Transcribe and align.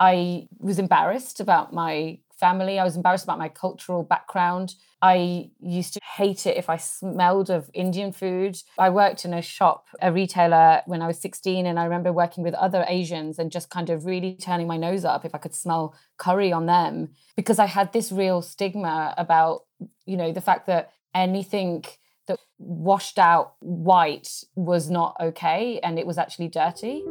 I 0.00 0.48
was 0.58 0.78
embarrassed 0.78 1.40
about 1.40 1.72
my 1.74 2.18
family. 2.40 2.78
I 2.78 2.84
was 2.84 2.96
embarrassed 2.96 3.24
about 3.24 3.38
my 3.38 3.50
cultural 3.50 4.02
background. 4.02 4.74
I 5.02 5.50
used 5.60 5.94
to 5.94 6.00
hate 6.16 6.46
it 6.46 6.56
if 6.56 6.68
I 6.68 6.76
smelled 6.78 7.50
of 7.50 7.70
Indian 7.74 8.10
food. 8.12 8.56
I 8.78 8.90
worked 8.90 9.24
in 9.24 9.34
a 9.34 9.42
shop, 9.42 9.86
a 10.00 10.10
retailer, 10.10 10.82
when 10.86 11.02
I 11.02 11.06
was 11.06 11.18
16, 11.20 11.66
and 11.66 11.78
I 11.78 11.84
remember 11.84 12.12
working 12.12 12.42
with 12.42 12.54
other 12.54 12.84
Asians 12.88 13.38
and 13.38 13.52
just 13.52 13.70
kind 13.70 13.90
of 13.90 14.06
really 14.06 14.36
turning 14.40 14.66
my 14.66 14.78
nose 14.78 15.04
up 15.04 15.24
if 15.24 15.34
I 15.34 15.38
could 15.38 15.54
smell 15.54 15.94
curry 16.16 16.52
on 16.52 16.66
them 16.66 17.10
because 17.36 17.58
I 17.58 17.66
had 17.66 17.92
this 17.92 18.10
real 18.10 18.42
stigma 18.42 19.14
about, 19.16 19.66
you 20.06 20.16
know, 20.16 20.32
the 20.32 20.40
fact 20.40 20.66
that 20.66 20.92
anything 21.14 21.84
that 22.26 22.38
washed 22.58 23.18
out 23.18 23.54
white 23.60 24.44
was 24.54 24.90
not 24.90 25.16
okay 25.20 25.80
and 25.82 25.98
it 25.98 26.06
was 26.06 26.18
actually 26.18 26.48
dirty. 26.48 27.04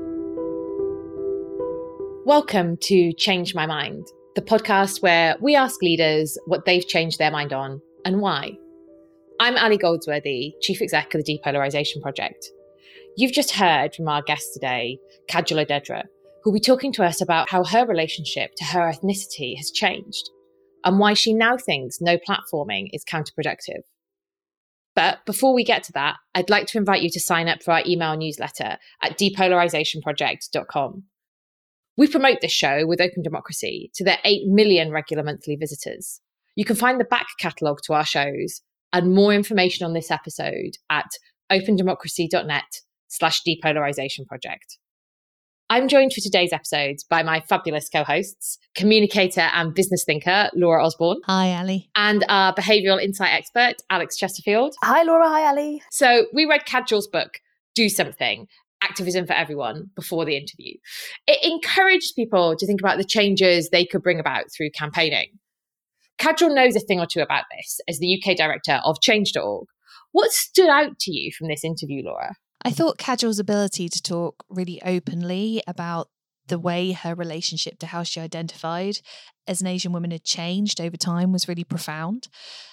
Welcome 2.29 2.77
to 2.83 3.11
Change 3.13 3.55
My 3.55 3.65
Mind 3.65 4.05
the 4.35 4.41
podcast 4.43 5.01
where 5.01 5.35
we 5.41 5.55
ask 5.55 5.81
leaders 5.81 6.37
what 6.45 6.63
they've 6.63 6.87
changed 6.87 7.17
their 7.17 7.31
mind 7.31 7.53
on 7.53 7.81
and 8.05 8.21
why. 8.21 8.51
I'm 9.39 9.57
Ali 9.57 9.77
Goldsworthy, 9.79 10.53
Chief 10.61 10.79
Exec 10.79 11.15
of 11.15 11.25
the 11.25 11.39
Depolarisation 11.39 12.03
Project. 12.03 12.51
You've 13.17 13.31
just 13.31 13.49
heard 13.49 13.95
from 13.95 14.07
our 14.07 14.21
guest 14.21 14.53
today, 14.53 14.99
Kajal 15.27 15.65
Odedra, 15.65 16.03
who'll 16.43 16.53
be 16.53 16.59
talking 16.59 16.93
to 16.93 17.03
us 17.03 17.19
about 17.19 17.49
how 17.49 17.63
her 17.63 17.87
relationship 17.87 18.51
to 18.57 18.65
her 18.65 18.81
ethnicity 18.81 19.57
has 19.57 19.71
changed 19.71 20.29
and 20.85 20.99
why 20.99 21.15
she 21.15 21.33
now 21.33 21.57
thinks 21.57 21.99
no 21.99 22.19
platforming 22.19 22.89
is 22.93 23.03
counterproductive. 23.03 23.81
But 24.95 25.25
before 25.25 25.55
we 25.55 25.63
get 25.63 25.81
to 25.85 25.93
that, 25.93 26.17
I'd 26.35 26.51
like 26.51 26.67
to 26.67 26.77
invite 26.77 27.01
you 27.01 27.09
to 27.09 27.19
sign 27.19 27.47
up 27.47 27.63
for 27.63 27.71
our 27.71 27.81
email 27.87 28.15
newsletter 28.15 28.77
at 29.01 29.17
depolarizationproject.com. 29.17 31.05
We 31.99 32.07
promote 32.07 32.39
this 32.39 32.53
show 32.53 32.87
with 32.87 33.01
Open 33.01 33.21
Democracy 33.21 33.91
to 33.95 34.05
their 34.05 34.19
8 34.23 34.43
million 34.47 34.89
regular 34.89 35.21
monthly 35.21 35.57
visitors. 35.57 36.21
You 36.55 36.63
can 36.63 36.77
find 36.77 36.97
the 36.97 37.03
back 37.03 37.25
catalogue 37.41 37.79
to 37.83 37.93
our 37.93 38.05
shows 38.05 38.61
and 38.93 39.13
more 39.13 39.33
information 39.33 39.85
on 39.85 39.91
this 39.91 40.09
episode 40.09 40.77
at 40.89 41.09
opendemocracy.net 41.51 42.63
slash 43.09 43.41
depolarization 43.45 44.25
project. 44.25 44.77
I'm 45.69 45.89
joined 45.89 46.13
for 46.13 46.21
today's 46.21 46.53
episode 46.53 46.99
by 47.09 47.21
my 47.21 47.41
fabulous 47.41 47.89
co-hosts, 47.89 48.59
communicator 48.75 49.49
and 49.53 49.75
business 49.75 50.05
thinker, 50.05 50.49
Laura 50.55 50.85
Osborne. 50.85 51.19
Hi, 51.25 51.53
Ali. 51.57 51.89
And 51.97 52.23
our 52.29 52.55
behavioural 52.55 53.03
insight 53.03 53.33
expert, 53.33 53.73
Alex 53.89 54.15
Chesterfield. 54.15 54.73
Hi, 54.83 55.03
Laura. 55.03 55.27
Hi, 55.27 55.49
Ali. 55.49 55.81
So 55.91 56.27
we 56.33 56.45
read 56.45 56.61
Kajal's 56.65 57.09
book, 57.09 57.41
Do 57.75 57.89
Something, 57.89 58.47
activism 58.81 59.25
for 59.25 59.33
everyone 59.33 59.89
before 59.95 60.25
the 60.25 60.37
interview. 60.37 60.73
It 61.27 61.39
encouraged 61.43 62.15
people 62.15 62.55
to 62.55 62.65
think 62.65 62.81
about 62.81 62.97
the 62.97 63.03
changes 63.03 63.69
they 63.69 63.85
could 63.85 64.03
bring 64.03 64.19
about 64.19 64.45
through 64.55 64.71
campaigning. 64.71 65.39
Kajal 66.19 66.53
knows 66.53 66.75
a 66.75 66.79
thing 66.79 66.99
or 66.99 67.05
two 67.05 67.21
about 67.21 67.45
this 67.55 67.79
as 67.87 67.99
the 67.99 68.21
UK 68.21 68.35
director 68.35 68.81
of 68.83 68.99
Change.org. 69.01 69.67
What 70.11 70.31
stood 70.31 70.69
out 70.69 70.99
to 70.99 71.11
you 71.11 71.31
from 71.37 71.47
this 71.47 71.63
interview, 71.63 72.03
Laura? 72.03 72.35
I 72.63 72.71
thought 72.71 72.97
Kajal's 72.97 73.39
ability 73.39 73.87
to 73.87 74.01
talk 74.01 74.43
really 74.49 74.81
openly 74.83 75.61
about 75.65 76.09
the 76.49 76.59
way 76.59 76.91
her 76.91 77.15
relationship 77.15 77.79
to 77.79 77.87
how 77.87 78.03
she 78.03 78.19
identified 78.19 78.99
as 79.47 79.61
an 79.61 79.67
Asian 79.67 79.91
woman 79.91 80.11
had 80.11 80.23
changed 80.23 80.79
over 80.79 80.97
time 80.97 81.31
was 81.31 81.47
really 81.47 81.63
profound. 81.63 82.27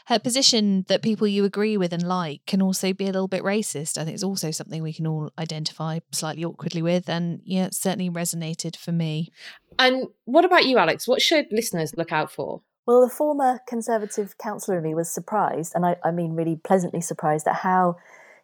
Her 0.06 0.18
position 0.18 0.84
that 0.88 1.02
people 1.02 1.26
you 1.26 1.44
agree 1.44 1.76
with 1.76 1.92
and 1.92 2.02
like 2.02 2.42
can 2.46 2.60
also 2.60 2.92
be 2.92 3.04
a 3.04 3.12
little 3.12 3.28
bit 3.28 3.42
racist. 3.42 3.96
I 3.96 4.04
think 4.04 4.14
it's 4.14 4.22
also 4.22 4.50
something 4.50 4.82
we 4.82 4.92
can 4.92 5.06
all 5.06 5.30
identify 5.38 6.00
slightly 6.12 6.44
awkwardly 6.44 6.82
with. 6.82 7.08
And 7.08 7.40
yeah, 7.44 7.66
it 7.66 7.74
certainly 7.74 8.10
resonated 8.10 8.76
for 8.76 8.92
me. 8.92 9.30
And 9.78 10.08
what 10.24 10.44
about 10.44 10.66
you, 10.66 10.76
Alex? 10.76 11.08
What 11.08 11.22
should 11.22 11.46
listeners 11.50 11.94
look 11.96 12.12
out 12.12 12.30
for? 12.30 12.62
Well, 12.86 13.00
the 13.00 13.12
former 13.12 13.60
Conservative 13.66 14.38
councillor 14.38 14.78
in 14.78 14.84
me 14.84 14.94
was 14.94 15.12
surprised, 15.12 15.72
and 15.74 15.84
I, 15.84 15.96
I 16.04 16.12
mean 16.12 16.34
really 16.34 16.54
pleasantly 16.54 17.00
surprised 17.00 17.48
at 17.48 17.56
how 17.56 17.96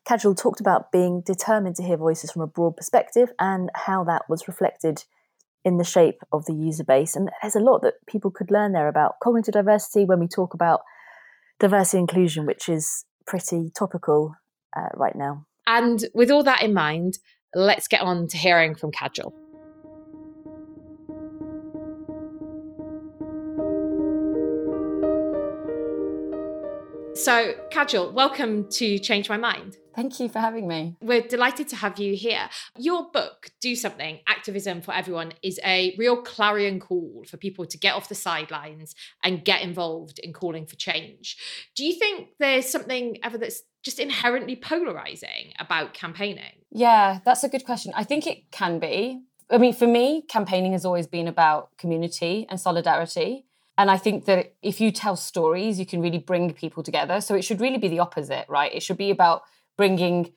Kajal 0.04 0.36
talked 0.36 0.60
about 0.60 0.90
being 0.90 1.20
determined 1.20 1.76
to 1.76 1.84
hear 1.84 1.96
voices 1.96 2.32
from 2.32 2.42
a 2.42 2.48
broad 2.48 2.76
perspective 2.76 3.30
and 3.38 3.70
how 3.74 4.02
that 4.04 4.28
was 4.28 4.48
reflected 4.48 5.04
in 5.64 5.76
the 5.76 5.84
shape 5.84 6.18
of 6.32 6.44
the 6.46 6.54
user 6.54 6.84
base. 6.84 7.14
And 7.16 7.30
there's 7.40 7.56
a 7.56 7.60
lot 7.60 7.82
that 7.82 7.94
people 8.06 8.30
could 8.30 8.50
learn 8.50 8.72
there 8.72 8.88
about 8.88 9.20
cognitive 9.22 9.54
diversity 9.54 10.04
when 10.04 10.20
we 10.20 10.28
talk 10.28 10.54
about 10.54 10.80
diversity 11.60 11.98
inclusion, 11.98 12.46
which 12.46 12.68
is 12.68 13.04
pretty 13.26 13.70
topical 13.76 14.34
uh, 14.76 14.88
right 14.94 15.14
now. 15.14 15.46
And 15.66 16.04
with 16.14 16.30
all 16.30 16.42
that 16.42 16.62
in 16.62 16.74
mind, 16.74 17.18
let's 17.54 17.86
get 17.86 18.00
on 18.00 18.26
to 18.28 18.36
hearing 18.36 18.74
from 18.74 18.90
Kajal. 18.90 19.32
So, 27.22 27.54
Kajal, 27.70 28.12
welcome 28.12 28.68
to 28.70 28.98
Change 28.98 29.28
My 29.28 29.36
Mind. 29.36 29.76
Thank 29.94 30.18
you 30.18 30.28
for 30.28 30.40
having 30.40 30.66
me. 30.66 30.96
We're 31.00 31.20
delighted 31.20 31.68
to 31.68 31.76
have 31.76 32.00
you 32.00 32.16
here. 32.16 32.50
Your 32.76 33.12
book, 33.12 33.50
Do 33.60 33.76
Something 33.76 34.18
Activism 34.26 34.80
for 34.80 34.92
Everyone, 34.92 35.32
is 35.40 35.60
a 35.64 35.94
real 35.96 36.20
clarion 36.20 36.80
call 36.80 37.22
for 37.28 37.36
people 37.36 37.64
to 37.64 37.78
get 37.78 37.94
off 37.94 38.08
the 38.08 38.16
sidelines 38.16 38.96
and 39.22 39.44
get 39.44 39.62
involved 39.62 40.18
in 40.18 40.32
calling 40.32 40.66
for 40.66 40.74
change. 40.74 41.36
Do 41.76 41.84
you 41.84 41.92
think 41.96 42.30
there's 42.40 42.68
something 42.68 43.18
ever 43.22 43.38
that's 43.38 43.62
just 43.84 44.00
inherently 44.00 44.56
polarizing 44.56 45.52
about 45.60 45.94
campaigning? 45.94 46.64
Yeah, 46.72 47.20
that's 47.24 47.44
a 47.44 47.48
good 47.48 47.64
question. 47.64 47.92
I 47.94 48.02
think 48.02 48.26
it 48.26 48.50
can 48.50 48.80
be. 48.80 49.22
I 49.48 49.58
mean, 49.58 49.74
for 49.74 49.86
me, 49.86 50.22
campaigning 50.22 50.72
has 50.72 50.84
always 50.84 51.06
been 51.06 51.28
about 51.28 51.68
community 51.78 52.46
and 52.50 52.58
solidarity. 52.58 53.44
And 53.78 53.90
I 53.90 53.96
think 53.96 54.26
that 54.26 54.54
if 54.62 54.80
you 54.80 54.90
tell 54.90 55.16
stories, 55.16 55.78
you 55.78 55.86
can 55.86 56.00
really 56.00 56.18
bring 56.18 56.52
people 56.52 56.82
together. 56.82 57.20
So 57.20 57.34
it 57.34 57.42
should 57.42 57.60
really 57.60 57.78
be 57.78 57.88
the 57.88 58.00
opposite, 58.00 58.46
right? 58.48 58.72
It 58.72 58.82
should 58.82 58.98
be 58.98 59.10
about 59.10 59.42
bringing 59.76 60.32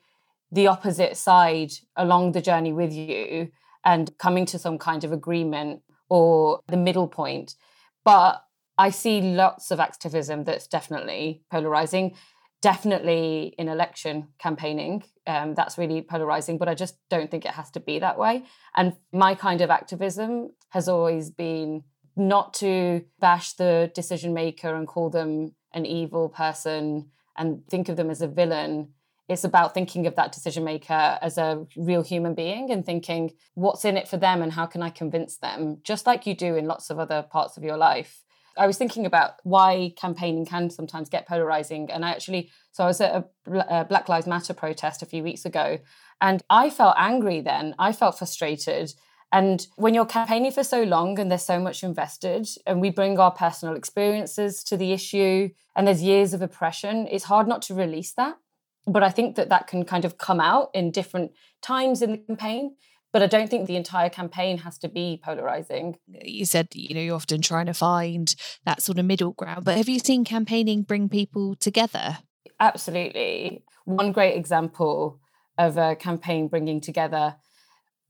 the 0.50 0.66
opposite 0.68 1.16
side 1.16 1.72
along 1.96 2.32
the 2.32 2.40
journey 2.40 2.72
with 2.72 2.92
you 2.92 3.50
and 3.84 4.16
coming 4.18 4.46
to 4.46 4.58
some 4.58 4.78
kind 4.78 5.04
of 5.04 5.12
agreement 5.12 5.82
or 6.08 6.60
the 6.68 6.76
middle 6.76 7.08
point. 7.08 7.56
But 8.04 8.42
I 8.78 8.90
see 8.90 9.20
lots 9.20 9.70
of 9.70 9.80
activism 9.80 10.44
that's 10.44 10.66
definitely 10.66 11.42
polarizing, 11.50 12.14
definitely 12.62 13.54
in 13.58 13.68
election 13.68 14.28
campaigning. 14.38 15.04
Um, 15.26 15.54
that's 15.54 15.76
really 15.76 16.02
polarizing, 16.02 16.58
but 16.58 16.68
I 16.68 16.74
just 16.74 16.96
don't 17.10 17.30
think 17.30 17.44
it 17.44 17.52
has 17.52 17.70
to 17.72 17.80
be 17.80 17.98
that 17.98 18.18
way. 18.18 18.44
And 18.76 18.94
my 19.12 19.34
kind 19.34 19.60
of 19.60 19.70
activism 19.70 20.50
has 20.70 20.88
always 20.88 21.30
been 21.30 21.82
not 22.16 22.54
to 22.54 23.04
bash 23.20 23.52
the 23.54 23.90
decision 23.94 24.32
maker 24.32 24.74
and 24.74 24.86
call 24.86 25.10
them 25.10 25.54
an 25.72 25.86
evil 25.86 26.28
person 26.28 27.10
and 27.36 27.66
think 27.68 27.88
of 27.88 27.96
them 27.96 28.10
as 28.10 28.22
a 28.22 28.28
villain 28.28 28.88
it's 29.28 29.44
about 29.44 29.74
thinking 29.74 30.06
of 30.06 30.14
that 30.14 30.32
decision 30.32 30.64
maker 30.64 31.18
as 31.20 31.36
a 31.36 31.66
real 31.76 32.02
human 32.02 32.34
being 32.34 32.70
and 32.70 32.86
thinking 32.86 33.32
what's 33.54 33.84
in 33.84 33.96
it 33.96 34.06
for 34.06 34.16
them 34.16 34.40
and 34.40 34.52
how 34.52 34.66
can 34.66 34.82
I 34.82 34.90
convince 34.90 35.38
them, 35.38 35.78
just 35.82 36.06
like 36.06 36.26
you 36.26 36.34
do 36.34 36.54
in 36.54 36.66
lots 36.66 36.90
of 36.90 36.98
other 36.98 37.22
parts 37.22 37.56
of 37.56 37.64
your 37.64 37.76
life. 37.76 38.22
I 38.56 38.66
was 38.66 38.78
thinking 38.78 39.04
about 39.04 39.32
why 39.42 39.92
campaigning 39.96 40.46
can 40.46 40.70
sometimes 40.70 41.08
get 41.08 41.26
polarizing. 41.26 41.90
And 41.90 42.04
I 42.04 42.10
actually, 42.10 42.50
so 42.72 42.84
I 42.84 42.86
was 42.86 43.00
at 43.00 43.26
a 43.46 43.58
uh, 43.70 43.84
Black 43.84 44.08
Lives 44.08 44.26
Matter 44.26 44.54
protest 44.54 45.02
a 45.02 45.06
few 45.06 45.22
weeks 45.22 45.44
ago, 45.44 45.78
and 46.20 46.42
I 46.48 46.70
felt 46.70 46.94
angry 46.96 47.40
then. 47.40 47.74
I 47.78 47.92
felt 47.92 48.16
frustrated. 48.16 48.94
And 49.36 49.66
when 49.76 49.92
you're 49.94 50.06
campaigning 50.06 50.52
for 50.52 50.64
so 50.64 50.82
long 50.82 51.18
and 51.18 51.30
there's 51.30 51.42
so 51.42 51.60
much 51.60 51.82
invested, 51.82 52.48
and 52.66 52.80
we 52.80 52.90
bring 52.90 53.18
our 53.18 53.30
personal 53.30 53.76
experiences 53.76 54.64
to 54.64 54.76
the 54.76 54.92
issue, 54.92 55.50
and 55.74 55.86
there's 55.86 56.02
years 56.02 56.32
of 56.32 56.42
oppression, 56.42 57.06
it's 57.10 57.24
hard 57.24 57.46
not 57.46 57.62
to 57.62 57.74
release 57.74 58.12
that 58.12 58.36
but 58.86 59.02
I 59.02 59.10
think 59.10 59.36
that 59.36 59.48
that 59.48 59.66
can 59.66 59.84
kind 59.84 60.04
of 60.04 60.18
come 60.18 60.40
out 60.40 60.70
in 60.72 60.90
different 60.90 61.32
times 61.60 62.02
in 62.02 62.12
the 62.12 62.18
campaign. 62.18 62.76
But 63.12 63.22
I 63.22 63.26
don't 63.26 63.48
think 63.48 63.66
the 63.66 63.76
entire 63.76 64.10
campaign 64.10 64.58
has 64.58 64.78
to 64.78 64.88
be 64.88 65.20
polarizing. 65.24 65.96
You 66.06 66.44
said, 66.44 66.68
you 66.74 66.94
know, 66.94 67.00
you're 67.00 67.16
often 67.16 67.40
trying 67.40 67.66
to 67.66 67.74
find 67.74 68.34
that 68.64 68.82
sort 68.82 68.98
of 68.98 69.06
middle 69.06 69.32
ground. 69.32 69.64
But 69.64 69.76
have 69.76 69.88
you 69.88 69.98
seen 69.98 70.24
campaigning 70.24 70.82
bring 70.82 71.08
people 71.08 71.54
together? 71.54 72.18
Absolutely. 72.60 73.64
One 73.84 74.12
great 74.12 74.36
example 74.36 75.20
of 75.56 75.78
a 75.78 75.96
campaign 75.96 76.48
bringing 76.48 76.80
together 76.80 77.36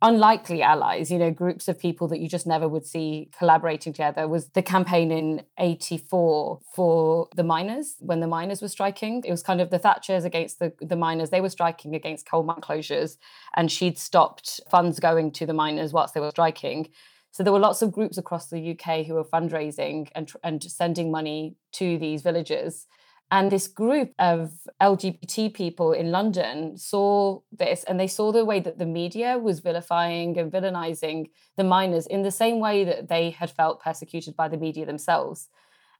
unlikely 0.07 0.63
allies, 0.63 1.11
you 1.11 1.19
know, 1.19 1.33
groups 1.33 1.67
of 1.67 1.81
people 1.81 2.07
that 2.07 2.21
you 2.21 2.29
just 2.29 2.47
never 2.47 2.69
would 2.69 2.87
see 2.87 3.29
collaborating 3.37 3.93
together 3.93 4.29
was 4.29 4.51
the 4.51 4.63
campaign 4.63 5.11
in 5.11 5.43
84 5.59 6.61
for 6.75 7.29
the 7.35 7.43
miners 7.43 7.97
when 7.99 8.21
the 8.21 8.29
miners 8.29 8.63
were 8.63 8.69
striking. 8.69 9.23
It 9.25 9.33
was 9.33 9.43
kind 9.43 9.61
of 9.61 9.71
the 9.71 9.81
Thatchers 9.81 10.25
against 10.25 10.61
the, 10.61 10.73
the 10.81 10.95
miners. 10.95 11.31
They 11.31 11.41
were 11.41 11.49
striking 11.49 11.97
against 11.97 12.29
coal 12.29 12.45
mine 12.45 12.61
closures 12.61 13.17
and 13.57 13.71
she'd 13.71 13.99
stopped 13.99 14.61
funds 14.71 15.01
going 15.01 15.33
to 15.33 15.47
the 15.47 15.53
miners 15.53 15.93
whilst 15.93 16.15
they 16.15 16.21
were 16.21 16.31
striking. 16.31 16.89
So 17.33 17.43
there 17.43 17.53
were 17.53 17.59
lots 17.59 17.83
of 17.83 17.91
groups 17.91 18.17
across 18.17 18.47
the 18.47 18.79
UK 18.79 19.07
who 19.07 19.15
were 19.15 19.25
fundraising 19.25 20.09
and, 20.15 20.33
and 20.45 20.63
sending 20.63 21.11
money 21.11 21.57
to 21.73 21.99
these 21.99 22.23
villages 22.23 22.87
And 23.31 23.51
this 23.51 23.67
group 23.67 24.13
of 24.21 24.53
LGBT 24.81 25.53
people 25.53 25.93
in 25.93 26.13
London 26.13 26.77
saw 26.77 27.41
this 27.51 27.83
and 27.85 27.99
they 27.99 28.07
saw 28.07 28.31
the 28.31 28.45
way 28.45 28.61
that 28.61 28.79
the 28.79 28.87
media 28.87 29.37
was 29.37 29.61
vilifying 29.61 30.39
and 30.39 30.53
villainizing 30.53 31.31
the 31.57 31.65
miners 31.65 32.07
in 32.07 32.23
the 32.23 32.31
same 32.31 32.61
way 32.61 32.85
that 32.85 33.09
they 33.09 33.31
had 33.31 33.51
felt 33.51 33.83
persecuted 33.83 34.37
by 34.37 34.47
the 34.47 34.57
media 34.57 34.87
themselves. 34.87 35.49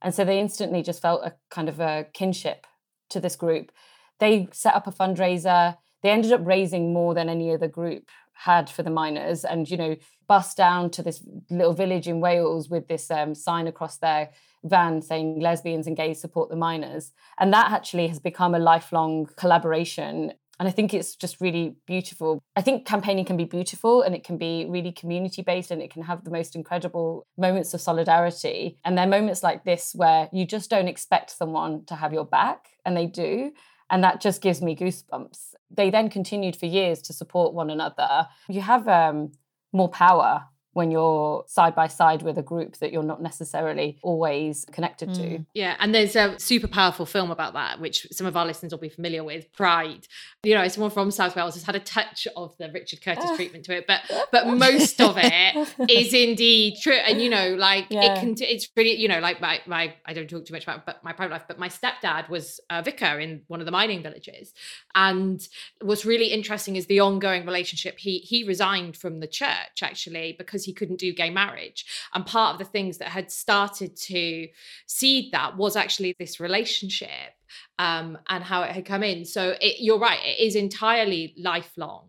And 0.03 0.15
so 0.15 0.25
they 0.25 0.39
instantly 0.39 0.83
just 0.83 1.03
felt 1.03 1.25
a 1.25 1.35
kind 1.51 1.69
of 1.69 1.81
a 1.81 2.07
kinship 2.15 2.65
to 3.11 3.19
this 3.19 3.35
group. 3.35 3.73
They 4.21 4.49
set 4.53 4.75
up 4.75 4.87
a 4.87 4.93
fundraiser. 4.93 5.77
They 6.03 6.11
ended 6.11 6.33
up 6.33 6.43
raising 6.45 6.93
more 6.93 7.13
than 7.13 7.29
any 7.29 7.53
other 7.53 7.69
group 7.69 8.09
had 8.35 8.69
for 8.69 8.83
the 8.83 8.91
miners 8.91 9.45
and 9.45 9.69
you 9.69 9.79
know 9.79 9.97
bust 10.29 10.57
down 10.57 10.91
to 10.91 11.03
this 11.03 11.23
little 11.51 11.73
village 11.73 12.09
in 12.09 12.21
wales 12.21 12.69
with 12.69 12.89
this 12.89 13.11
um, 13.11 13.35
sign 13.35 13.67
across 13.67 13.99
their 13.99 14.31
van 14.65 15.01
saying 15.01 15.41
lesbians 15.41 15.87
and 15.87 15.97
gays 15.97 16.21
support 16.21 16.49
the 16.49 16.57
miners 16.57 17.13
and 17.39 17.53
that 17.53 17.71
actually 17.71 18.09
has 18.09 18.19
become 18.19 18.55
a 18.55 18.59
lifelong 18.59 19.29
collaboration 19.37 20.33
and 20.59 20.69
i 20.69 20.73
think 20.73 20.93
it's 20.93 21.15
just 21.15 21.41
really 21.41 21.77
beautiful 21.87 22.43
i 22.57 22.63
think 22.63 22.85
campaigning 22.85 23.25
can 23.25 23.37
be 23.37 23.45
beautiful 23.45 24.03
and 24.03 24.15
it 24.15 24.25
can 24.25 24.37
be 24.37 24.67
really 24.69 24.91
community 24.91 25.43
based 25.43 25.71
and 25.71 25.81
it 25.81 25.91
can 25.91 26.03
have 26.03 26.25
the 26.25 26.31
most 26.31 26.57
incredible 26.57 27.25
moments 27.39 27.75
of 27.75 27.81
solidarity 27.81 28.77
and 28.85 28.99
there 28.99 29.07
are 29.07 29.09
moments 29.11 29.43
like 29.43 29.65
this 29.65 29.95
where 29.95 30.29
you 30.33 30.45
just 30.45 30.69
don't 30.69 30.89
expect 30.89 31.31
someone 31.31 31.85
to 31.85 31.95
have 31.95 32.13
your 32.13 32.25
back 32.25 32.71
and 32.85 32.97
they 32.97 33.07
do 33.07 33.53
and 33.91 34.03
that 34.03 34.21
just 34.21 34.43
gives 34.43 34.61
me 34.61 34.75
goosebumps. 34.75 35.55
They 35.71 35.91
then 35.91 36.11
continued 36.11 36.57
for 36.57 36.67
years 36.67 37.01
to 37.03 37.13
support 37.13 37.55
one 37.55 37.71
another. 37.71 38.27
You 38.49 38.61
have 38.63 38.89
um, 38.89 39.33
more 39.77 39.91
power 39.91 40.45
when 40.77 40.91
you're 40.91 41.43
side 41.47 41.75
by 41.75 41.87
side 41.87 42.21
with 42.21 42.37
a 42.37 42.43
group 42.43 42.77
that 42.77 42.93
you're 42.93 43.03
not 43.03 43.23
necessarily 43.23 43.99
always 44.03 44.67
connected 44.73 45.15
to. 45.15 45.23
Mm. 45.23 45.47
Yeah, 45.55 45.75
and 45.81 45.95
there's 45.95 46.15
a 46.15 46.39
super 46.39 46.69
powerful 46.69 47.07
film 47.07 47.31
about 47.31 47.55
that, 47.55 47.81
which 47.81 48.07
some 48.13 48.27
of 48.27 48.37
our 48.37 48.45
listeners 48.45 48.73
will 48.73 48.79
be 48.79 48.91
familiar 48.91 49.25
with, 49.25 49.51
Pride. 49.55 50.07
You 50.43 50.55
know, 50.55 50.69
someone 50.69 50.91
from 50.91 51.11
South 51.11 51.35
Wales 51.35 51.55
has 51.55 51.63
had 51.63 51.77
a 51.77 51.81
touch 51.81 52.29
of 52.37 52.55
the 52.59 52.71
Richard 52.71 53.01
Curtis 53.01 53.25
ah. 53.27 53.37
treatment 53.37 53.65
to 53.65 53.75
it, 53.75 53.87
but 53.87 54.03
but 54.31 54.49
most 54.49 55.01
of 55.01 55.17
it 55.19 55.91
is 55.91 56.13
indeed 56.29 56.75
true. 56.83 56.93
And 56.93 57.23
you 57.23 57.31
know, 57.31 57.55
like 57.55 57.87
yeah. 57.89 58.13
it 58.13 58.21
can, 58.21 58.35
it's 58.41 58.67
pretty. 58.67 58.91
You 58.91 59.09
know, 59.09 59.21
like 59.21 59.41
my 59.41 59.61
my 59.67 59.95
I 60.05 60.13
don't 60.13 60.29
talk 60.29 60.45
too 60.45 60.53
much 60.53 60.65
about 60.65 60.85
but 60.85 61.03
my 61.03 61.15
private 61.15 61.33
life, 61.33 61.45
but 61.49 61.59
my 61.59 61.71
stepdad 61.71 62.29
was 62.29 62.61
a 62.69 62.83
vicar 62.83 63.19
in 63.19 63.41
one 63.47 63.61
of 63.61 63.65
the 63.65 63.73
mining 63.73 64.03
villages, 64.03 64.53
and 64.95 65.41
what's 65.81 66.05
really 66.05 66.27
interesting 66.27 66.77
is 66.77 66.85
the 66.85 67.01
ongoing 67.01 67.47
relationship. 67.47 67.99
He 67.99 68.19
he 68.19 68.45
resigned 68.45 68.95
from 68.95 69.21
the 69.21 69.27
church 69.27 69.83
actually 69.83 70.35
because 70.37 70.66
he 70.67 70.75
couldn't 70.75 71.01
do 71.01 71.13
gay 71.13 71.31
marriage. 71.31 71.87
And 72.15 72.27
part 72.27 72.55
of 72.55 72.59
the 72.59 72.71
things 72.71 72.99
that 72.99 73.09
had 73.09 73.31
started 73.31 73.97
to 73.97 74.49
seed 74.87 75.33
that 75.33 75.57
was 75.57 75.77
actually 75.77 76.15
this 76.19 76.39
relationship 76.41 77.33
um, 77.79 78.19
and 78.29 78.45
how 78.45 78.63
it 78.63 78.73
had 78.73 78.85
come 78.85 79.03
in. 79.03 79.25
So 79.25 79.55
it, 79.61 79.81
you're 79.81 79.99
right, 79.99 80.21
it 80.23 80.41
is 80.41 80.57
entirely 80.57 81.35
lifelong. 81.39 82.09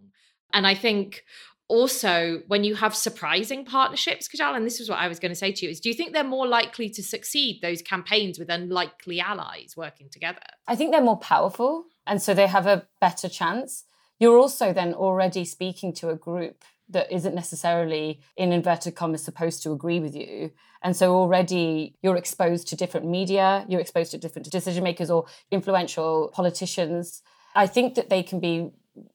And 0.53 0.67
I 0.67 0.75
think 0.75 1.23
also 1.69 2.41
when 2.47 2.63
you 2.63 2.75
have 2.75 2.95
surprising 2.95 3.65
partnerships 3.65 4.27
kajal 4.27 4.55
and 4.55 4.65
this 4.65 4.79
is 4.79 4.89
what 4.89 4.99
i 4.99 5.07
was 5.07 5.19
going 5.19 5.31
to 5.31 5.35
say 5.35 5.51
to 5.51 5.65
you 5.65 5.71
is 5.71 5.81
do 5.81 5.89
you 5.89 5.95
think 5.95 6.13
they're 6.13 6.23
more 6.23 6.47
likely 6.47 6.89
to 6.89 7.03
succeed 7.03 7.59
those 7.61 7.81
campaigns 7.81 8.39
with 8.39 8.49
unlikely 8.49 9.19
allies 9.19 9.75
working 9.75 10.07
together 10.09 10.39
i 10.67 10.75
think 10.75 10.91
they're 10.91 11.01
more 11.01 11.19
powerful 11.19 11.85
and 12.05 12.21
so 12.21 12.33
they 12.33 12.47
have 12.47 12.65
a 12.65 12.87
better 13.01 13.27
chance 13.27 13.83
you're 14.17 14.37
also 14.37 14.71
then 14.71 14.93
already 14.93 15.43
speaking 15.43 15.93
to 15.93 16.09
a 16.09 16.15
group 16.15 16.63
that 16.89 17.11
isn't 17.11 17.35
necessarily 17.35 18.21
in 18.35 18.51
inverted 18.51 18.95
commas 18.95 19.23
supposed 19.23 19.61
to 19.63 19.71
agree 19.71 19.99
with 19.99 20.15
you. 20.15 20.51
And 20.81 20.95
so 20.95 21.15
already 21.15 21.95
you're 22.01 22.15
exposed 22.15 22.67
to 22.69 22.75
different 22.75 23.07
media 23.07 23.65
you're 23.67 23.81
exposed 23.81 24.11
to 24.11 24.17
different 24.17 24.49
decision 24.49 24.83
makers 24.83 25.09
or 25.09 25.25
influential 25.51 26.31
politicians. 26.33 27.21
I 27.55 27.67
think 27.67 27.95
that 27.95 28.09
they 28.09 28.23
can 28.23 28.39
be 28.39 28.71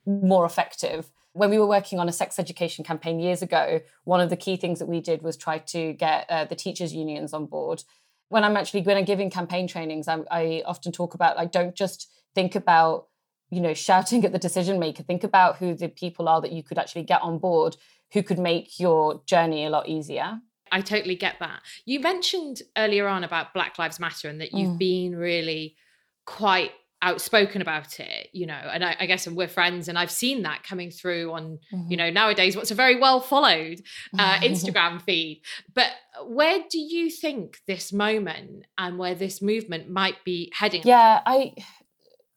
more 0.07 0.45
effective. 0.45 1.11
When 1.33 1.49
we 1.49 1.59
were 1.59 1.67
working 1.67 1.99
on 1.99 2.09
a 2.09 2.13
sex 2.13 2.39
education 2.39 2.85
campaign 2.85 3.19
years 3.19 3.43
ago 3.43 3.81
one 4.05 4.21
of 4.21 4.31
the 4.31 4.37
key 4.37 4.57
things 4.57 4.79
that 4.79 4.87
we 4.87 5.01
did 5.01 5.23
was 5.23 5.37
try 5.37 5.59
to 5.59 5.95
get 5.95 6.27
uh, 6.29 6.45
the 6.45 6.57
teachers 6.57 6.93
unions 6.95 7.33
on 7.33 7.47
board. 7.47 7.85
When 8.29 8.45
i'm 8.45 8.57
actually 8.57 8.83
when 8.83 8.97
i'm 8.97 9.05
giving 9.05 9.31
campaign 9.31 9.67
trainings 9.67 10.09
I'm, 10.09 10.25
i 10.31 10.63
often 10.67 10.93
talk 10.93 11.15
about 11.15 11.37
like 11.37 11.53
don't 11.53 11.75
just 11.75 12.11
think 12.35 12.55
about 12.55 13.09
you 13.53 13.61
know 13.61 13.75
shouting 13.75 14.25
at 14.25 14.33
the 14.33 14.39
decision 14.39 14.81
maker 14.81 15.03
think 15.03 15.23
about 15.23 15.59
who 15.59 15.75
the 15.75 15.89
people 15.89 16.29
are 16.29 16.41
that 16.41 16.53
you 16.53 16.63
could 16.63 16.79
actually 16.79 17.05
get 17.05 17.23
on 17.23 17.39
board 17.39 17.77
who 18.13 18.23
could 18.23 18.39
make 18.39 18.81
your 18.81 19.23
journey 19.27 19.65
a 19.65 19.71
lot 19.71 19.89
easier 19.89 20.41
I 20.75 20.81
totally 20.81 21.17
get 21.17 21.37
that. 21.41 21.61
You 21.85 22.01
mentioned 22.01 22.63
earlier 22.79 23.07
on 23.07 23.25
about 23.25 23.53
Black 23.53 23.79
Lives 23.79 24.01
Matter 24.01 24.31
and 24.31 24.41
that 24.41 24.55
you've 24.55 24.77
mm. 24.77 24.79
been 24.79 25.15
really 25.15 25.77
quite 26.25 26.73
outspoken 27.03 27.61
about 27.61 27.99
it, 28.01 28.29
you 28.33 28.47
know, 28.47 28.55
and 28.55 28.85
I, 28.85 28.97
I, 29.01 29.07
guess 29.07 29.27
we're 29.27 29.49
friends 29.49 29.89
and 29.89 29.99
I've 29.99 30.11
seen 30.11 30.43
that 30.43 30.63
coming 30.63 30.93
through 30.93 31.33
on, 31.33 31.59
mm-hmm. 31.73 31.91
you 31.91 31.97
know, 31.97 32.11
nowadays 32.11 32.57
what's 32.57 32.71
a 32.71 32.77
very 32.77 32.99
well 32.99 33.21
followed 33.21 33.83
uh, 34.17 34.35
Instagram 34.39 35.03
feed. 35.03 35.43
But 35.75 35.91
where 36.25 36.61
do 36.71 36.79
you 36.79 37.11
think 37.11 37.59
this 37.67 37.93
moment 37.93 38.67
and 38.79 38.99
where 38.99 39.17
this 39.17 39.43
movement 39.43 39.91
might 39.91 40.25
be 40.25 40.53
heading? 40.55 40.83
Yeah, 40.85 41.21
I 41.27 41.55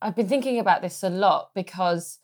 I've 0.01 0.15
been 0.15 0.27
thinking 0.27 0.59
about 0.59 0.81
this 0.81 1.03
a 1.03 1.09
lot 1.09 1.51
because 1.53 2.19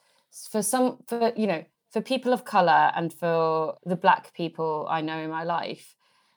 for 0.50 0.62
some, 0.62 1.00
for 1.08 1.34
you 1.36 1.48
know, 1.48 1.64
for 1.92 2.02
people 2.02 2.34
of 2.34 2.46
color 2.46 2.92
and 2.96 3.14
for 3.14 3.76
the 3.86 3.96
black 3.96 4.34
people 4.34 4.88
I 4.90 5.02
know 5.02 5.18
in 5.18 5.30
my 5.30 5.44
life, 5.44 5.96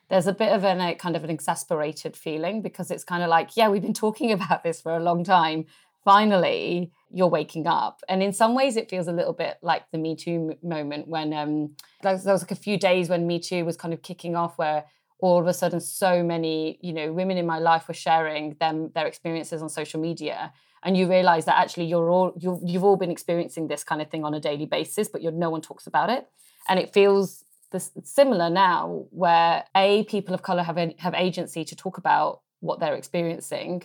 there's 0.09 0.27
a 0.27 0.33
bit 0.33 0.51
of 0.51 0.63
an, 0.63 0.81
a 0.81 0.95
kind 0.95 1.15
of 1.15 1.23
an 1.23 1.29
exasperated 1.29 2.15
feeling 2.15 2.61
because 2.61 2.91
it's 2.91 3.03
kind 3.03 3.23
of 3.23 3.29
like, 3.29 3.55
yeah, 3.55 3.69
we've 3.69 3.81
been 3.81 3.93
talking 3.93 4.31
about 4.37 4.63
this 4.63 4.81
for 4.81 4.95
a 4.95 4.99
long 4.99 5.23
time. 5.23 5.65
Finally, 6.03 6.91
you're 7.11 7.27
waking 7.27 7.65
up, 7.65 8.01
and 8.07 8.21
in 8.21 8.31
some 8.31 8.53
ways, 8.53 8.77
it 8.77 8.91
feels 8.91 9.07
a 9.07 9.11
little 9.11 9.33
bit 9.33 9.57
like 9.63 9.89
the 9.91 9.97
Me 9.97 10.15
Too 10.15 10.55
moment 10.61 11.07
when 11.07 11.33
um, 11.33 11.75
there 12.03 12.13
was, 12.13 12.27
like 12.27 12.51
a 12.51 12.55
few 12.55 12.77
days 12.77 13.09
when 13.09 13.25
Me 13.25 13.39
Too 13.39 13.65
was 13.65 13.75
kind 13.75 13.91
of 13.91 14.03
kicking 14.03 14.35
off, 14.35 14.55
where 14.59 14.85
all 15.17 15.39
of 15.39 15.47
a 15.47 15.53
sudden 15.53 15.79
so 15.79 16.21
many 16.21 16.77
you 16.81 16.93
know 16.93 17.11
women 17.11 17.37
in 17.37 17.45
my 17.47 17.57
life 17.57 17.87
were 17.87 17.93
sharing 17.95 18.55
them 18.59 18.91
their 18.93 19.07
experiences 19.07 19.63
on 19.63 19.69
social 19.69 19.99
media 19.99 20.53
and 20.85 20.95
you 20.95 21.09
realize 21.09 21.45
that 21.45 21.57
actually 21.57 21.85
you're 21.85 22.09
all 22.09 22.31
you 22.39 22.61
you've 22.63 22.83
all 22.83 22.95
been 22.95 23.11
experiencing 23.11 23.67
this 23.67 23.83
kind 23.83 24.01
of 24.01 24.09
thing 24.09 24.23
on 24.23 24.33
a 24.35 24.39
daily 24.39 24.67
basis 24.67 25.09
but 25.09 25.21
no 25.21 25.49
one 25.49 25.61
talks 25.61 25.87
about 25.87 26.09
it. 26.09 26.27
And 26.69 26.79
it 26.79 26.93
feels 26.93 27.43
this 27.71 27.91
similar 28.03 28.49
now 28.49 29.05
where 29.09 29.65
a 29.75 30.03
people 30.05 30.33
of 30.33 30.43
color 30.43 30.63
have 30.63 30.77
have 30.99 31.13
agency 31.15 31.65
to 31.65 31.75
talk 31.75 31.97
about 31.97 32.41
what 32.59 32.79
they're 32.79 32.95
experiencing 32.95 33.83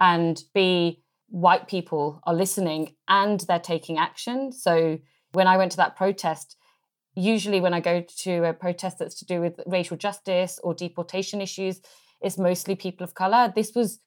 and 0.00 0.42
b 0.54 1.02
white 1.28 1.68
people 1.68 2.20
are 2.24 2.34
listening 2.34 2.94
and 3.06 3.40
they're 3.40 3.60
taking 3.60 3.98
action. 3.98 4.50
So 4.50 4.98
when 5.32 5.46
i 5.46 5.58
went 5.58 5.70
to 5.72 5.76
that 5.76 5.96
protest 5.96 6.56
usually 7.14 7.60
when 7.60 7.74
i 7.74 7.80
go 7.80 8.02
to 8.24 8.44
a 8.44 8.54
protest 8.54 8.98
that's 8.98 9.18
to 9.18 9.26
do 9.26 9.40
with 9.40 9.60
racial 9.66 9.96
justice 9.96 10.58
or 10.62 10.72
deportation 10.72 11.42
issues 11.42 11.82
it's 12.20 12.38
mostly 12.38 12.74
people 12.74 13.04
of 13.04 13.14
color. 13.14 13.52
This 13.54 13.74
was 13.74 14.00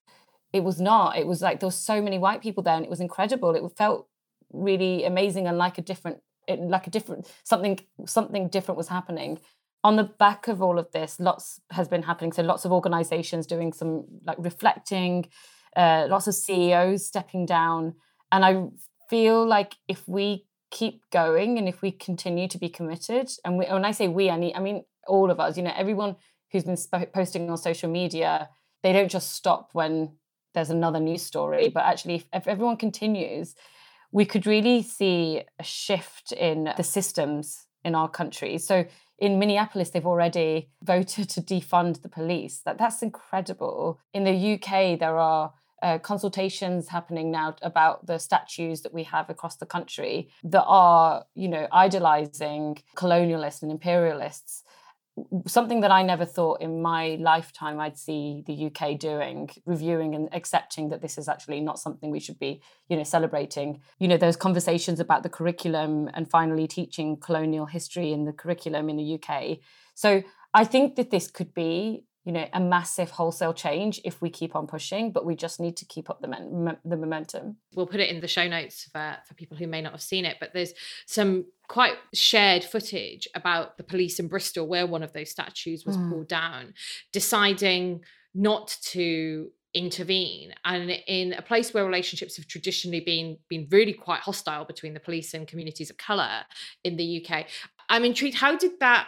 it 0.54 0.64
was 0.64 0.82
not. 0.82 1.18
It 1.18 1.28
was 1.28 1.42
like 1.42 1.60
there 1.60 1.68
were 1.68 1.72
so 1.72 2.02
many 2.02 2.18
white 2.20 2.42
people 2.42 2.64
there 2.64 2.76
and 2.76 2.86
it 2.86 2.90
was 2.90 3.00
incredible. 3.00 3.56
It 3.56 3.64
felt 3.78 4.08
really 4.52 5.06
amazing 5.06 5.48
and 5.48 5.58
like 5.58 5.78
a 5.78 5.82
different 5.82 6.18
it, 6.48 6.60
like 6.60 6.88
a 6.88 6.90
different 6.90 7.32
something 7.44 7.80
something 8.06 8.50
different 8.50 8.78
was 8.78 8.88
happening. 8.88 9.40
On 9.84 9.96
the 9.96 10.04
back 10.04 10.48
of 10.48 10.62
all 10.62 10.78
of 10.78 10.92
this 10.92 11.20
lots 11.20 11.60
has 11.72 11.88
been 11.88 12.04
happening. 12.04 12.32
So 12.32 12.44
lots 12.44 12.66
of 12.66 12.72
organizations 12.72 13.48
doing 13.48 13.74
some 13.74 14.06
like 14.26 14.38
reflecting 14.40 15.30
uh, 15.76 16.08
lots 16.10 16.28
of 16.28 16.36
ceos 16.36 17.08
stepping 17.08 17.46
down. 17.46 17.96
And 18.32 18.46
i 18.46 18.64
feel 19.12 19.46
like 19.46 19.76
if 19.90 20.08
we 20.08 20.46
keep 20.72 21.04
going 21.12 21.58
and 21.58 21.68
if 21.68 21.82
we 21.82 21.92
continue 21.92 22.48
to 22.48 22.58
be 22.58 22.70
committed 22.70 23.30
and 23.44 23.58
we, 23.58 23.66
when 23.66 23.84
i 23.84 23.92
say 23.92 24.08
we 24.08 24.30
i 24.30 24.38
mean 24.38 24.54
i 24.56 24.60
mean 24.60 24.86
all 25.06 25.30
of 25.30 25.38
us 25.38 25.58
you 25.58 25.64
know 25.64 25.74
everyone 25.76 26.16
who's 26.50 26.64
been 26.64 26.78
sp- 26.80 27.12
posting 27.14 27.50
on 27.50 27.58
social 27.58 27.92
media 27.92 28.48
they 28.82 28.94
don't 28.94 29.12
just 29.12 29.34
stop 29.34 29.70
when 29.74 30.14
there's 30.54 30.70
another 30.70 31.00
news 31.00 31.22
story. 31.22 31.70
But 31.70 31.84
actually, 31.86 32.16
if, 32.16 32.26
if 32.34 32.48
everyone 32.48 32.78
continues, 32.78 33.56
we 34.12 34.26
could 34.26 34.46
really 34.46 34.82
see 34.84 35.44
a 35.60 35.64
shift 35.64 36.32
in 36.32 36.74
the 36.76 36.84
systems 36.84 37.68
in 37.84 37.96
our 37.96 38.10
country. 38.10 38.58
So 38.58 38.86
in 39.18 39.40
Minneapolis, 39.40 39.92
they've 39.92 40.06
already 40.06 40.70
voted 40.84 41.30
to 41.30 41.42
defund 41.42 42.02
the 42.02 42.10
police. 42.10 42.62
That 42.66 42.78
that's 42.78 43.02
incredible. 43.02 44.00
In 44.14 44.24
the 44.24 44.54
UK, 44.54 45.00
there 45.00 45.18
are 45.18 45.54
uh, 45.82 45.98
consultations 45.98 46.90
happening 46.90 47.32
now 47.32 47.56
about 47.62 48.06
the 48.06 48.20
statues 48.20 48.82
that 48.82 48.94
we 48.94 49.04
have 49.04 49.30
across 49.30 49.56
the 49.56 49.66
country 49.66 50.30
that 50.44 50.64
are, 50.66 51.26
you 51.34 51.48
know, 51.48 51.68
idolizing 51.72 52.78
colonialists 52.96 53.64
and 53.64 53.72
imperialists 53.72 54.64
something 55.46 55.82
that 55.82 55.92
I 55.92 56.04
never 56.04 56.26
thought 56.26 56.62
in 56.62 56.82
my 56.82 57.18
lifetime 57.20 57.80
I'd 57.80 57.98
see 57.98 58.44
the 58.48 58.68
UK 58.68 58.98
doing, 58.98 59.50
reviewing 59.66 60.16
and 60.16 60.34
accepting 60.34 60.90
that 60.90 61.02
this 61.02 61.18
is 61.18 61.28
actually 61.28 61.60
not 61.60 61.80
something 61.80 62.12
we 62.12 62.20
should 62.20 62.40
be, 62.40 62.62
you 62.88 62.96
know, 62.96 63.04
celebrating. 63.04 63.82
You 64.00 64.08
know, 64.08 64.18
those 64.18 64.38
conversations 64.38 65.00
about 65.00 65.24
the 65.24 65.30
curriculum 65.30 66.10
and 66.14 66.30
finally 66.30 66.68
teaching 66.68 67.18
colonial 67.18 67.66
history 67.66 68.14
in 68.14 68.26
the 68.26 68.34
curriculum 68.34 68.90
in 68.90 68.98
the 68.98 69.20
UK. 69.20 69.60
So 69.96 70.24
I 70.54 70.64
think 70.64 70.96
that 70.96 71.12
this 71.12 71.30
could 71.30 71.54
be 71.54 72.06
you 72.24 72.32
know 72.32 72.48
a 72.54 72.60
massive 72.60 73.10
wholesale 73.10 73.54
change 73.54 74.00
if 74.06 74.22
we 74.22 74.30
keep 74.30 74.56
on 74.56 74.68
pushing 74.68 75.12
but 75.12 75.26
we 75.26 75.36
just 75.36 75.60
need 75.60 75.76
to 75.78 75.86
keep 75.86 76.10
up 76.10 76.22
the, 76.22 76.28
men- 76.28 76.78
the 76.86 76.98
momentum 76.98 77.58
we'll 77.76 77.88
put 77.88 78.00
it 78.00 78.10
in 78.10 78.22
the 78.22 78.28
show 78.28 78.48
notes 78.48 78.88
for, 78.92 79.18
for 79.26 79.34
people 79.34 79.58
who 79.58 79.68
may 79.68 79.82
not 79.82 79.92
have 79.92 80.02
seen 80.02 80.26
it 80.26 80.38
but 80.40 80.54
there's 80.54 80.74
some 81.06 81.46
quite 81.68 81.96
shared 82.14 82.64
footage 82.64 83.28
about 83.34 83.78
the 83.78 83.84
police 83.84 84.20
in 84.20 84.28
bristol 84.28 84.68
where 84.68 84.86
one 84.86 85.04
of 85.04 85.14
those 85.14 85.30
statues 85.32 85.86
was 85.86 85.98
mm. 85.98 86.10
pulled 86.10 86.28
down 86.28 86.74
deciding 87.12 88.02
not 88.34 88.78
to 88.82 89.50
intervene 89.74 90.54
and 90.66 90.92
in 91.08 91.34
a 91.34 91.42
place 91.42 91.74
where 91.74 91.86
relationships 91.86 92.36
have 92.36 92.46
traditionally 92.46 93.00
been 93.00 93.38
been 93.48 93.66
really 93.72 93.94
quite 93.94 94.20
hostile 94.20 94.66
between 94.66 94.94
the 94.94 95.00
police 95.00 95.34
and 95.34 95.48
communities 95.48 95.90
of 95.90 95.98
color 95.98 96.42
in 96.84 96.98
the 96.98 97.26
UK 97.26 97.46
i'm 97.88 98.04
intrigued 98.04 98.36
how 98.36 98.56
did 98.58 98.72
that 98.82 99.08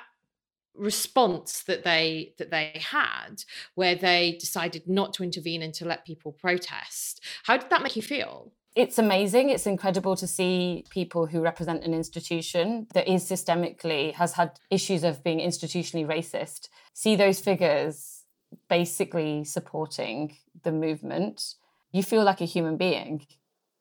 response 0.75 1.63
that 1.63 1.83
they 1.83 2.33
that 2.37 2.49
they 2.49 2.81
had 2.89 3.43
where 3.75 3.95
they 3.95 4.37
decided 4.39 4.87
not 4.87 5.13
to 5.13 5.23
intervene 5.23 5.61
and 5.61 5.73
to 5.75 5.85
let 5.85 6.05
people 6.05 6.31
protest. 6.31 7.21
How 7.43 7.57
did 7.57 7.69
that 7.69 7.83
make 7.83 7.95
you 7.95 8.01
feel? 8.01 8.51
It's 8.75 8.97
amazing. 8.97 9.49
It's 9.49 9.67
incredible 9.67 10.15
to 10.15 10.25
see 10.25 10.83
people 10.89 11.27
who 11.27 11.41
represent 11.41 11.83
an 11.83 11.93
institution 11.93 12.87
that 12.95 13.07
is 13.07 13.23
systemically 13.23 14.13
has 14.15 14.33
had 14.33 14.59
issues 14.71 15.03
of 15.03 15.23
being 15.23 15.39
institutionally 15.39 16.07
racist 16.07 16.69
see 16.93 17.15
those 17.15 17.39
figures 17.39 18.23
basically 18.69 19.43
supporting 19.43 20.37
the 20.63 20.71
movement. 20.71 21.55
You 21.91 22.03
feel 22.03 22.23
like 22.23 22.41
a 22.41 22.45
human 22.45 22.77
being 22.77 23.25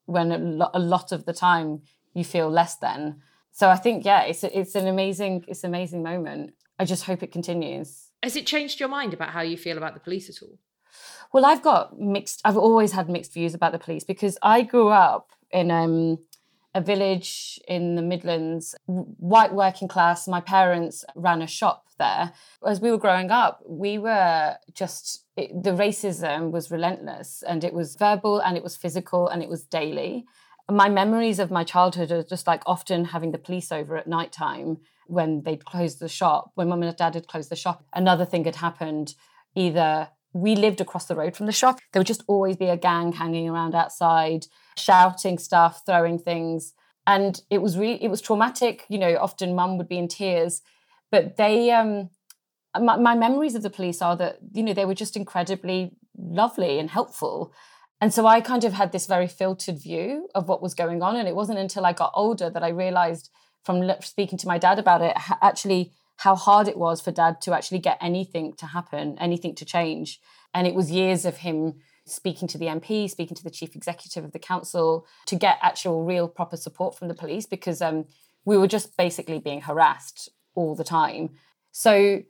when 0.05 0.31
a, 0.31 0.37
lo- 0.37 0.71
a 0.73 0.79
lot 0.79 1.11
of 1.11 1.25
the 1.25 1.33
time 1.33 1.81
you 2.13 2.23
feel 2.23 2.49
less 2.49 2.75
than. 2.75 3.21
So 3.51 3.69
i 3.69 3.75
think 3.75 4.03
yeah 4.03 4.23
it's 4.23 4.43
a, 4.43 4.59
it's 4.59 4.73
an 4.73 4.87
amazing 4.87 5.45
it's 5.47 5.63
an 5.63 5.69
amazing 5.69 6.01
moment 6.01 6.53
I 6.79 6.85
just 6.85 7.05
hope 7.05 7.23
it 7.23 7.31
continues. 7.31 8.09
Has 8.21 8.35
it 8.35 8.47
changed 8.47 8.79
your 8.79 8.89
mind 8.89 9.13
about 9.13 9.29
how 9.29 9.41
you 9.41 9.57
feel 9.57 9.77
about 9.77 9.93
the 9.93 9.99
police 9.99 10.29
at 10.29 10.41
all? 10.41 10.57
Well, 11.31 11.45
I've 11.45 11.61
got 11.61 11.99
mixed. 11.99 12.41
I've 12.45 12.57
always 12.57 12.91
had 12.91 13.09
mixed 13.09 13.33
views 13.33 13.53
about 13.53 13.71
the 13.71 13.79
police 13.79 14.03
because 14.03 14.37
I 14.41 14.61
grew 14.61 14.89
up 14.89 15.31
in 15.51 15.71
um, 15.71 16.19
a 16.75 16.81
village 16.81 17.59
in 17.67 17.95
the 17.95 18.01
Midlands, 18.01 18.75
white 18.85 19.53
working 19.53 19.87
class. 19.87 20.27
My 20.27 20.41
parents 20.41 21.03
ran 21.15 21.41
a 21.41 21.47
shop 21.47 21.87
there. 21.97 22.33
As 22.65 22.81
we 22.81 22.91
were 22.91 22.97
growing 22.97 23.31
up, 23.31 23.61
we 23.67 23.97
were 23.97 24.55
just 24.73 25.25
it, 25.35 25.63
the 25.63 25.71
racism 25.71 26.51
was 26.51 26.71
relentless, 26.71 27.43
and 27.47 27.63
it 27.63 27.73
was 27.73 27.95
verbal, 27.95 28.39
and 28.39 28.57
it 28.57 28.63
was 28.63 28.75
physical, 28.75 29.27
and 29.27 29.41
it 29.41 29.49
was 29.49 29.63
daily. 29.63 30.25
My 30.71 30.87
memories 30.87 31.39
of 31.39 31.51
my 31.51 31.63
childhood 31.63 32.11
are 32.11 32.23
just 32.23 32.47
like 32.47 32.63
often 32.65 33.05
having 33.05 33.31
the 33.31 33.37
police 33.37 33.71
over 33.71 33.97
at 33.97 34.07
night 34.07 34.31
time 34.31 34.77
when 35.07 35.43
they'd 35.43 35.65
closed 35.65 35.99
the 35.99 36.09
shop, 36.09 36.51
when 36.55 36.69
mum 36.69 36.83
and 36.83 36.95
dad 36.95 37.15
had 37.15 37.27
closed 37.27 37.49
the 37.49 37.55
shop, 37.55 37.83
another 37.93 38.25
thing 38.25 38.45
had 38.45 38.57
happened. 38.57 39.15
Either 39.55 40.09
we 40.33 40.55
lived 40.55 40.81
across 40.81 41.05
the 41.05 41.15
road 41.15 41.35
from 41.35 41.45
the 41.45 41.51
shop, 41.51 41.79
there 41.91 41.99
would 41.99 42.07
just 42.07 42.23
always 42.27 42.57
be 42.57 42.67
a 42.67 42.77
gang 42.77 43.13
hanging 43.13 43.47
around 43.49 43.75
outside, 43.75 44.47
shouting 44.77 45.37
stuff, 45.37 45.81
throwing 45.85 46.17
things. 46.17 46.73
And 47.05 47.39
it 47.49 47.61
was 47.61 47.77
really, 47.77 48.03
it 48.03 48.09
was 48.09 48.21
traumatic. 48.21 48.85
You 48.89 48.97
know, 48.97 49.17
often 49.17 49.55
mum 49.55 49.77
would 49.77 49.89
be 49.89 49.97
in 49.97 50.07
tears, 50.07 50.61
but 51.11 51.37
they, 51.37 51.69
um, 51.71 52.09
my, 52.79 52.97
my 52.97 53.15
memories 53.15 53.55
of 53.55 53.61
the 53.61 53.69
police 53.69 54.01
are 54.01 54.15
that, 54.17 54.39
you 54.53 54.63
know, 54.63 54.73
they 54.73 54.85
were 54.85 54.95
just 54.95 55.15
incredibly 55.15 55.91
lovely 56.17 56.79
and 56.79 56.89
helpful. 56.89 57.53
And 58.01 58.13
so 58.13 58.25
I 58.25 58.41
kind 58.41 58.63
of 58.63 58.73
had 58.73 58.91
this 58.91 59.05
very 59.05 59.27
filtered 59.27 59.81
view 59.81 60.27
of 60.33 60.47
what 60.47 60.61
was 60.61 60.73
going 60.73 61.01
on. 61.01 61.15
And 61.15 61.27
it 61.27 61.35
wasn't 61.35 61.59
until 61.59 61.85
I 61.85 61.93
got 61.93 62.11
older 62.15 62.49
that 62.49 62.63
I 62.63 62.69
realized 62.69 63.29
from 63.63 63.89
speaking 64.01 64.37
to 64.39 64.47
my 64.47 64.57
dad 64.57 64.79
about 64.79 65.01
it, 65.01 65.15
actually 65.41 65.91
how 66.17 66.35
hard 66.35 66.67
it 66.67 66.77
was 66.77 67.01
for 67.01 67.11
dad 67.11 67.41
to 67.41 67.53
actually 67.53 67.79
get 67.79 67.97
anything 68.01 68.53
to 68.53 68.67
happen, 68.67 69.17
anything 69.19 69.55
to 69.55 69.65
change. 69.65 70.19
And 70.53 70.67
it 70.67 70.75
was 70.75 70.91
years 70.91 71.25
of 71.25 71.37
him 71.37 71.75
speaking 72.05 72.47
to 72.49 72.57
the 72.57 72.65
MP, 72.65 73.09
speaking 73.09 73.35
to 73.35 73.43
the 73.43 73.49
chief 73.49 73.75
executive 73.75 74.23
of 74.23 74.31
the 74.31 74.39
council 74.39 75.05
to 75.25 75.35
get 75.35 75.57
actual, 75.61 76.03
real, 76.03 76.27
proper 76.27 76.57
support 76.57 76.97
from 76.97 77.07
the 77.07 77.13
police 77.13 77.45
because 77.45 77.81
um, 77.81 78.05
we 78.45 78.57
were 78.57 78.67
just 78.67 78.95
basically 78.97 79.39
being 79.39 79.61
harassed 79.61 80.29
all 80.55 80.75
the 80.75 80.83
time. 80.83 81.29
So 81.71 82.21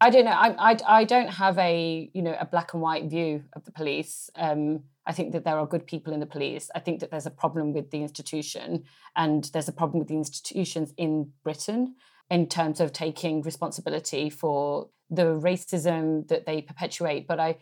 I 0.00 0.10
don't 0.10 0.24
know. 0.24 0.32
I, 0.32 0.72
I, 0.72 0.76
I 0.86 1.04
don't 1.04 1.28
have 1.28 1.58
a 1.58 2.10
you 2.12 2.22
know 2.22 2.36
a 2.38 2.44
black 2.44 2.74
and 2.74 2.82
white 2.82 3.04
view 3.04 3.44
of 3.52 3.64
the 3.64 3.72
police. 3.72 4.30
Um, 4.36 4.84
I 5.06 5.12
think 5.12 5.32
that 5.32 5.44
there 5.44 5.58
are 5.58 5.66
good 5.66 5.86
people 5.86 6.12
in 6.12 6.20
the 6.20 6.26
police. 6.26 6.70
I 6.74 6.78
think 6.78 7.00
that 7.00 7.10
there's 7.10 7.26
a 7.26 7.30
problem 7.30 7.72
with 7.72 7.90
the 7.90 8.02
institution, 8.02 8.84
and 9.16 9.44
there's 9.52 9.68
a 9.68 9.72
problem 9.72 9.98
with 9.98 10.08
the 10.08 10.16
institutions 10.16 10.92
in 10.96 11.32
Britain 11.42 11.96
in 12.30 12.46
terms 12.48 12.80
of 12.80 12.92
taking 12.92 13.42
responsibility 13.42 14.30
for 14.30 14.88
the 15.10 15.24
racism 15.24 16.26
that 16.28 16.46
they 16.46 16.62
perpetuate. 16.62 17.26
But 17.26 17.38
I, 17.38 17.56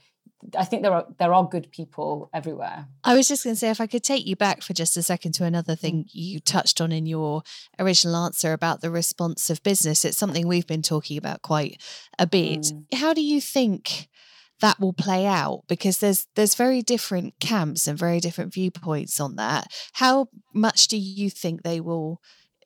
I 0.57 0.65
think 0.65 0.83
there 0.83 0.93
are 0.93 1.07
there 1.19 1.35
are 1.35 1.47
good 1.47 1.71
people 1.71 2.31
everywhere. 2.33 2.87
I 3.03 3.15
was 3.15 3.27
just 3.27 3.45
going 3.45 3.55
to 3.55 3.59
say, 3.59 3.71
if 3.71 3.81
I 3.81 3.87
could 3.87 4.05
take 4.05 4.27
you 4.27 4.37
back 4.37 4.63
for 4.63 4.73
just 4.73 4.97
a 4.97 5.03
second 5.03 5.33
to 5.33 5.45
another 5.45 5.75
thing 5.75 6.05
mm. 6.05 6.09
you 6.13 6.41
touched 6.41 6.81
on 6.81 6.93
in 6.93 7.07
your 7.07 7.43
original 7.79 8.17
answer 8.17 8.53
about 8.53 8.81
the 8.81 8.91
response 8.91 9.51
of 9.51 9.63
business. 9.63 10.05
It's 10.05 10.17
something 10.17 10.47
we've 10.47 10.67
been 10.67 10.83
talking 10.83 11.19
about 11.19 11.43
quite 11.43 11.83
a 12.19 12.27
bit. 12.27 12.61
Mm. 12.61 12.95
How 12.95 13.13
do 13.13 13.23
you 13.23 13.41
think? 13.41 14.09
That 14.61 14.79
will 14.79 14.93
play 14.93 15.27
out 15.27 15.63
because 15.69 15.99
there's 15.99 16.27
there's 16.37 16.55
very 16.55 16.83
different 16.83 17.35
camps 17.41 17.87
and 17.87 17.99
very 17.99 18.21
different 18.21 18.53
viewpoints 18.53 19.21
on 19.21 19.37
that. 19.37 19.67
How 19.95 20.29
much 20.55 20.89
do 20.89 20.97
you 20.97 21.31
think 21.31 21.63
they 21.63 21.81
will 21.81 22.21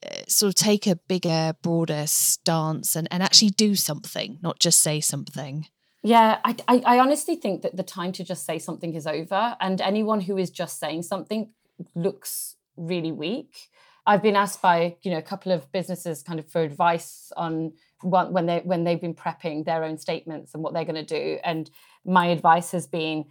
uh, 0.05 0.23
sort 0.29 0.49
of 0.49 0.55
take 0.55 0.87
a 0.87 0.97
bigger 1.09 1.55
broader 1.63 2.05
stance 2.07 2.97
and, 2.97 3.09
and 3.11 3.23
actually 3.23 3.51
do 3.51 3.75
something 3.75 4.39
not 4.43 4.59
just 4.59 4.81
say 4.81 5.01
something? 5.01 5.67
Yeah 6.03 6.39
I, 6.45 6.57
I, 6.69 6.83
I 6.85 6.99
honestly 6.99 7.37
think 7.37 7.63
that 7.63 7.77
the 7.77 7.83
time 7.83 8.13
to 8.13 8.25
just 8.25 8.45
say 8.45 8.59
something 8.59 8.95
is 8.95 9.07
over 9.07 9.57
and 9.61 9.81
anyone 9.81 10.21
who 10.21 10.37
is 10.37 10.51
just 10.51 10.79
saying 10.79 11.03
something 11.03 11.51
looks 11.95 12.57
really 12.77 13.13
weak. 13.13 13.69
I've 14.07 14.23
been 14.23 14.37
asked 14.37 14.61
by 14.61 14.97
you 15.03 15.11
know 15.11 15.19
a 15.19 15.23
couple 15.23 15.53
of 15.53 15.71
businesses 15.73 16.23
kind 16.23 16.39
of 16.39 16.49
for 16.51 16.61
advice 16.63 17.33
on 17.37 17.73
when 18.03 18.47
they 18.47 18.61
when 18.65 18.85
they've 18.85 19.01
been 19.01 19.15
prepping 19.15 19.65
their 19.65 19.85
own 19.85 19.99
statements 19.99 20.55
and 20.55 20.63
what 20.63 20.75
they're 20.75 20.85
going 20.85 21.05
to 21.07 21.21
do. 21.21 21.39
And 21.45 21.71
my 22.05 22.27
advice 22.27 22.73
has 22.73 22.87
been 22.87 23.27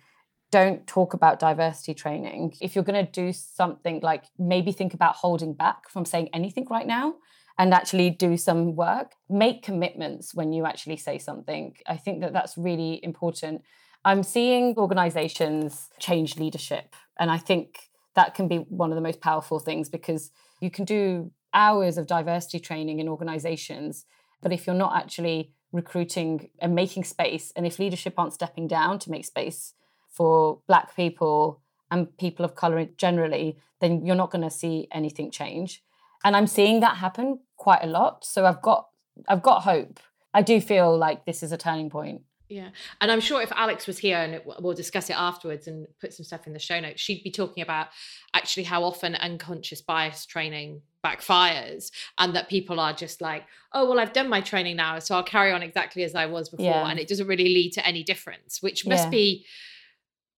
don't 0.51 0.85
talk 0.85 1.13
about 1.13 1.39
diversity 1.39 1.93
training. 1.93 2.53
If 2.61 2.75
you're 2.75 2.83
going 2.83 3.05
to 3.05 3.11
do 3.11 3.33
something 3.33 3.99
like 4.01 4.25
maybe 4.37 4.71
think 4.71 4.93
about 4.93 5.15
holding 5.15 5.53
back 5.53 5.89
from 5.89 6.05
saying 6.05 6.29
anything 6.33 6.67
right 6.69 6.85
now 6.85 7.15
and 7.57 7.73
actually 7.73 8.09
do 8.11 8.37
some 8.37 8.75
work. 8.75 9.13
Make 9.29 9.63
commitments 9.63 10.33
when 10.33 10.53
you 10.53 10.65
actually 10.65 10.97
say 10.97 11.17
something. 11.17 11.75
I 11.87 11.97
think 11.97 12.21
that 12.21 12.33
that's 12.33 12.57
really 12.57 12.99
important. 13.03 13.61
I'm 14.05 14.23
seeing 14.23 14.75
organizations 14.77 15.89
change 15.99 16.37
leadership 16.37 16.95
and 17.19 17.31
i 17.31 17.37
think 17.37 17.89
that 18.15 18.35
can 18.35 18.47
be 18.47 18.57
one 18.57 18.91
of 18.91 18.95
the 18.95 19.01
most 19.01 19.21
powerful 19.21 19.59
things 19.59 19.89
because 19.89 20.31
you 20.61 20.69
can 20.69 20.85
do 20.85 21.31
hours 21.53 21.97
of 21.97 22.07
diversity 22.07 22.59
training 22.59 22.99
in 22.99 23.07
organizations, 23.07 24.05
but 24.43 24.51
if 24.51 24.67
you're 24.67 24.75
not 24.75 24.95
actually 24.95 25.51
recruiting 25.71 26.49
and 26.59 26.75
making 26.75 27.03
space, 27.03 27.51
and 27.55 27.65
if 27.65 27.79
leadership 27.79 28.13
aren't 28.17 28.33
stepping 28.33 28.67
down 28.67 28.99
to 28.99 29.09
make 29.09 29.25
space 29.25 29.73
for 30.09 30.59
Black 30.67 30.95
people 30.95 31.61
and 31.89 32.15
people 32.17 32.45
of 32.45 32.55
color 32.55 32.85
generally, 32.97 33.57
then 33.81 34.05
you're 34.05 34.15
not 34.15 34.29
going 34.29 34.43
to 34.43 34.49
see 34.49 34.87
anything 34.91 35.31
change. 35.31 35.83
And 36.23 36.35
I'm 36.35 36.47
seeing 36.47 36.79
that 36.81 36.97
happen 36.97 37.39
quite 37.57 37.83
a 37.83 37.87
lot. 37.87 38.23
So 38.23 38.45
I've 38.45 38.61
got 38.61 38.89
I've 39.27 39.41
got 39.41 39.63
hope. 39.63 39.99
I 40.33 40.41
do 40.41 40.59
feel 40.59 40.97
like 40.97 41.25
this 41.25 41.43
is 41.43 41.51
a 41.51 41.57
turning 41.57 41.89
point. 41.89 42.21
Yeah. 42.49 42.69
And 43.01 43.11
I'm 43.11 43.19
sure 43.19 43.41
if 43.41 43.51
Alex 43.51 43.87
was 43.87 43.97
here 43.97 44.17
and 44.17 44.35
it, 44.35 44.45
we'll 44.45 44.73
discuss 44.73 45.09
it 45.09 45.15
afterwards 45.15 45.67
and 45.67 45.87
put 45.99 46.13
some 46.13 46.23
stuff 46.23 46.45
in 46.45 46.53
the 46.53 46.59
show 46.59 46.79
notes, 46.79 47.01
she'd 47.01 47.23
be 47.23 47.31
talking 47.31 47.63
about 47.63 47.87
actually 48.33 48.63
how 48.63 48.83
often 48.83 49.15
unconscious 49.15 49.81
bias 49.81 50.25
training 50.25 50.81
backfires 51.03 51.91
and 52.17 52.35
that 52.35 52.49
people 52.49 52.79
are 52.79 52.93
just 52.93 53.21
like, 53.21 53.45
oh, 53.73 53.89
well, 53.89 53.99
I've 53.99 54.13
done 54.13 54.29
my 54.29 54.41
training 54.41 54.77
now, 54.77 54.99
so 54.99 55.15
I'll 55.15 55.23
carry 55.23 55.51
on 55.51 55.61
exactly 55.61 56.03
as 56.03 56.15
I 56.15 56.25
was 56.25 56.49
before. 56.49 56.65
Yeah. 56.65 56.87
And 56.87 56.99
it 56.99 57.07
doesn't 57.07 57.27
really 57.27 57.49
lead 57.49 57.71
to 57.73 57.85
any 57.85 58.03
difference, 58.03 58.61
which 58.61 58.85
must 58.85 59.05
yeah. 59.05 59.09
be 59.09 59.45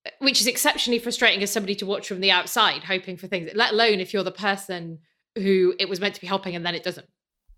eh, 0.05 0.11
which 0.19 0.41
is 0.41 0.47
exceptionally 0.47 0.99
frustrating 0.99 1.43
as 1.43 1.51
somebody 1.51 1.75
to 1.75 1.85
watch 1.85 2.07
from 2.07 2.19
the 2.19 2.31
outside, 2.31 2.83
hoping 2.83 3.17
for 3.17 3.27
things, 3.27 3.49
let 3.53 3.73
alone 3.73 3.99
if 3.99 4.13
you're 4.13 4.23
the 4.23 4.31
person 4.31 4.99
who 5.35 5.73
it 5.79 5.89
was 5.89 5.99
meant 5.99 6.15
to 6.15 6.21
be 6.21 6.27
helping 6.27 6.55
and 6.55 6.65
then 6.65 6.75
it 6.75 6.83
doesn't. 6.83 7.07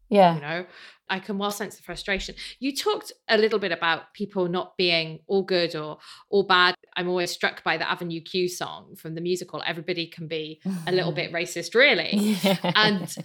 Yeah. 0.09 0.35
You 0.35 0.41
know, 0.41 0.65
I 1.09 1.19
can 1.19 1.37
well 1.37 1.51
sense 1.51 1.75
the 1.75 1.83
frustration. 1.83 2.35
You 2.59 2.75
talked 2.75 3.11
a 3.27 3.37
little 3.37 3.59
bit 3.59 3.71
about 3.71 4.13
people 4.13 4.47
not 4.47 4.77
being 4.77 5.19
all 5.27 5.43
good 5.43 5.75
or 5.75 5.99
all 6.29 6.43
bad. 6.43 6.75
I'm 6.95 7.07
always 7.07 7.31
struck 7.31 7.63
by 7.63 7.77
the 7.77 7.89
Avenue 7.89 8.21
Q 8.21 8.49
song 8.49 8.95
from 8.95 9.15
the 9.15 9.21
musical. 9.21 9.63
Everybody 9.65 10.07
can 10.07 10.27
be 10.27 10.61
a 10.85 10.91
little 10.91 11.11
bit 11.11 11.31
racist, 11.33 11.75
really. 11.75 12.15
Yeah. 12.17 12.57
And 12.63 13.01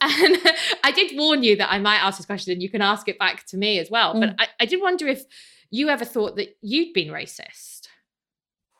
and 0.00 0.38
I 0.82 0.92
did 0.94 1.16
warn 1.16 1.42
you 1.42 1.56
that 1.56 1.72
I 1.72 1.78
might 1.78 1.98
ask 1.98 2.18
this 2.18 2.26
question, 2.26 2.52
and 2.52 2.62
you 2.62 2.70
can 2.70 2.82
ask 2.82 3.08
it 3.08 3.18
back 3.18 3.46
to 3.46 3.56
me 3.56 3.78
as 3.78 3.90
well. 3.90 4.14
Mm. 4.14 4.20
But 4.20 4.34
I, 4.38 4.48
I 4.60 4.66
did 4.66 4.80
wonder 4.80 5.06
if 5.06 5.24
you 5.70 5.88
ever 5.88 6.04
thought 6.04 6.36
that 6.36 6.56
you'd 6.60 6.92
been 6.92 7.08
racist. 7.08 7.88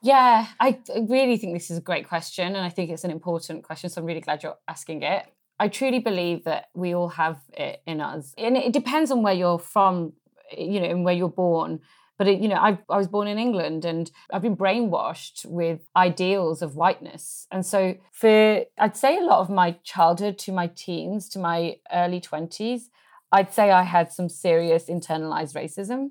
Yeah, 0.03 0.49
I 0.59 0.81
really 0.97 1.37
think 1.37 1.55
this 1.55 1.71
is 1.71 1.79
a 1.79 1.83
great 1.83 2.09
question, 2.09 2.47
and 2.47 2.65
I 2.65 2.71
think 2.71 2.91
it's 2.91 3.05
an 3.05 3.13
important 3.13 3.63
question. 3.63 3.89
So 3.89 4.01
I'm 4.01 4.07
really 4.07 4.21
glad 4.21 4.43
you're 4.43 4.59
asking 4.67 5.03
it. 5.03 5.25
I 5.59 5.69
truly 5.69 5.99
believe 5.99 6.45
that 6.45 6.67
we 6.75 6.95
all 6.95 7.09
have 7.09 7.39
it 7.53 7.83
in 7.87 8.01
us. 8.01 8.35
And 8.37 8.57
it 8.57 8.73
depends 8.73 9.11
on 9.11 9.23
where 9.23 9.35
you're 9.35 9.59
from, 9.59 10.13
you 10.57 10.81
know, 10.81 10.89
and 10.89 11.05
where 11.05 11.15
you're 11.15 11.29
born. 11.29 11.81
But 12.19 12.29
it, 12.29 12.41
you 12.41 12.49
know, 12.49 12.57
I, 12.57 12.79
I 12.89 12.97
was 12.97 13.09
born 13.09 13.27
in 13.27 13.39
England 13.39 13.85
and 13.85 14.11
I've 14.33 14.43
been 14.43 14.57
brainwashed 14.57 15.47
with 15.47 15.81
ideals 15.97 16.63
of 16.63 16.77
whiteness. 16.77 17.47
And 17.51 17.65
so 17.65 17.97
for 18.13 18.65
I'd 18.79 18.97
say 18.97 19.19
a 19.19 19.25
lot 19.25 19.41
of 19.41 19.51
my 19.51 19.77
childhood 19.83 20.39
to 20.41 20.53
my 20.53 20.69
teens 20.69 21.29
to 21.31 21.39
my 21.39 21.77
early 21.93 22.21
20s, 22.21 22.83
I'd 23.33 23.53
say 23.53 23.71
I 23.71 23.83
had 23.83 24.13
some 24.13 24.29
serious 24.29 24.87
internalized 24.87 25.55
racism. 25.55 26.11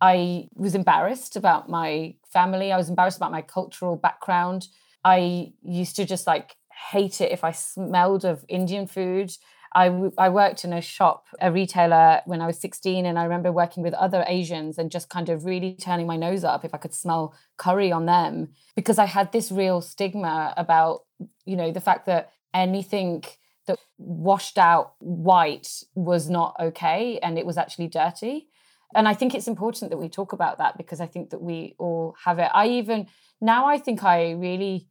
I 0.00 0.48
was 0.54 0.74
embarrassed 0.74 1.36
about 1.36 1.68
my 1.68 2.14
family. 2.32 2.72
I 2.72 2.76
was 2.76 2.88
embarrassed 2.88 3.16
about 3.16 3.32
my 3.32 3.42
cultural 3.42 3.96
background. 3.96 4.68
I 5.04 5.52
used 5.62 5.96
to 5.96 6.04
just 6.04 6.26
like 6.26 6.56
hate 6.90 7.20
it 7.20 7.32
if 7.32 7.44
I 7.44 7.52
smelled 7.52 8.24
of 8.24 8.44
Indian 8.48 8.86
food. 8.86 9.32
I, 9.72 10.10
I 10.18 10.30
worked 10.30 10.64
in 10.64 10.72
a 10.72 10.80
shop, 10.80 11.26
a 11.40 11.52
retailer, 11.52 12.22
when 12.26 12.40
I 12.40 12.46
was 12.46 12.58
16, 12.58 13.06
and 13.06 13.16
I 13.18 13.22
remember 13.22 13.52
working 13.52 13.84
with 13.84 13.94
other 13.94 14.24
Asians 14.26 14.78
and 14.78 14.90
just 14.90 15.08
kind 15.08 15.28
of 15.28 15.44
really 15.44 15.76
turning 15.80 16.08
my 16.08 16.16
nose 16.16 16.42
up 16.42 16.64
if 16.64 16.74
I 16.74 16.78
could 16.78 16.94
smell 16.94 17.34
curry 17.56 17.92
on 17.92 18.06
them 18.06 18.48
because 18.74 18.98
I 18.98 19.06
had 19.06 19.30
this 19.30 19.52
real 19.52 19.80
stigma 19.80 20.54
about, 20.56 21.04
you 21.44 21.56
know, 21.56 21.70
the 21.70 21.80
fact 21.80 22.06
that 22.06 22.32
anything 22.52 23.22
that 23.66 23.78
washed 23.98 24.58
out 24.58 24.94
white 24.98 25.84
was 25.94 26.28
not 26.28 26.56
okay 26.58 27.20
and 27.22 27.38
it 27.38 27.46
was 27.46 27.56
actually 27.56 27.86
dirty. 27.86 28.48
And 28.92 29.06
I 29.06 29.14
think 29.14 29.36
it's 29.36 29.46
important 29.46 29.90
that 29.90 29.98
we 29.98 30.08
talk 30.08 30.32
about 30.32 30.58
that 30.58 30.76
because 30.76 31.00
I 31.00 31.06
think 31.06 31.30
that 31.30 31.40
we 31.40 31.76
all 31.78 32.16
have 32.24 32.40
it. 32.40 32.50
I 32.52 32.66
even, 32.66 33.06
now 33.40 33.66
I 33.66 33.78
think 33.78 34.02
I 34.02 34.32
really 34.32 34.88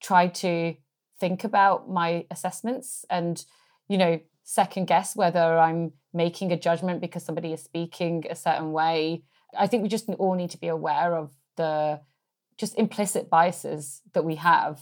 try 0.00 0.28
to 0.28 0.74
think 1.20 1.44
about 1.44 1.88
my 1.88 2.26
assessments 2.30 3.04
and 3.10 3.44
you 3.90 3.98
know, 3.98 4.20
second 4.44 4.86
guess 4.86 5.16
whether 5.16 5.58
I'm 5.58 5.92
making 6.14 6.52
a 6.52 6.56
judgment 6.56 7.00
because 7.00 7.24
somebody 7.24 7.52
is 7.52 7.62
speaking 7.62 8.24
a 8.30 8.36
certain 8.36 8.70
way. 8.72 9.24
I 9.58 9.66
think 9.66 9.82
we 9.82 9.88
just 9.88 10.08
all 10.08 10.34
need 10.34 10.50
to 10.50 10.58
be 10.58 10.68
aware 10.68 11.16
of 11.16 11.32
the 11.56 12.00
just 12.56 12.78
implicit 12.78 13.28
biases 13.28 14.00
that 14.12 14.24
we 14.24 14.36
have 14.36 14.80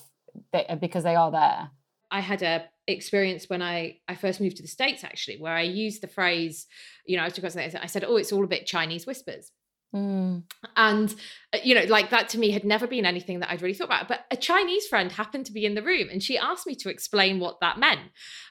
that, 0.52 0.70
uh, 0.70 0.76
because 0.76 1.04
they 1.04 1.14
are 1.14 1.30
there. 1.30 1.70
I 2.10 2.20
had 2.20 2.42
a 2.42 2.64
experience 2.86 3.48
when 3.48 3.62
I 3.62 3.98
I 4.08 4.14
first 4.14 4.40
moved 4.40 4.56
to 4.56 4.62
the 4.62 4.68
states 4.68 5.04
actually, 5.04 5.38
where 5.38 5.54
I 5.54 5.62
used 5.62 6.02
the 6.02 6.08
phrase, 6.08 6.66
you 7.06 7.16
know, 7.16 7.24
I 7.24 7.28
I 7.82 7.86
said, 7.86 8.04
"Oh, 8.04 8.16
it's 8.16 8.32
all 8.32 8.44
a 8.44 8.48
bit 8.48 8.66
Chinese 8.66 9.06
whispers." 9.06 9.52
Mm. 9.94 10.42
And, 10.76 11.14
uh, 11.54 11.58
you 11.62 11.74
know, 11.74 11.84
like 11.84 12.10
that 12.10 12.28
to 12.30 12.38
me 12.38 12.50
had 12.50 12.64
never 12.64 12.86
been 12.86 13.06
anything 13.06 13.40
that 13.40 13.50
I'd 13.50 13.62
really 13.62 13.74
thought 13.74 13.86
about. 13.86 14.08
But 14.08 14.26
a 14.30 14.36
Chinese 14.36 14.86
friend 14.86 15.10
happened 15.10 15.46
to 15.46 15.52
be 15.52 15.64
in 15.64 15.74
the 15.74 15.82
room 15.82 16.08
and 16.10 16.22
she 16.22 16.36
asked 16.36 16.66
me 16.66 16.74
to 16.76 16.90
explain 16.90 17.40
what 17.40 17.60
that 17.60 17.78
meant. 17.78 18.10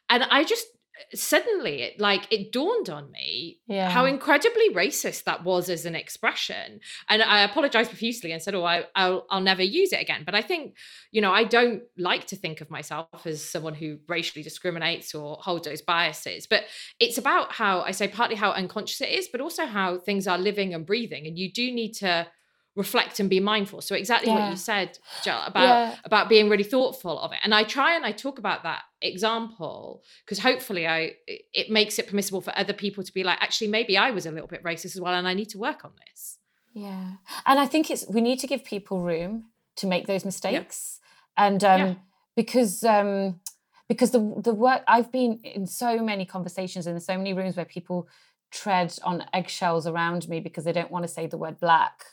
And 0.10 0.24
I 0.24 0.44
just 0.44 0.66
suddenly 1.14 1.82
it 1.82 2.00
like 2.00 2.28
it 2.32 2.52
dawned 2.52 2.90
on 2.90 3.12
me 3.12 3.60
yeah. 3.68 3.90
how 3.90 4.06
incredibly 4.06 4.70
racist 4.74 5.24
that 5.24 5.44
was 5.44 5.70
as 5.70 5.86
an 5.86 5.96
expression 5.96 6.80
and 7.10 7.22
i 7.24 7.42
apologized 7.44 7.90
profusely 7.90 8.32
and 8.32 8.42
said 8.42 8.56
oh 8.56 8.64
I, 8.64 8.86
I'll, 8.96 9.26
I'll 9.30 9.42
never 9.42 9.64
use 9.64 9.94
it 9.94 10.02
again 10.02 10.24
but 10.26 10.36
i 10.36 10.42
think 10.42 10.76
you 11.12 11.22
know 11.22 11.32
i 11.32 11.44
don't 11.44 11.84
like 11.98 12.28
to 12.28 12.36
think 12.36 12.62
of 12.62 12.70
myself 12.70 13.08
as 13.26 13.44
someone 13.44 13.74
who 13.74 14.00
racially 14.08 14.44
discriminates 14.44 15.14
or 15.16 15.38
holds 15.40 15.68
those 15.68 15.82
biases 15.82 16.48
but 16.48 16.64
it's 17.00 17.18
about 17.18 17.52
how 17.52 17.82
i 17.82 17.92
say 17.92 18.08
partly 18.08 18.36
how 18.36 18.52
unconscious 18.52 19.02
it 19.02 19.10
is 19.10 19.28
but 19.32 19.42
also 19.42 19.66
how 19.66 19.98
things 19.98 20.28
are 20.28 20.38
living 20.38 20.74
and 20.74 20.86
breathing 20.86 21.28
and 21.28 21.38
you 21.38 21.52
do 21.52 21.72
need 21.72 21.94
to 21.94 22.28
reflect 22.76 23.20
and 23.20 23.30
be 23.30 23.40
mindful 23.40 23.82
so 23.82 23.96
exactly 23.96 24.32
yeah. 24.32 24.40
what 24.40 24.50
you 24.52 24.56
said 24.56 24.98
Jill, 25.24 25.42
about 25.46 25.64
yeah. 25.64 25.96
about 26.06 26.30
being 26.30 26.48
really 26.48 26.64
thoughtful 26.64 27.20
of 27.20 27.32
it 27.32 27.40
and 27.44 27.54
i 27.54 27.64
try 27.64 27.96
and 27.96 28.06
i 28.06 28.12
talk 28.12 28.38
about 28.38 28.64
that 28.64 28.84
example 29.02 30.04
because 30.26 30.40
hopefully 30.40 30.88
i 30.88 31.14
it 31.28 31.70
makes 31.70 32.00
it 32.00 32.08
permissible 32.08 32.42
for 32.42 32.58
other 32.58 32.74
people 32.74 33.04
to 33.04 33.14
be 33.14 33.24
like 33.24 33.38
actually 33.42 33.68
maybe 33.68 33.96
i 33.96 34.10
was 34.10 34.26
a 34.26 34.32
little 34.32 34.48
bit 34.48 34.64
racist 34.64 34.96
as 34.96 35.02
well 35.02 35.14
and 35.14 35.28
i 35.28 35.34
need 35.34 35.50
to 35.50 35.58
work 35.58 35.86
on 35.86 35.92
this. 36.08 36.40
Yeah. 36.74 37.14
And 37.46 37.60
i 37.60 37.66
think 37.66 37.92
it's 37.92 38.06
we 38.08 38.22
need 38.22 38.40
to 38.40 38.48
give 38.48 38.64
people 38.64 39.02
room 39.02 39.46
to 39.78 39.88
make 39.88 40.08
those 40.08 40.26
mistakes. 40.26 41.00
Yeah. 41.38 41.46
and 41.46 41.64
um 41.64 41.98
because 42.36 42.84
um 42.84 43.40
because 43.88 44.12
the 44.12 44.20
the 44.44 44.54
work 44.54 44.82
i've 44.88 45.12
been 45.12 45.40
in 45.44 45.68
so 45.68 46.00
many 46.00 46.26
conversations 46.26 46.88
and 46.88 46.96
in 46.96 47.02
so 47.02 47.18
many 47.18 47.34
rooms 47.34 47.56
where 47.56 47.66
people 47.66 48.08
tread 48.52 48.98
on 49.04 49.26
eggshells 49.34 49.86
around 49.86 50.28
me 50.28 50.40
because 50.40 50.64
they 50.64 50.72
don't 50.72 50.92
want 50.92 51.04
to 51.04 51.08
say 51.08 51.28
the 51.28 51.38
word 51.38 51.60
black 51.60 52.04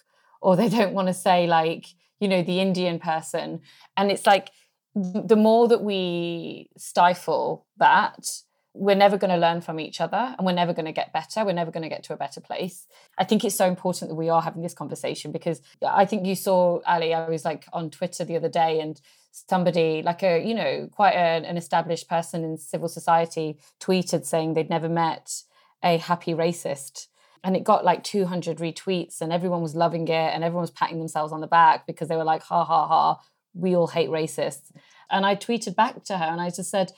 or 0.42 0.54
they 0.56 0.68
don't 0.68 0.92
want 0.92 1.08
to 1.08 1.14
say 1.14 1.46
like 1.46 1.86
you 2.20 2.28
know 2.28 2.42
the 2.42 2.60
indian 2.60 2.98
person. 2.98 3.60
And 3.96 4.10
it's 4.10 4.26
like 4.26 4.50
the 4.94 5.36
more 5.36 5.68
that 5.68 5.82
we 5.82 6.70
stifle 6.76 7.66
that 7.78 8.28
we're 8.76 8.96
never 8.96 9.16
going 9.16 9.30
to 9.30 9.36
learn 9.36 9.60
from 9.60 9.78
each 9.78 10.00
other 10.00 10.34
and 10.36 10.44
we're 10.44 10.52
never 10.52 10.72
going 10.72 10.84
to 10.84 10.92
get 10.92 11.12
better. 11.12 11.44
We're 11.44 11.52
never 11.52 11.70
going 11.70 11.84
to 11.84 11.88
get 11.88 12.02
to 12.04 12.12
a 12.12 12.16
better 12.16 12.40
place. 12.40 12.88
I 13.16 13.22
think 13.22 13.44
it's 13.44 13.54
so 13.54 13.68
important 13.68 14.08
that 14.08 14.16
we 14.16 14.28
are 14.28 14.42
having 14.42 14.62
this 14.62 14.74
conversation 14.74 15.30
because 15.30 15.62
i 15.86 16.04
think 16.04 16.26
you 16.26 16.34
saw 16.34 16.80
ali 16.86 17.14
i 17.14 17.28
was 17.28 17.44
like 17.44 17.66
on 17.72 17.88
twitter 17.90 18.24
the 18.24 18.36
other 18.36 18.48
day 18.48 18.80
and 18.80 19.00
somebody 19.30 20.02
like 20.02 20.24
a 20.24 20.44
you 20.44 20.54
know 20.54 20.88
quite 20.92 21.14
a, 21.14 21.46
an 21.46 21.56
established 21.56 22.08
person 22.08 22.42
in 22.42 22.56
civil 22.56 22.88
society 22.88 23.58
tweeted 23.80 24.24
saying 24.24 24.54
they'd 24.54 24.70
never 24.70 24.88
met 24.88 25.44
a 25.84 25.98
happy 25.98 26.32
racist. 26.32 27.06
And 27.44 27.54
it 27.54 27.62
got 27.62 27.84
like 27.84 28.02
200 28.02 28.56
retweets 28.56 29.20
and 29.20 29.30
everyone 29.30 29.60
was 29.60 29.74
loving 29.74 30.08
it 30.08 30.10
and 30.10 30.42
everyone 30.42 30.62
was 30.62 30.70
patting 30.70 30.98
themselves 30.98 31.30
on 31.30 31.42
the 31.42 31.46
back 31.46 31.86
because 31.86 32.08
they 32.08 32.16
were 32.16 32.24
like 32.24 32.42
ha 32.42 32.64
ha 32.64 32.88
ha 32.88 33.20
we 33.54 33.74
all 33.74 33.86
hate 33.88 34.10
racists. 34.10 34.72
And 35.10 35.24
i 35.24 35.36
tweeted 35.36 35.74
back 35.76 36.04
to 36.04 36.18
her 36.18 36.24
and 36.24 36.40
i 36.40 36.50
just 36.50 36.70
said 36.70 36.92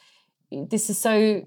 this 0.51 0.89
is 0.91 0.99
so 0.99 1.47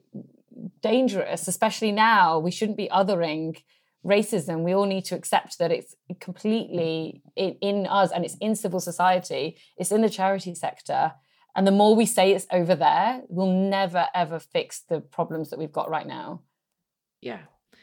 dangerous 0.81 1.47
especially 1.47 1.91
now. 1.91 2.39
We 2.39 2.51
shouldn't 2.51 2.77
be 2.77 2.89
othering 2.89 3.63
racism. 4.05 4.63
We 4.63 4.73
all 4.73 4.85
need 4.85 5.05
to 5.05 5.15
accept 5.15 5.57
that 5.59 5.71
it's 5.71 5.95
completely 6.19 7.21
in, 7.35 7.55
in 7.61 7.87
us 7.87 8.11
and 8.11 8.25
it's 8.25 8.37
in 8.41 8.55
civil 8.55 8.79
society. 8.79 9.57
It's 9.77 9.91
in 9.91 10.01
the 10.01 10.09
charity 10.09 10.55
sector. 10.55 11.13
And 11.55 11.65
the 11.65 11.71
more 11.71 11.95
we 11.95 12.05
say 12.05 12.31
it's 12.31 12.47
over 12.51 12.75
there 12.75 13.21
we'll 13.27 13.51
never 13.51 14.07
ever 14.13 14.39
fix 14.39 14.81
the 14.81 15.01
problems 15.01 15.49
that 15.49 15.59
we've 15.59 15.71
got 15.71 15.89
right 15.89 16.07
now. 16.07 16.41
Yeah 17.21 17.39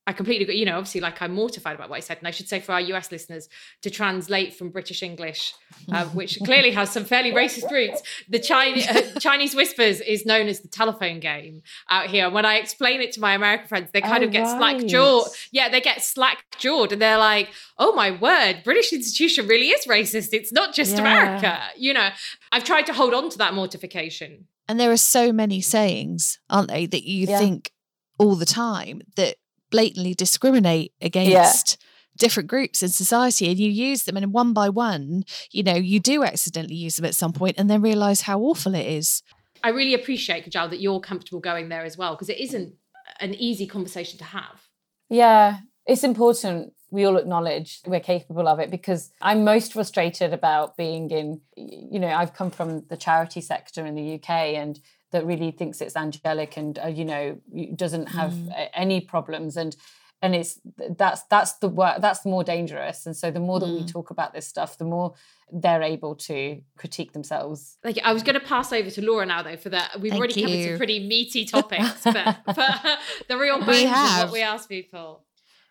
I 0.09 0.12
completely 0.12 0.45
agree. 0.45 0.57
You 0.57 0.66
know, 0.66 0.77
obviously, 0.77 1.01
like 1.01 1.21
I'm 1.21 1.35
mortified 1.35 1.75
about 1.75 1.90
what 1.90 1.97
I 1.97 2.01
said, 2.01 2.19
and 2.19 2.29
I 2.29 2.31
should 2.31 2.49
say 2.49 2.61
for 2.61 2.73
our 2.73 2.81
US 2.81 3.11
listeners 3.11 3.49
to 3.83 3.90
translate 3.90 4.55
from 4.55 4.71
British 4.71 5.03
English, 5.03 5.53
uh, 5.90 6.05
which 6.07 6.38
clearly 6.45 6.71
has 6.71 6.90
some 6.90 7.05
fairly 7.05 7.33
racist 7.33 7.71
roots. 7.71 8.03
The 8.29 8.38
Chinese 8.38 8.87
uh, 8.87 9.19
Chinese 9.19 9.57
whispers 9.57 10.01
is 10.01 10.25
known 10.25 10.47
as 10.47 10.61
the 10.61 10.69
telephone 10.69 11.19
game 11.19 11.62
out 11.90 12.07
here. 12.07 12.27
And 12.27 12.35
when 12.35 12.45
I 12.45 12.57
explain 12.57 13.01
it 13.01 13.12
to 13.12 13.21
my 13.21 13.35
American 13.35 13.66
friends, 13.66 13.90
they 13.92 14.01
kind 14.01 14.23
oh, 14.23 14.27
of 14.27 14.33
get 14.33 14.45
right. 14.45 14.59
slack 14.59 14.87
jawed. 14.87 15.27
Yeah, 15.51 15.69
they 15.69 15.81
get 15.81 16.03
slack 16.03 16.45
jawed, 16.59 16.92
and 16.92 17.03
they're 17.03 17.19
like, 17.19 17.51
"Oh 17.77 17.92
my 17.92 18.12
word, 18.12 18.62
British 18.62 18.92
institution 18.92 19.49
really 19.49 19.71
is 19.71 19.87
racist. 19.87 20.29
It's 20.33 20.53
not 20.53 20.73
just 20.73 20.92
yeah. 20.92 21.01
America." 21.01 21.59
You 21.77 21.95
know, 21.95 22.11
I've 22.53 22.64
tried 22.64 22.87
to 22.87 22.92
hold 22.92 23.12
on 23.12 23.29
to 23.31 23.38
that 23.38 23.55
mortification. 23.55 24.47
And 24.69 24.79
there 24.79 24.90
are 24.90 24.97
so 24.97 25.33
many 25.33 25.61
sayings, 25.61 26.38
aren't 26.49 26.69
they, 26.69 26.87
that 26.87 27.05
you 27.05 27.27
yeah. 27.27 27.38
think 27.38 27.71
all 28.19 28.35
the 28.35 28.47
time 28.47 29.03
that 29.16 29.37
blatantly 29.70 30.14
discriminate 30.14 30.92
against 31.00 31.79
yeah. 31.79 31.87
different 32.16 32.48
groups 32.48 32.83
in 32.83 32.88
society 32.88 33.48
and 33.48 33.59
you 33.59 33.70
use 33.70 34.05
them 34.05 34.16
and 34.16 34.33
one 34.33 34.52
by 34.52 34.68
one 34.68 35.24
you 35.50 35.62
know 35.62 35.74
you 35.74 36.00
do 36.00 36.24
accidentally 36.24 36.74
use 36.74 36.96
them 36.96 37.05
at 37.05 37.14
some 37.14 37.33
point 37.33 37.57
and 37.59 37.68
then 37.70 37.83
realize 37.83 38.22
how 38.22 38.40
awful 38.40 38.74
it 38.74 38.87
is 38.87 39.22
i 39.62 39.68
really 39.68 39.94
appreciate 39.94 40.44
kajal 40.44 40.70
that 40.70 40.81
you're 40.81 41.00
comfortable 41.00 41.40
going 41.40 41.68
there 41.68 41.85
as 41.85 41.96
well 41.96 42.14
because 42.14 42.29
it 42.29 42.38
isn't 42.38 42.74
an 43.20 43.35
easy 43.35 43.66
conversation 43.66 44.18
to 44.18 44.24
have 44.24 44.68
yeah 45.09 45.59
it's 45.87 46.05
important 46.05 46.72
we 46.90 47.05
all 47.05 47.16
acknowledge 47.16 47.81
we're 47.87 48.00
capable 48.00 48.46
of 48.48 48.59
it 48.59 48.70
because 48.70 49.11
I'm 49.20 49.44
most 49.44 49.72
frustrated 49.72 50.33
about 50.33 50.76
being 50.76 51.11
in, 51.11 51.40
you 51.57 51.98
know, 51.98 52.09
I've 52.09 52.35
come 52.35 52.50
from 52.50 52.85
the 52.88 52.96
charity 52.96 53.40
sector 53.40 53.85
in 53.85 53.94
the 53.94 54.14
UK 54.14 54.31
and 54.31 54.79
that 55.12 55.25
really 55.25 55.51
thinks 55.51 55.81
it's 55.81 55.97
angelic 55.97 56.57
and 56.57 56.79
uh, 56.79 56.87
you 56.87 57.05
know 57.05 57.38
doesn't 57.75 58.07
have 58.07 58.33
mm. 58.33 58.69
any 58.75 59.01
problems 59.01 59.57
and 59.57 59.77
and 60.23 60.35
it's 60.35 60.59
that's 60.97 61.23
that's 61.25 61.55
the 61.55 61.69
work 61.69 62.01
that's 62.01 62.25
more 62.25 62.42
dangerous 62.42 63.07
and 63.07 63.16
so 63.16 63.31
the 63.31 63.40
more 63.40 63.61
that 63.61 63.66
mm. 63.66 63.81
we 63.81 63.85
talk 63.85 64.11
about 64.11 64.33
this 64.33 64.47
stuff 64.47 64.79
the 64.79 64.85
more 64.85 65.14
they're 65.53 65.83
able 65.83 66.14
to 66.14 66.61
critique 66.77 67.12
themselves 67.12 67.77
like 67.85 67.99
i 68.03 68.12
was 68.12 68.23
going 68.23 68.35
to 68.35 68.45
pass 68.45 68.73
over 68.73 68.90
to 68.90 69.03
laura 69.03 69.27
now 69.27 69.42
though 69.42 69.57
for 69.57 69.69
that 69.69 70.01
we've 70.01 70.11
Thank 70.11 70.21
already 70.21 70.40
you. 70.40 70.47
covered 70.47 70.69
some 70.69 70.77
pretty 70.79 71.07
meaty 71.07 71.45
topics 71.45 72.03
but, 72.05 72.38
but 72.47 72.57
the 73.29 73.37
real 73.37 73.59
bones 73.61 73.85
of 73.85 74.25
what 74.25 74.33
we 74.33 74.42
ask 74.42 74.69
people 74.69 75.23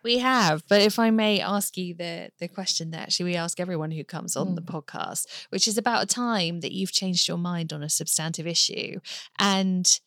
we 0.05 0.19
have, 0.19 0.63
but 0.69 0.81
if 0.81 0.99
I 0.99 1.09
may 1.09 1.41
ask 1.41 1.75
you 1.75 1.93
the 1.95 2.29
the 2.39 2.47
question 2.47 2.91
that 2.91 3.01
actually 3.01 3.31
we 3.31 3.35
ask 3.35 3.59
everyone 3.59 3.91
who 3.91 4.05
comes 4.05 4.37
on 4.37 4.49
mm. 4.49 4.55
the 4.55 4.61
podcast, 4.61 5.25
which 5.49 5.67
is 5.67 5.77
about 5.77 6.03
a 6.03 6.05
time 6.05 6.61
that 6.61 6.71
you've 6.71 6.93
changed 6.93 7.27
your 7.27 7.37
mind 7.37 7.73
on 7.73 7.83
a 7.83 7.89
substantive 7.89 8.47
issue, 8.47 8.99
and 9.39 9.99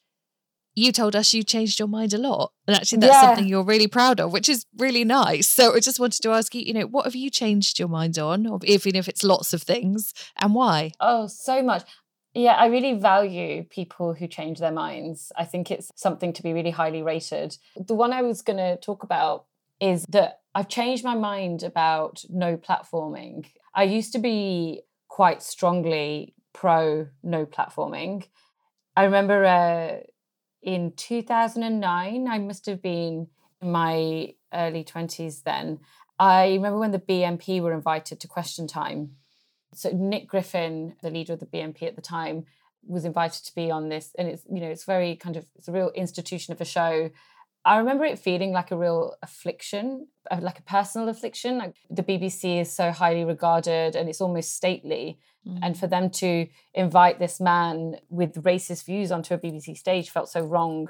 you 0.75 0.93
told 0.93 1.17
us 1.17 1.35
you 1.35 1.43
changed 1.43 1.81
your 1.81 1.89
mind 1.89 2.15
a 2.15 2.19
lot, 2.19 2.53
and 2.67 2.77
actually 2.77 3.01
that's 3.01 3.13
yeah. 3.13 3.23
something 3.23 3.49
you're 3.49 3.65
really 3.65 3.89
proud 3.89 4.21
of, 4.21 4.33
which 4.33 4.49
is 4.49 4.65
really 4.79 5.05
nice. 5.05 5.49
So 5.49 5.75
I 5.75 5.81
just 5.81 6.01
wanted 6.01 6.23
to 6.23 6.31
ask 6.31 6.55
you, 6.55 6.63
you 6.63 6.73
know, 6.73 6.87
what 6.87 7.05
have 7.05 7.17
you 7.17 7.29
changed 7.29 7.79
your 7.79 7.89
mind 7.89 8.19
on, 8.19 8.47
or 8.47 8.61
even 8.65 8.95
if 8.95 9.09
it's 9.09 9.25
lots 9.25 9.53
of 9.53 9.63
things, 9.63 10.15
and 10.37 10.55
why? 10.55 10.93
Oh, 11.01 11.27
so 11.27 11.63
much. 11.63 11.83
Yeah, 12.35 12.53
I 12.53 12.67
really 12.67 12.95
value 12.95 13.65
people 13.65 14.15
who 14.15 14.29
change 14.29 14.61
their 14.61 14.71
minds. 14.71 15.33
I 15.37 15.45
think 15.45 15.73
it's 15.73 15.91
something 15.97 16.33
to 16.35 16.43
be 16.43 16.53
really 16.53 16.71
highly 16.71 17.03
rated. 17.03 17.57
The 17.75 17.95
one 17.95 18.13
I 18.13 18.23
was 18.23 18.43
going 18.43 18.59
to 18.59 18.77
talk 18.77 19.03
about 19.03 19.47
is 19.81 20.05
that 20.09 20.41
I've 20.55 20.69
changed 20.69 21.05
my 21.05 21.15
mind 21.15 21.63
about 21.63 22.25
no 22.29 22.57
platforming. 22.57 23.47
I 23.75 23.85
used 23.85 24.13
to 24.13 24.19
be 24.19 24.83
quite 25.09 25.43
strongly 25.43 26.35
pro 26.53 27.09
no 27.23 27.47
platforming. 27.47 28.27
I 28.97 29.05
remember 29.05 29.45
uh, 29.45 29.99
in 30.63 30.93
2009, 30.97 32.29
I 32.29 32.39
must 32.39 32.67
have 32.67 32.83
been 32.83 33.29
in 33.63 33.71
my 33.71 34.35
early 34.53 34.85
20s 34.85 35.43
then. 35.45 35.79
I 36.19 36.49
remember 36.49 36.79
when 36.79 36.91
the 36.91 36.99
BNP 36.99 37.61
were 37.61 37.73
invited 37.73 38.19
to 38.21 38.29
Question 38.29 38.67
Time. 38.67 39.13
So 39.75 39.91
Nick 39.91 40.27
Griffin, 40.27 40.97
the 41.03 41.11
leader 41.11 41.35
of 41.35 41.41
the 41.41 41.47
BNP 41.47 41.83
at 41.85 41.95
the 41.95 42.03
time, 42.03 42.47
was 42.87 43.05
invited 43.05 43.45
to 43.45 43.55
be 43.55 43.71
on 43.71 43.89
this, 43.89 44.13
and 44.19 44.29
it's 44.29 44.45
you 44.51 44.61
know 44.61 44.69
it's 44.69 44.85
very 44.85 45.15
kind 45.15 45.37
of 45.37 45.47
it's 45.57 45.69
a 45.69 45.73
real 45.73 45.91
institution 45.95 46.53
of 46.53 46.61
a 46.61 46.65
show. 46.65 47.11
I 47.65 47.79
remember 47.79 48.05
it 48.05 48.19
feeling 48.19 48.53
like 48.53 48.71
a 48.71 48.77
real 48.77 49.15
affliction, 49.23 50.07
uh, 50.31 50.39
like 50.41 50.59
a 50.59 50.63
personal 50.63 51.09
affliction. 51.09 51.59
Like 51.59 51.75
the 51.91 52.03
BBC 52.03 52.61
is 52.61 52.73
so 52.73 52.91
highly 52.93 53.25
regarded 53.25 53.97
and 53.97 54.09
it's 54.09 54.21
almost 54.21 54.55
stately. 54.55 55.19
Mm. 55.47 55.59
And 55.63 55.79
for 55.79 55.87
them 55.87 56.11
to 56.11 56.47
invite 56.75 57.19
this 57.19 57.41
man 57.41 57.97
with 58.09 58.43
racist 58.43 58.87
views 58.87 59.11
onto 59.11 59.35
a 59.35 59.39
BBC 59.39 59.77
stage 59.77 60.11
felt 60.11 60.29
so 60.29 60.41
wrong. 60.41 60.89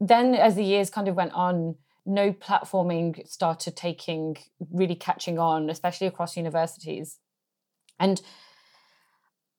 Then, 0.00 0.34
as 0.34 0.54
the 0.54 0.64
years 0.64 0.90
kind 0.90 1.08
of 1.08 1.14
went 1.14 1.32
on, 1.32 1.76
no 2.06 2.32
platforming 2.32 3.26
started 3.26 3.76
taking 3.76 4.36
really 4.70 4.94
catching 4.94 5.38
on, 5.38 5.70
especially 5.70 6.06
across 6.06 6.36
universities. 6.36 7.18
And 7.98 8.20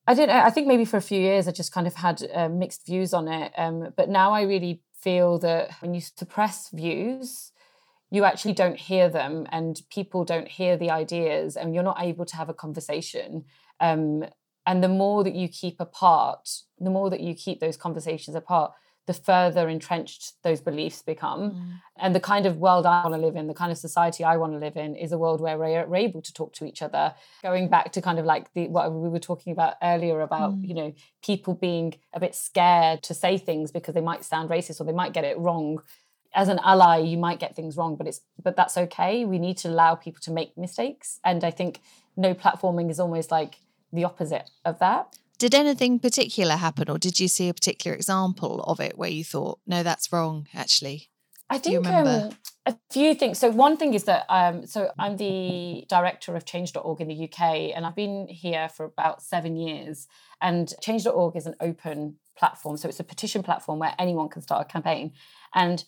I 0.06 0.14
don't 0.14 0.28
know. 0.28 0.38
I 0.38 0.50
think 0.50 0.68
maybe 0.68 0.84
for 0.84 0.96
a 0.96 1.02
few 1.02 1.20
years 1.20 1.48
I 1.48 1.50
just 1.52 1.72
kind 1.72 1.86
of 1.86 1.94
had 1.96 2.22
uh, 2.32 2.48
mixed 2.48 2.86
views 2.86 3.12
on 3.12 3.26
it. 3.26 3.52
Um, 3.56 3.92
but 3.96 4.08
now 4.08 4.32
I 4.32 4.42
really 4.42 4.82
feel 5.06 5.38
that 5.38 5.70
when 5.80 5.94
you 5.94 6.00
suppress 6.00 6.68
views, 6.70 7.52
you 8.10 8.24
actually 8.24 8.54
don't 8.54 8.76
hear 8.76 9.08
them 9.08 9.46
and 9.52 9.80
people 9.88 10.24
don't 10.24 10.48
hear 10.48 10.76
the 10.76 10.90
ideas 10.90 11.56
and 11.56 11.72
you're 11.72 11.90
not 11.92 12.02
able 12.02 12.24
to 12.24 12.34
have 12.34 12.48
a 12.48 12.54
conversation. 12.64 13.44
Um, 13.78 14.24
and 14.66 14.82
the 14.82 14.88
more 14.88 15.22
that 15.22 15.36
you 15.36 15.48
keep 15.48 15.76
apart, 15.78 16.48
the 16.80 16.90
more 16.90 17.08
that 17.10 17.20
you 17.20 17.34
keep 17.36 17.60
those 17.60 17.76
conversations 17.76 18.34
apart, 18.34 18.72
the 19.06 19.14
further 19.14 19.68
entrenched 19.68 20.34
those 20.42 20.60
beliefs 20.60 21.00
become. 21.00 21.50
Mm. 21.50 21.80
And 21.98 22.14
the 22.14 22.20
kind 22.20 22.44
of 22.44 22.58
world 22.58 22.86
I 22.86 23.04
want 23.04 23.14
to 23.14 23.20
live 23.20 23.36
in, 23.36 23.46
the 23.46 23.54
kind 23.54 23.70
of 23.70 23.78
society 23.78 24.24
I 24.24 24.36
want 24.36 24.52
to 24.52 24.58
live 24.58 24.76
in, 24.76 24.96
is 24.96 25.12
a 25.12 25.18
world 25.18 25.40
where 25.40 25.56
we're, 25.56 25.86
we're 25.86 25.96
able 25.96 26.20
to 26.22 26.32
talk 26.32 26.52
to 26.54 26.64
each 26.64 26.82
other. 26.82 27.14
Going 27.42 27.68
back 27.68 27.92
to 27.92 28.02
kind 28.02 28.18
of 28.18 28.24
like 28.24 28.52
the 28.54 28.66
what 28.66 28.92
we 28.92 29.08
were 29.08 29.20
talking 29.20 29.52
about 29.52 29.74
earlier 29.82 30.20
about, 30.20 30.54
mm. 30.54 30.68
you 30.68 30.74
know, 30.74 30.92
people 31.22 31.54
being 31.54 31.94
a 32.12 32.20
bit 32.20 32.34
scared 32.34 33.02
to 33.04 33.14
say 33.14 33.38
things 33.38 33.70
because 33.70 33.94
they 33.94 34.00
might 34.00 34.24
sound 34.24 34.50
racist 34.50 34.80
or 34.80 34.84
they 34.84 34.92
might 34.92 35.12
get 35.12 35.24
it 35.24 35.38
wrong. 35.38 35.80
As 36.34 36.48
an 36.48 36.58
ally, 36.64 36.98
you 36.98 37.16
might 37.16 37.38
get 37.38 37.54
things 37.54 37.76
wrong, 37.76 37.96
but 37.96 38.08
it's 38.08 38.20
but 38.42 38.56
that's 38.56 38.76
okay. 38.76 39.24
We 39.24 39.38
need 39.38 39.56
to 39.58 39.68
allow 39.68 39.94
people 39.94 40.20
to 40.22 40.32
make 40.32 40.58
mistakes. 40.58 41.20
And 41.24 41.44
I 41.44 41.52
think 41.52 41.80
no 42.16 42.34
platforming 42.34 42.90
is 42.90 42.98
almost 42.98 43.30
like 43.30 43.56
the 43.92 44.04
opposite 44.04 44.50
of 44.64 44.80
that. 44.80 45.16
Did 45.38 45.54
anything 45.54 45.98
particular 45.98 46.56
happen, 46.56 46.88
or 46.88 46.98
did 46.98 47.20
you 47.20 47.28
see 47.28 47.48
a 47.48 47.54
particular 47.54 47.94
example 47.94 48.62
of 48.62 48.80
it 48.80 48.96
where 48.96 49.10
you 49.10 49.22
thought, 49.22 49.58
no, 49.66 49.82
that's 49.82 50.10
wrong, 50.12 50.48
actually? 50.54 51.10
I 51.48 51.58
think 51.58 51.86
um, 51.86 52.30
a 52.64 52.76
few 52.90 53.14
things. 53.14 53.38
So 53.38 53.50
one 53.50 53.76
thing 53.76 53.94
is 53.94 54.04
that 54.04 54.26
um, 54.28 54.66
so 54.66 54.90
I'm 54.98 55.16
the 55.16 55.84
director 55.88 56.34
of 56.34 56.44
Change.org 56.44 57.00
in 57.00 57.08
the 57.08 57.24
UK, 57.24 57.72
and 57.74 57.86
I've 57.86 57.94
been 57.94 58.26
here 58.28 58.68
for 58.68 58.84
about 58.84 59.22
seven 59.22 59.56
years. 59.56 60.08
And 60.40 60.72
Change.org 60.80 61.36
is 61.36 61.46
an 61.46 61.54
open 61.60 62.16
platform, 62.36 62.76
so 62.76 62.88
it's 62.88 63.00
a 63.00 63.04
petition 63.04 63.42
platform 63.42 63.78
where 63.78 63.94
anyone 63.98 64.28
can 64.28 64.42
start 64.42 64.66
a 64.68 64.72
campaign. 64.72 65.12
And 65.54 65.84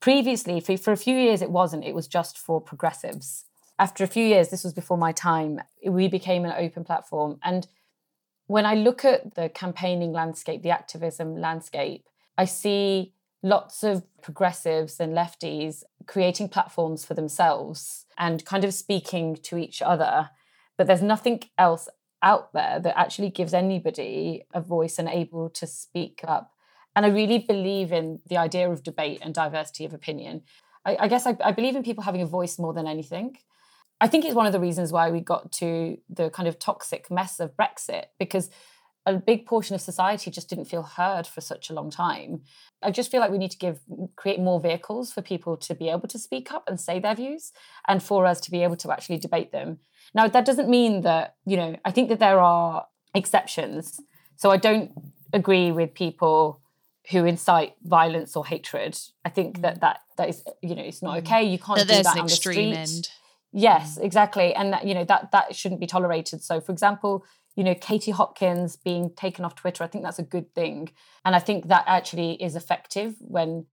previously, 0.00 0.60
for, 0.60 0.76
for 0.76 0.92
a 0.92 0.96
few 0.96 1.16
years, 1.16 1.40
it 1.40 1.50
wasn't. 1.50 1.84
It 1.84 1.94
was 1.94 2.06
just 2.06 2.36
for 2.36 2.60
progressives. 2.60 3.46
After 3.78 4.04
a 4.04 4.08
few 4.08 4.24
years, 4.24 4.48
this 4.48 4.64
was 4.64 4.74
before 4.74 4.98
my 4.98 5.12
time, 5.12 5.60
we 5.86 6.08
became 6.08 6.44
an 6.44 6.52
open 6.58 6.84
platform, 6.84 7.38
and 7.42 7.66
when 8.48 8.64
I 8.64 8.74
look 8.74 9.04
at 9.04 9.34
the 9.34 9.48
campaigning 9.50 10.12
landscape, 10.12 10.62
the 10.62 10.70
activism 10.70 11.36
landscape, 11.36 12.04
I 12.36 12.46
see 12.46 13.12
lots 13.42 13.84
of 13.84 14.02
progressives 14.22 14.98
and 14.98 15.12
lefties 15.14 15.84
creating 16.06 16.48
platforms 16.48 17.04
for 17.04 17.14
themselves 17.14 18.06
and 18.16 18.44
kind 18.44 18.64
of 18.64 18.72
speaking 18.74 19.36
to 19.36 19.58
each 19.58 19.82
other. 19.82 20.30
But 20.78 20.86
there's 20.86 21.02
nothing 21.02 21.42
else 21.58 21.88
out 22.22 22.52
there 22.54 22.80
that 22.80 22.98
actually 22.98 23.28
gives 23.30 23.52
anybody 23.52 24.46
a 24.54 24.62
voice 24.62 24.98
and 24.98 25.08
able 25.08 25.50
to 25.50 25.66
speak 25.66 26.22
up. 26.26 26.52
And 26.96 27.04
I 27.04 27.10
really 27.10 27.38
believe 27.38 27.92
in 27.92 28.20
the 28.28 28.38
idea 28.38 28.70
of 28.70 28.82
debate 28.82 29.20
and 29.22 29.34
diversity 29.34 29.84
of 29.84 29.92
opinion. 29.92 30.42
I, 30.86 30.96
I 31.00 31.08
guess 31.08 31.26
I, 31.26 31.36
I 31.44 31.52
believe 31.52 31.76
in 31.76 31.82
people 31.82 32.02
having 32.02 32.22
a 32.22 32.26
voice 32.26 32.58
more 32.58 32.72
than 32.72 32.86
anything. 32.86 33.36
I 34.00 34.06
think 34.06 34.24
it's 34.24 34.34
one 34.34 34.46
of 34.46 34.52
the 34.52 34.60
reasons 34.60 34.92
why 34.92 35.10
we 35.10 35.20
got 35.20 35.50
to 35.52 35.98
the 36.08 36.30
kind 36.30 36.48
of 36.48 36.58
toxic 36.58 37.10
mess 37.10 37.40
of 37.40 37.56
Brexit 37.56 38.06
because 38.18 38.50
a 39.06 39.14
big 39.14 39.46
portion 39.46 39.74
of 39.74 39.80
society 39.80 40.30
just 40.30 40.48
didn't 40.48 40.66
feel 40.66 40.82
heard 40.82 41.26
for 41.26 41.40
such 41.40 41.70
a 41.70 41.72
long 41.72 41.90
time. 41.90 42.42
I 42.82 42.90
just 42.90 43.10
feel 43.10 43.20
like 43.20 43.30
we 43.30 43.38
need 43.38 43.50
to 43.52 43.58
give 43.58 43.80
create 44.16 44.38
more 44.38 44.60
vehicles 44.60 45.12
for 45.12 45.22
people 45.22 45.56
to 45.56 45.74
be 45.74 45.88
able 45.88 46.08
to 46.08 46.18
speak 46.18 46.52
up 46.52 46.68
and 46.68 46.78
say 46.78 47.00
their 47.00 47.14
views 47.14 47.52
and 47.86 48.02
for 48.02 48.26
us 48.26 48.40
to 48.42 48.50
be 48.50 48.62
able 48.62 48.76
to 48.76 48.92
actually 48.92 49.18
debate 49.18 49.50
them. 49.50 49.78
Now 50.14 50.28
that 50.28 50.44
doesn't 50.44 50.68
mean 50.68 51.02
that, 51.02 51.36
you 51.46 51.56
know, 51.56 51.76
I 51.84 51.90
think 51.90 52.08
that 52.10 52.18
there 52.18 52.38
are 52.38 52.86
exceptions. 53.14 54.00
So 54.36 54.50
I 54.50 54.58
don't 54.58 54.92
agree 55.32 55.72
with 55.72 55.94
people 55.94 56.60
who 57.10 57.24
incite 57.24 57.74
violence 57.82 58.36
or 58.36 58.44
hatred. 58.44 58.98
I 59.24 59.30
think 59.30 59.62
that 59.62 59.80
that 59.80 60.00
that 60.18 60.28
is 60.28 60.44
you 60.62 60.74
know, 60.74 60.82
it's 60.82 61.02
not 61.02 61.16
mm. 61.16 61.18
okay. 61.20 61.44
You 61.44 61.58
can't 61.58 61.78
that 61.78 61.88
do 61.88 62.02
that 62.02 62.18
on 62.18 62.24
extreme 62.26 62.74
the 62.74 62.86
street. 62.86 62.96
end. 62.96 63.08
Yes, 63.58 63.96
exactly. 63.96 64.54
And 64.54 64.72
that, 64.72 64.86
you 64.86 64.94
know, 64.94 65.04
that 65.04 65.32
that 65.32 65.56
shouldn't 65.56 65.80
be 65.80 65.86
tolerated. 65.88 66.44
So 66.44 66.60
for 66.60 66.70
example, 66.70 67.24
you 67.56 67.64
know, 67.64 67.74
Katie 67.74 68.12
Hopkins 68.12 68.76
being 68.76 69.10
taken 69.16 69.44
off 69.44 69.56
Twitter, 69.56 69.82
I 69.82 69.88
think 69.88 70.04
that's 70.04 70.20
a 70.20 70.22
good 70.22 70.54
thing. 70.54 70.90
And 71.24 71.34
I 71.34 71.40
think 71.40 71.66
that 71.66 71.82
actually 71.88 72.40
is 72.40 72.54
effective 72.54 73.16
when 73.18 73.66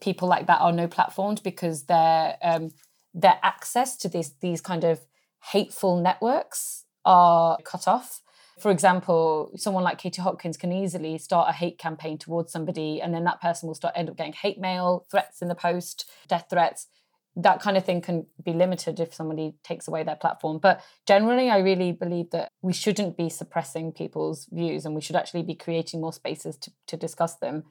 people 0.00 0.26
like 0.26 0.46
that 0.46 0.62
are 0.62 0.72
no 0.72 0.88
platformed 0.88 1.42
because 1.42 1.84
their 1.84 2.38
um 2.42 2.70
their 3.12 3.38
access 3.42 3.98
to 3.98 4.08
these 4.08 4.32
these 4.40 4.62
kind 4.62 4.84
of 4.84 5.00
hateful 5.52 6.00
networks 6.00 6.84
are 7.04 7.58
cut 7.62 7.86
off. 7.86 8.22
For 8.58 8.70
example, 8.70 9.52
someone 9.56 9.84
like 9.84 9.98
Katie 9.98 10.22
Hopkins 10.22 10.56
can 10.56 10.72
easily 10.72 11.18
start 11.18 11.50
a 11.50 11.52
hate 11.52 11.76
campaign 11.78 12.16
towards 12.16 12.52
somebody, 12.52 13.02
and 13.02 13.12
then 13.12 13.24
that 13.24 13.42
person 13.42 13.66
will 13.66 13.74
start 13.74 13.92
end 13.98 14.08
up 14.08 14.16
getting 14.16 14.32
hate 14.32 14.58
mail, 14.58 15.04
threats 15.10 15.42
in 15.42 15.48
the 15.48 15.54
post, 15.54 16.08
death 16.26 16.46
threats 16.48 16.86
that 17.36 17.60
kind 17.60 17.76
of 17.76 17.84
thing 17.84 18.00
can 18.00 18.26
be 18.42 18.52
limited 18.52 18.98
if 18.98 19.14
somebody 19.14 19.54
takes 19.62 19.86
away 19.86 20.02
their 20.02 20.16
platform. 20.16 20.58
But 20.58 20.82
generally, 21.06 21.50
I 21.50 21.58
really 21.58 21.92
believe 21.92 22.30
that 22.30 22.48
we 22.62 22.72
shouldn't 22.72 23.16
be 23.16 23.28
suppressing 23.28 23.92
people's 23.92 24.46
views 24.50 24.86
and 24.86 24.94
we 24.94 25.02
should 25.02 25.16
actually 25.16 25.42
be 25.42 25.54
creating 25.54 26.00
more 26.00 26.14
spaces 26.14 26.56
to, 26.58 26.72
to 26.86 26.96
discuss 26.96 27.36
them. 27.36 27.64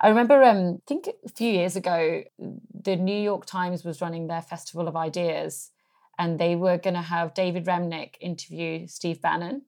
I 0.00 0.08
remember, 0.08 0.42
um, 0.42 0.78
I 0.78 0.82
think 0.88 1.08
a 1.24 1.28
few 1.28 1.52
years 1.52 1.76
ago, 1.76 2.24
the 2.38 2.96
New 2.96 3.18
York 3.18 3.46
Times 3.46 3.84
was 3.84 4.00
running 4.00 4.26
their 4.26 4.42
Festival 4.42 4.88
of 4.88 4.96
Ideas 4.96 5.70
and 6.18 6.38
they 6.38 6.56
were 6.56 6.76
going 6.76 6.94
to 6.94 7.02
have 7.02 7.34
David 7.34 7.66
Remnick 7.66 8.14
interview 8.20 8.88
Steve 8.88 9.22
Bannon. 9.22 9.62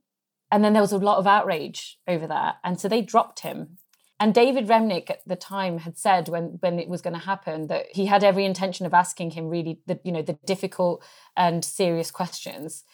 And 0.50 0.64
then 0.64 0.72
there 0.72 0.82
was 0.82 0.92
a 0.92 0.98
lot 0.98 1.18
of 1.18 1.26
outrage 1.26 1.98
over 2.08 2.26
that. 2.26 2.56
And 2.64 2.80
so 2.80 2.88
they 2.88 3.02
dropped 3.02 3.40
him 3.40 3.78
and 4.24 4.32
David 4.32 4.68
Remnick 4.68 5.10
at 5.10 5.20
the 5.26 5.36
time 5.36 5.76
had 5.76 5.98
said 5.98 6.30
when 6.30 6.56
when 6.60 6.78
it 6.78 6.88
was 6.88 7.02
going 7.02 7.12
to 7.12 7.26
happen 7.26 7.66
that 7.66 7.88
he 7.90 8.06
had 8.06 8.24
every 8.24 8.46
intention 8.46 8.86
of 8.86 8.94
asking 8.94 9.32
him 9.32 9.50
really 9.50 9.80
the 9.86 10.00
you 10.02 10.10
know 10.10 10.22
the 10.22 10.38
difficult 10.46 11.04
and 11.36 11.62
serious 11.62 12.10
questions. 12.10 12.84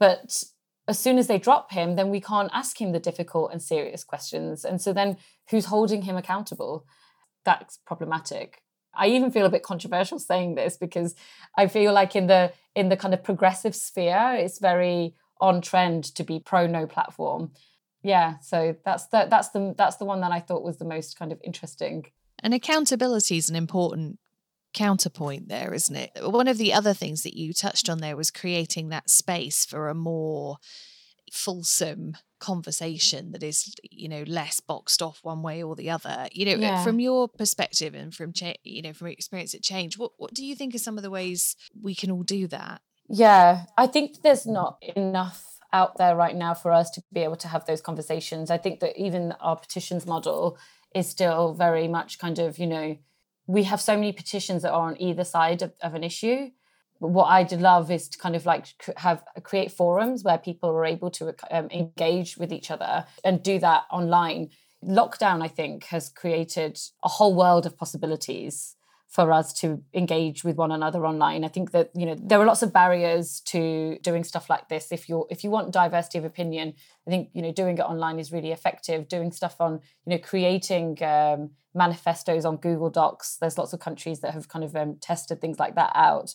But 0.00 0.42
as 0.88 0.98
soon 0.98 1.16
as 1.16 1.28
they 1.28 1.38
drop 1.38 1.70
him, 1.70 1.94
then 1.94 2.10
we 2.10 2.20
can't 2.20 2.50
ask 2.52 2.80
him 2.80 2.90
the 2.90 2.98
difficult 2.98 3.52
and 3.52 3.62
serious 3.62 4.02
questions. 4.02 4.64
And 4.64 4.82
so 4.82 4.92
then 4.92 5.16
who's 5.48 5.66
holding 5.66 6.02
him 6.02 6.16
accountable? 6.16 6.84
That's 7.44 7.78
problematic. 7.86 8.60
I 8.96 9.06
even 9.06 9.30
feel 9.30 9.46
a 9.46 9.50
bit 9.50 9.62
controversial 9.62 10.18
saying 10.18 10.56
this 10.56 10.76
because 10.76 11.14
I 11.56 11.68
feel 11.68 11.92
like 11.92 12.16
in 12.16 12.26
the 12.26 12.52
in 12.74 12.88
the 12.88 12.96
kind 12.96 13.14
of 13.14 13.22
progressive 13.22 13.76
sphere, 13.76 14.34
it's 14.36 14.58
very 14.58 15.14
on 15.40 15.60
trend 15.60 16.02
to 16.16 16.24
be 16.24 16.40
pro 16.40 16.66
no 16.66 16.84
platform 16.84 17.52
yeah 18.04 18.38
so 18.38 18.76
that's 18.84 19.06
the 19.06 19.26
that's 19.28 19.48
the 19.48 19.74
that's 19.76 19.96
the 19.96 20.04
one 20.04 20.20
that 20.20 20.30
i 20.30 20.38
thought 20.38 20.62
was 20.62 20.76
the 20.76 20.84
most 20.84 21.18
kind 21.18 21.32
of 21.32 21.40
interesting. 21.42 22.06
And 22.42 22.52
accountability 22.52 23.38
is 23.38 23.48
an 23.48 23.56
important 23.56 24.18
counterpoint 24.74 25.48
there 25.48 25.72
isn't 25.72 25.94
it? 25.96 26.10
One 26.20 26.48
of 26.48 26.58
the 26.58 26.72
other 26.72 26.94
things 26.94 27.22
that 27.22 27.38
you 27.38 27.52
touched 27.52 27.88
on 27.88 27.98
there 27.98 28.16
was 28.16 28.30
creating 28.30 28.88
that 28.88 29.08
space 29.08 29.64
for 29.64 29.88
a 29.88 29.94
more 29.94 30.56
fulsome 31.32 32.16
conversation 32.40 33.32
that 33.32 33.42
is 33.42 33.74
you 33.90 34.08
know 34.08 34.24
less 34.26 34.60
boxed 34.60 35.00
off 35.00 35.20
one 35.22 35.42
way 35.42 35.62
or 35.62 35.74
the 35.74 35.90
other. 35.90 36.28
You 36.32 36.44
know 36.46 36.56
yeah. 36.56 36.84
from 36.84 37.00
your 37.00 37.28
perspective 37.28 37.94
and 37.94 38.14
from 38.14 38.32
cha- 38.32 38.60
you 38.62 38.82
know 38.82 38.92
from 38.92 39.08
experience 39.08 39.54
at 39.54 39.62
change 39.62 39.96
what 39.96 40.12
what 40.18 40.34
do 40.34 40.44
you 40.44 40.54
think 40.54 40.74
are 40.74 40.78
some 40.78 40.98
of 40.98 41.02
the 41.02 41.10
ways 41.10 41.56
we 41.80 41.94
can 41.94 42.10
all 42.10 42.22
do 42.22 42.46
that? 42.48 42.82
Yeah 43.08 43.64
i 43.78 43.86
think 43.86 44.22
there's 44.22 44.46
not 44.46 44.82
enough 44.96 45.53
out 45.74 45.98
there 45.98 46.14
right 46.14 46.36
now 46.36 46.54
for 46.54 46.70
us 46.70 46.88
to 46.92 47.02
be 47.12 47.24
able 47.24 47.36
to 47.36 47.48
have 47.48 47.66
those 47.66 47.82
conversations. 47.82 48.50
I 48.50 48.58
think 48.58 48.80
that 48.80 48.96
even 48.96 49.32
our 49.40 49.56
petitions 49.56 50.06
model 50.06 50.56
is 50.94 51.08
still 51.08 51.52
very 51.52 51.88
much 51.88 52.18
kind 52.18 52.38
of, 52.38 52.58
you 52.58 52.68
know, 52.68 52.96
we 53.46 53.64
have 53.64 53.80
so 53.80 53.94
many 53.96 54.12
petitions 54.12 54.62
that 54.62 54.72
are 54.72 54.88
on 54.88 55.00
either 55.00 55.24
side 55.24 55.60
of, 55.60 55.72
of 55.82 55.94
an 55.94 56.04
issue. 56.04 56.50
what 57.00 57.26
I'd 57.26 57.52
love 57.52 57.90
is 57.90 58.08
to 58.08 58.16
kind 58.18 58.36
of 58.36 58.46
like 58.46 58.66
have 58.96 59.24
create 59.42 59.72
forums 59.72 60.22
where 60.22 60.38
people 60.38 60.70
are 60.70 60.86
able 60.86 61.10
to 61.10 61.34
um, 61.50 61.68
engage 61.70 62.38
with 62.38 62.52
each 62.52 62.70
other 62.70 63.04
and 63.24 63.42
do 63.42 63.58
that 63.58 63.82
online. 63.90 64.50
Lockdown, 64.82 65.42
I 65.42 65.48
think, 65.48 65.84
has 65.86 66.08
created 66.08 66.78
a 67.02 67.08
whole 67.08 67.34
world 67.34 67.66
of 67.66 67.76
possibilities 67.76 68.76
for 69.14 69.30
us 69.30 69.52
to 69.52 69.80
engage 69.94 70.42
with 70.42 70.56
one 70.56 70.72
another 70.72 71.06
online. 71.06 71.44
I 71.44 71.48
think 71.48 71.70
that 71.70 71.90
you 71.94 72.04
know 72.04 72.16
there 72.20 72.40
are 72.40 72.44
lots 72.44 72.62
of 72.62 72.72
barriers 72.72 73.40
to 73.52 73.96
doing 74.02 74.24
stuff 74.24 74.50
like 74.50 74.68
this. 74.68 74.90
If 74.90 75.08
you're 75.08 75.24
if 75.30 75.44
you 75.44 75.50
want 75.50 75.70
diversity 75.70 76.18
of 76.18 76.24
opinion, 76.24 76.74
I 77.06 77.10
think 77.10 77.28
you 77.32 77.40
know 77.40 77.52
doing 77.52 77.78
it 77.78 77.82
online 77.82 78.18
is 78.18 78.32
really 78.32 78.50
effective. 78.50 79.06
Doing 79.06 79.30
stuff 79.30 79.60
on 79.60 79.74
you 80.04 80.10
know 80.10 80.18
creating 80.18 81.00
um, 81.04 81.50
manifestos 81.74 82.44
on 82.44 82.56
Google 82.56 82.90
Docs. 82.90 83.36
There's 83.40 83.56
lots 83.56 83.72
of 83.72 83.78
countries 83.78 84.18
that 84.18 84.32
have 84.34 84.48
kind 84.48 84.64
of 84.64 84.74
um, 84.74 84.96
tested 85.00 85.40
things 85.40 85.60
like 85.60 85.76
that 85.76 85.92
out. 85.94 86.34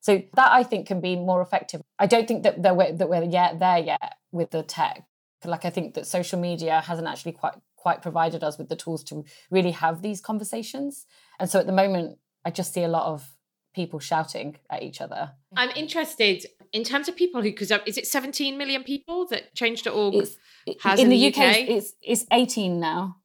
So 0.00 0.20
that 0.34 0.50
I 0.50 0.64
think 0.64 0.88
can 0.88 1.00
be 1.00 1.14
more 1.14 1.40
effective. 1.40 1.80
I 1.96 2.06
don't 2.06 2.26
think 2.26 2.42
that, 2.42 2.60
that 2.64 2.98
that 2.98 3.08
we're 3.08 3.22
yet 3.22 3.60
there 3.60 3.78
yet 3.78 4.16
with 4.32 4.50
the 4.50 4.64
tech. 4.64 5.04
Like 5.44 5.64
I 5.64 5.70
think 5.70 5.94
that 5.94 6.08
social 6.08 6.40
media 6.40 6.80
hasn't 6.80 7.06
actually 7.06 7.32
quite 7.32 7.54
quite 7.76 8.02
provided 8.02 8.42
us 8.42 8.58
with 8.58 8.68
the 8.68 8.74
tools 8.74 9.04
to 9.04 9.24
really 9.48 9.70
have 9.70 10.02
these 10.02 10.20
conversations. 10.20 11.06
And 11.38 11.48
so 11.50 11.60
at 11.60 11.66
the 11.66 11.72
moment, 11.72 12.18
I 12.44 12.50
just 12.50 12.72
see 12.72 12.82
a 12.82 12.88
lot 12.88 13.12
of 13.12 13.28
people 13.74 14.00
shouting 14.00 14.56
at 14.70 14.82
each 14.82 15.00
other. 15.00 15.32
I'm 15.54 15.70
interested 15.70 16.46
in 16.72 16.82
terms 16.82 17.08
of 17.08 17.16
people 17.16 17.42
who, 17.42 17.50
because 17.50 17.70
uh, 17.70 17.78
is 17.86 17.98
it 17.98 18.06
17 18.06 18.56
million 18.56 18.82
people 18.82 19.26
that 19.28 19.54
Change.org 19.54 20.14
it's, 20.14 20.36
has 20.82 20.98
in, 20.98 21.06
in 21.06 21.10
the, 21.10 21.26
UK? 21.28 21.36
UK? 21.36 21.68
It's, 21.68 21.92
it's 22.02 22.26
18 22.32 22.80
now. 22.80 23.16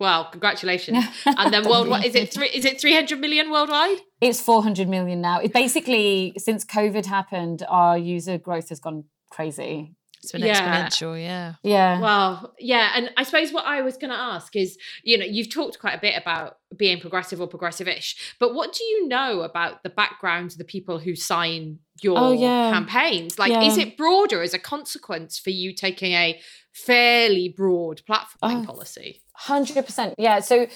Wow, 0.00 0.24
congratulations. 0.24 1.04
and 1.26 1.54
then 1.54 1.68
worldwide, 1.68 2.04
is 2.04 2.16
it 2.16 2.32
three, 2.32 2.48
is 2.48 2.64
it 2.64 2.80
300 2.80 3.20
million 3.20 3.52
worldwide? 3.52 3.98
It's 4.20 4.40
400 4.40 4.88
million 4.88 5.20
now. 5.20 5.38
It 5.38 5.52
basically, 5.52 6.34
since 6.38 6.64
COVID 6.64 7.06
happened, 7.06 7.62
our 7.68 7.96
user 7.96 8.36
growth 8.36 8.70
has 8.70 8.80
gone 8.80 9.04
crazy. 9.30 9.94
It's 10.22 10.30
been 10.30 10.42
yeah. 10.42 10.86
exponential, 10.88 11.20
yeah. 11.20 11.54
Yeah. 11.64 12.00
Well, 12.00 12.54
yeah. 12.58 12.92
And 12.94 13.10
I 13.16 13.24
suppose 13.24 13.52
what 13.52 13.64
I 13.66 13.82
was 13.82 13.96
going 13.96 14.10
to 14.10 14.16
ask 14.16 14.54
is, 14.54 14.78
you 15.02 15.18
know, 15.18 15.24
you've 15.24 15.52
talked 15.52 15.80
quite 15.80 15.94
a 15.94 16.00
bit 16.00 16.14
about 16.16 16.58
being 16.76 17.00
progressive 17.00 17.40
or 17.40 17.48
progressive-ish, 17.48 18.36
but 18.38 18.54
what 18.54 18.72
do 18.72 18.84
you 18.84 19.08
know 19.08 19.40
about 19.40 19.82
the 19.82 19.90
background 19.90 20.52
of 20.52 20.58
the 20.58 20.64
people 20.64 21.00
who 21.00 21.16
sign 21.16 21.80
your 22.02 22.16
oh, 22.18 22.32
yeah. 22.32 22.70
campaigns? 22.70 23.36
Like, 23.36 23.50
yeah. 23.50 23.62
is 23.62 23.78
it 23.78 23.96
broader 23.96 24.42
as 24.42 24.54
a 24.54 24.60
consequence 24.60 25.40
for 25.40 25.50
you 25.50 25.74
taking 25.74 26.12
a 26.12 26.40
fairly 26.72 27.48
broad 27.48 28.02
platforming 28.08 28.62
oh, 28.62 28.66
policy? 28.66 29.22
Hundred 29.34 29.84
percent, 29.84 30.14
yeah. 30.18 30.38
So 30.38 30.68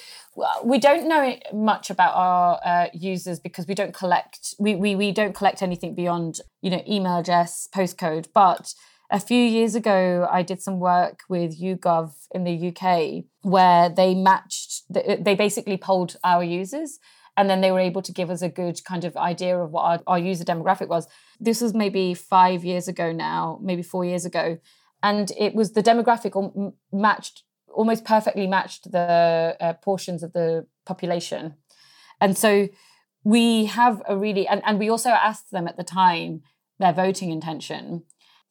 we 0.65 0.79
don't 0.79 1.09
know 1.09 1.37
much 1.53 1.91
about 1.91 2.15
our 2.15 2.61
uh, 2.65 2.87
users 2.93 3.39
because 3.39 3.67
we 3.67 3.75
don't 3.75 3.95
collect 3.95 4.55
we, 4.59 4.75
we 4.75 4.97
we 4.97 5.13
don't 5.13 5.35
collect 5.35 5.63
anything 5.63 5.95
beyond 5.95 6.41
you 6.63 6.71
know 6.71 6.83
email 6.89 7.19
address, 7.19 7.69
postcode, 7.73 8.29
but 8.35 8.75
a 9.11 9.21
few 9.21 9.43
years 9.43 9.75
ago, 9.75 10.29
I 10.31 10.43
did 10.43 10.61
some 10.61 10.81
work 10.81 11.21
with 11.29 11.61
YouGov 11.61 12.13
in 12.33 12.45
the 12.45 12.69
UK 12.69 13.25
where 13.43 13.89
they 13.89 14.15
matched, 14.15 14.83
they 14.91 15.35
basically 15.37 15.77
polled 15.77 16.17
our 16.25 16.43
users 16.43 16.99
and 17.37 17.49
then 17.49 17.61
they 17.61 17.71
were 17.71 17.81
able 17.81 18.03
to 18.03 18.13
give 18.13 18.31
us 18.31 18.43
a 18.43 18.49
good 18.49 18.83
kind 18.85 19.05
of 19.05 19.17
idea 19.17 19.59
of 19.59 19.71
what 19.71 19.83
our, 19.83 20.01
our 20.07 20.19
user 20.19 20.45
demographic 20.45 20.89
was. 20.89 21.07
This 21.39 21.61
was 21.61 21.75
maybe 21.75 22.15
five 22.15 22.65
years 22.65 22.89
ago 22.89 23.13
now, 23.13 23.61
maybe 23.63 23.83
four 23.83 24.05
years 24.05 24.25
ago. 24.25 24.59
And 25.03 25.31
it 25.39 25.55
was 25.55 25.73
the 25.73 25.83
demographic 25.83 26.73
matched, 26.93 27.45
almost 27.69 28.05
perfectly 28.05 28.47
matched 28.47 28.91
the 28.91 29.57
uh, 29.61 29.75
portions 29.75 30.23
of 30.23 30.33
the 30.33 30.67
population. 30.85 31.55
And 32.21 32.37
so 32.37 32.69
we 33.23 33.67
have 33.67 34.03
a 34.09 34.17
really, 34.17 34.49
and, 34.49 34.63
and 34.65 34.79
we 34.79 34.89
also 34.89 35.11
asked 35.11 35.51
them 35.53 35.69
at 35.69 35.77
the 35.77 35.85
time 35.85 36.43
their 36.79 36.93
voting 36.93 37.31
intention 37.31 38.05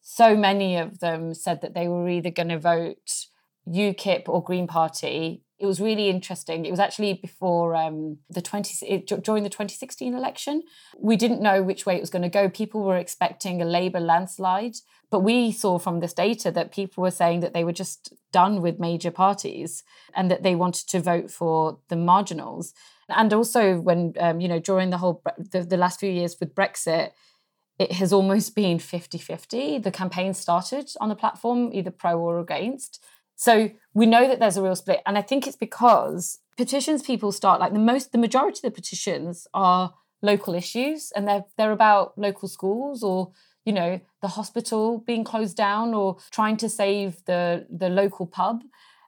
so 0.08 0.36
many 0.36 0.76
of 0.76 1.00
them 1.00 1.34
said 1.34 1.62
that 1.62 1.74
they 1.74 1.88
were 1.88 2.08
either 2.08 2.30
going 2.30 2.50
to 2.50 2.60
vote 2.60 3.26
UKIP 3.68 4.28
or 4.28 4.40
Green 4.40 4.68
Party. 4.68 5.42
It 5.58 5.66
was 5.66 5.80
really 5.80 6.08
interesting. 6.08 6.64
It 6.64 6.70
was 6.70 6.78
actually 6.78 7.14
before 7.14 7.74
um, 7.74 8.18
the 8.30 8.40
20 8.40 8.86
it, 8.86 9.24
during 9.24 9.42
the 9.42 9.50
2016 9.50 10.14
election. 10.14 10.62
We 10.96 11.16
didn't 11.16 11.42
know 11.42 11.60
which 11.60 11.86
way 11.86 11.96
it 11.96 12.00
was 12.00 12.10
going 12.10 12.22
to 12.22 12.28
go. 12.28 12.48
People 12.48 12.84
were 12.84 12.96
expecting 12.96 13.60
a 13.60 13.64
Labour 13.64 13.98
landslide, 13.98 14.76
but 15.10 15.24
we 15.24 15.50
saw 15.50 15.76
from 15.76 15.98
this 15.98 16.12
data 16.12 16.52
that 16.52 16.70
people 16.70 17.02
were 17.02 17.10
saying 17.10 17.40
that 17.40 17.52
they 17.52 17.64
were 17.64 17.72
just 17.72 18.14
done 18.30 18.62
with 18.62 18.78
major 18.78 19.10
parties 19.10 19.82
and 20.14 20.30
that 20.30 20.44
they 20.44 20.54
wanted 20.54 20.88
to 20.90 21.00
vote 21.00 21.32
for 21.32 21.80
the 21.88 21.96
marginals. 21.96 22.72
And 23.08 23.32
also, 23.32 23.80
when 23.80 24.14
um, 24.20 24.40
you 24.40 24.46
know, 24.46 24.60
during 24.60 24.90
the 24.90 24.98
whole 24.98 25.20
the, 25.36 25.64
the 25.64 25.76
last 25.76 25.98
few 25.98 26.10
years 26.10 26.36
with 26.38 26.54
Brexit, 26.54 27.10
it 27.78 27.92
has 27.92 28.12
almost 28.12 28.54
been 28.54 28.78
50 28.78 29.18
50. 29.18 29.78
The 29.78 29.90
campaign 29.90 30.34
started 30.34 30.90
on 31.00 31.08
the 31.08 31.16
platform, 31.16 31.70
either 31.72 31.90
pro 31.90 32.18
or 32.18 32.38
against. 32.40 33.04
So 33.36 33.70
we 33.92 34.06
know 34.06 34.26
that 34.26 34.40
there's 34.40 34.56
a 34.56 34.62
real 34.62 34.76
split. 34.76 35.02
And 35.04 35.18
I 35.18 35.22
think 35.22 35.46
it's 35.46 35.56
because 35.56 36.38
petitions 36.56 37.02
people 37.02 37.32
start 37.32 37.60
like 37.60 37.74
the 37.74 37.78
most, 37.78 38.12
the 38.12 38.18
majority 38.18 38.58
of 38.58 38.62
the 38.62 38.70
petitions 38.70 39.46
are 39.52 39.94
local 40.22 40.54
issues 40.54 41.12
and 41.14 41.28
they're, 41.28 41.44
they're 41.58 41.72
about 41.72 42.16
local 42.16 42.48
schools 42.48 43.02
or, 43.02 43.32
you 43.66 43.74
know, 43.74 44.00
the 44.22 44.28
hospital 44.28 44.98
being 45.06 45.22
closed 45.22 45.56
down 45.56 45.92
or 45.92 46.16
trying 46.30 46.56
to 46.56 46.68
save 46.70 47.22
the, 47.26 47.66
the 47.70 47.90
local 47.90 48.26
pub 48.26 48.62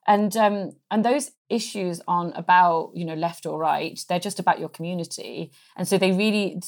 and 0.09 0.35
um, 0.39 0.73
and 0.91 1.05
those 1.05 1.33
issues 1.51 2.01
aren't 2.09 2.37
about 2.37 2.91
you 2.95 3.05
know 3.05 3.15
left 3.15 3.45
or 3.47 3.59
right. 3.59 4.01
They're 4.09 4.19
just 4.19 4.41
about 4.41 4.59
your 4.59 4.71
community. 4.71 5.53
And 5.77 5.87
so 5.87 5.99
they 5.99 6.13
really 6.13 6.61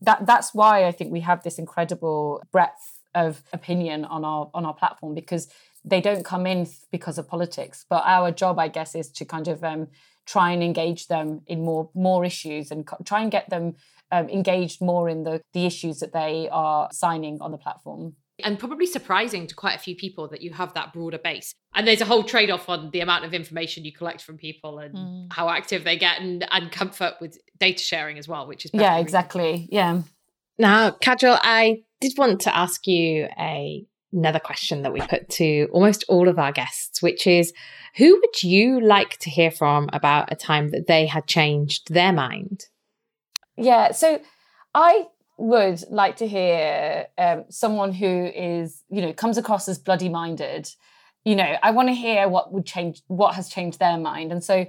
that 0.00 0.26
that's 0.26 0.54
why 0.54 0.86
i 0.86 0.92
think 0.92 1.12
we 1.12 1.20
have 1.20 1.42
this 1.42 1.58
incredible 1.58 2.42
breadth 2.50 2.98
of 3.14 3.42
opinion 3.52 4.04
on 4.06 4.24
our 4.24 4.50
on 4.54 4.64
our 4.64 4.74
platform 4.74 5.14
because 5.14 5.48
they 5.84 6.00
don't 6.00 6.24
come 6.24 6.46
in 6.46 6.66
because 6.90 7.18
of 7.18 7.28
politics. 7.28 7.84
But 7.88 8.02
our 8.06 8.32
job 8.32 8.58
i 8.58 8.68
guess 8.68 8.94
is 8.94 9.10
to 9.10 9.24
kind 9.26 9.46
of 9.46 9.62
um, 9.62 9.88
try 10.26 10.50
and 10.52 10.62
engage 10.62 11.08
them 11.08 11.42
in 11.46 11.62
more 11.62 11.90
more 11.94 12.24
issues 12.24 12.70
and 12.70 12.88
try 13.04 13.20
and 13.20 13.30
get 13.30 13.50
them 13.50 13.74
um, 14.10 14.28
engaged 14.30 14.80
more 14.80 15.10
in 15.10 15.24
the 15.24 15.42
the 15.52 15.66
issues 15.66 16.00
that 16.00 16.14
they 16.14 16.48
are 16.50 16.88
signing 16.92 17.36
on 17.42 17.50
the 17.50 17.58
platform 17.58 18.14
and 18.42 18.58
probably 18.58 18.86
surprising 18.86 19.46
to 19.46 19.54
quite 19.54 19.74
a 19.74 19.78
few 19.78 19.96
people 19.96 20.28
that 20.28 20.42
you 20.42 20.52
have 20.52 20.74
that 20.74 20.92
broader 20.92 21.18
base. 21.18 21.54
And 21.74 21.86
there's 21.86 22.00
a 22.00 22.04
whole 22.04 22.24
trade 22.24 22.50
off 22.50 22.68
on 22.68 22.90
the 22.90 23.00
amount 23.00 23.24
of 23.24 23.34
information 23.34 23.84
you 23.84 23.92
collect 23.92 24.22
from 24.22 24.36
people 24.36 24.78
and 24.78 24.94
mm. 24.94 25.32
how 25.32 25.48
active 25.48 25.84
they 25.84 25.96
get 25.96 26.20
and, 26.20 26.46
and 26.50 26.72
comfort 26.72 27.14
with 27.20 27.38
data 27.58 27.82
sharing 27.82 28.18
as 28.18 28.26
well, 28.26 28.46
which 28.46 28.64
is 28.64 28.70
yeah, 28.74 28.98
exactly. 28.98 29.68
Yeah. 29.70 30.02
Now, 30.58 30.90
Kajal, 30.90 31.38
I 31.40 31.82
did 32.00 32.12
want 32.18 32.40
to 32.42 32.56
ask 32.56 32.86
you 32.86 33.28
a 33.38 33.84
another 34.12 34.40
question 34.40 34.82
that 34.82 34.92
we 34.92 35.00
put 35.00 35.28
to 35.28 35.68
almost 35.72 36.04
all 36.08 36.28
of 36.28 36.38
our 36.38 36.52
guests, 36.52 37.00
which 37.00 37.26
is 37.26 37.52
who 37.96 38.16
would 38.20 38.42
you 38.42 38.80
like 38.80 39.18
to 39.18 39.30
hear 39.30 39.50
from 39.50 39.88
about 39.92 40.32
a 40.32 40.36
time 40.36 40.70
that 40.70 40.86
they 40.86 41.06
had 41.06 41.26
changed 41.26 41.92
their 41.92 42.12
mind? 42.12 42.66
Yeah, 43.56 43.92
so 43.92 44.20
I 44.74 45.06
would 45.40 45.82
like 45.90 46.16
to 46.16 46.28
hear 46.28 47.06
um, 47.16 47.44
someone 47.48 47.92
who 47.92 48.26
is, 48.26 48.82
you 48.90 49.00
know, 49.00 49.12
comes 49.12 49.38
across 49.38 49.68
as 49.68 49.78
bloody 49.78 50.08
minded. 50.08 50.70
You 51.24 51.36
know, 51.36 51.56
I 51.62 51.70
want 51.70 51.88
to 51.88 51.94
hear 51.94 52.28
what 52.28 52.52
would 52.52 52.66
change, 52.66 53.02
what 53.06 53.34
has 53.34 53.48
changed 53.48 53.78
their 53.78 53.98
mind. 53.98 54.32
And 54.32 54.44
so 54.44 54.66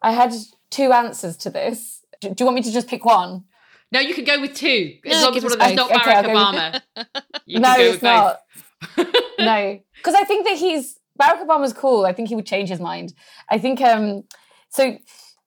I 0.00 0.12
had 0.12 0.32
two 0.70 0.92
answers 0.92 1.36
to 1.38 1.50
this. 1.50 2.04
Do, 2.20 2.30
do 2.30 2.44
you 2.44 2.46
want 2.46 2.56
me 2.56 2.62
to 2.62 2.72
just 2.72 2.88
pick 2.88 3.04
one? 3.04 3.44
No, 3.90 4.00
you 4.00 4.14
could 4.14 4.26
go 4.26 4.40
with 4.40 4.54
two. 4.54 4.96
As 5.04 5.20
no, 5.20 5.26
long 5.26 5.36
as 5.36 5.42
one 5.42 5.52
of 5.52 5.58
them's 5.58 5.76
not 5.76 5.90
okay, 5.90 6.00
Barack 6.00 6.24
Obama. 6.24 6.82
no, 7.46 7.74
it's 7.76 8.02
not. 8.02 8.40
no, 9.38 9.80
because 9.96 10.14
I 10.14 10.24
think 10.24 10.46
that 10.46 10.56
he's 10.56 10.98
Barack 11.20 11.44
Obama's 11.44 11.72
cool. 11.72 12.06
I 12.06 12.12
think 12.12 12.28
he 12.28 12.34
would 12.34 12.46
change 12.46 12.68
his 12.68 12.80
mind. 12.80 13.14
I 13.48 13.58
think 13.58 13.80
um 13.80 14.24
so 14.68 14.98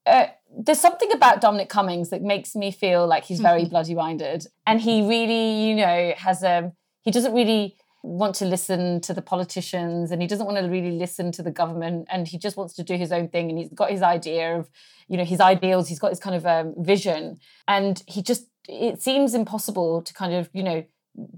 uh, 0.05 0.27
there's 0.57 0.79
something 0.79 1.11
about 1.11 1.39
Dominic 1.39 1.69
Cummings 1.69 2.09
that 2.09 2.21
makes 2.23 2.55
me 2.55 2.71
feel 2.71 3.05
like 3.05 3.25
he's 3.25 3.39
very 3.39 3.61
mm-hmm. 3.61 3.69
bloody 3.69 3.93
minded, 3.93 4.47
and 4.65 4.81
he 4.81 5.07
really, 5.07 5.67
you 5.67 5.75
know, 5.75 6.13
has 6.17 6.43
a 6.43 6.73
he 7.03 7.11
doesn't 7.11 7.33
really 7.33 7.77
want 8.03 8.35
to 8.35 8.45
listen 8.45 9.01
to 9.01 9.13
the 9.13 9.21
politicians 9.21 10.11
and 10.11 10.21
he 10.21 10.27
doesn't 10.27 10.45
want 10.45 10.57
to 10.57 10.63
really 10.69 10.91
listen 10.91 11.31
to 11.31 11.43
the 11.43 11.51
government 11.51 12.07
and 12.09 12.27
he 12.27 12.37
just 12.37 12.55
wants 12.55 12.73
to 12.73 12.83
do 12.83 12.95
his 12.95 13.11
own 13.11 13.27
thing 13.27 13.49
and 13.49 13.57
he's 13.57 13.69
got 13.69 13.89
his 13.89 14.01
idea 14.01 14.57
of 14.57 14.69
you 15.07 15.17
know 15.17 15.25
his 15.25 15.39
ideals. 15.39 15.87
He's 15.87 15.99
got 15.99 16.09
his 16.09 16.19
kind 16.19 16.35
of 16.35 16.45
um, 16.45 16.73
vision. 16.77 17.39
And 17.67 18.01
he 18.07 18.21
just 18.21 18.47
it 18.67 19.01
seems 19.01 19.33
impossible 19.33 20.01
to 20.01 20.13
kind 20.13 20.33
of 20.33 20.49
you 20.53 20.63
know 20.63 20.83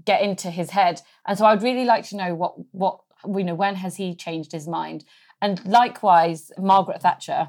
get 0.04 0.22
into 0.22 0.50
his 0.50 0.70
head. 0.70 1.02
And 1.26 1.36
so 1.36 1.44
i'd 1.46 1.62
really 1.62 1.84
like 1.84 2.04
to 2.08 2.16
know 2.16 2.34
what 2.34 2.54
what 2.72 3.00
you 3.36 3.44
know 3.44 3.54
when 3.54 3.74
has 3.76 3.96
he 3.96 4.14
changed 4.14 4.52
his 4.52 4.66
mind? 4.66 5.04
And 5.42 5.64
likewise 5.66 6.50
margaret 6.58 7.02
thatcher 7.02 7.48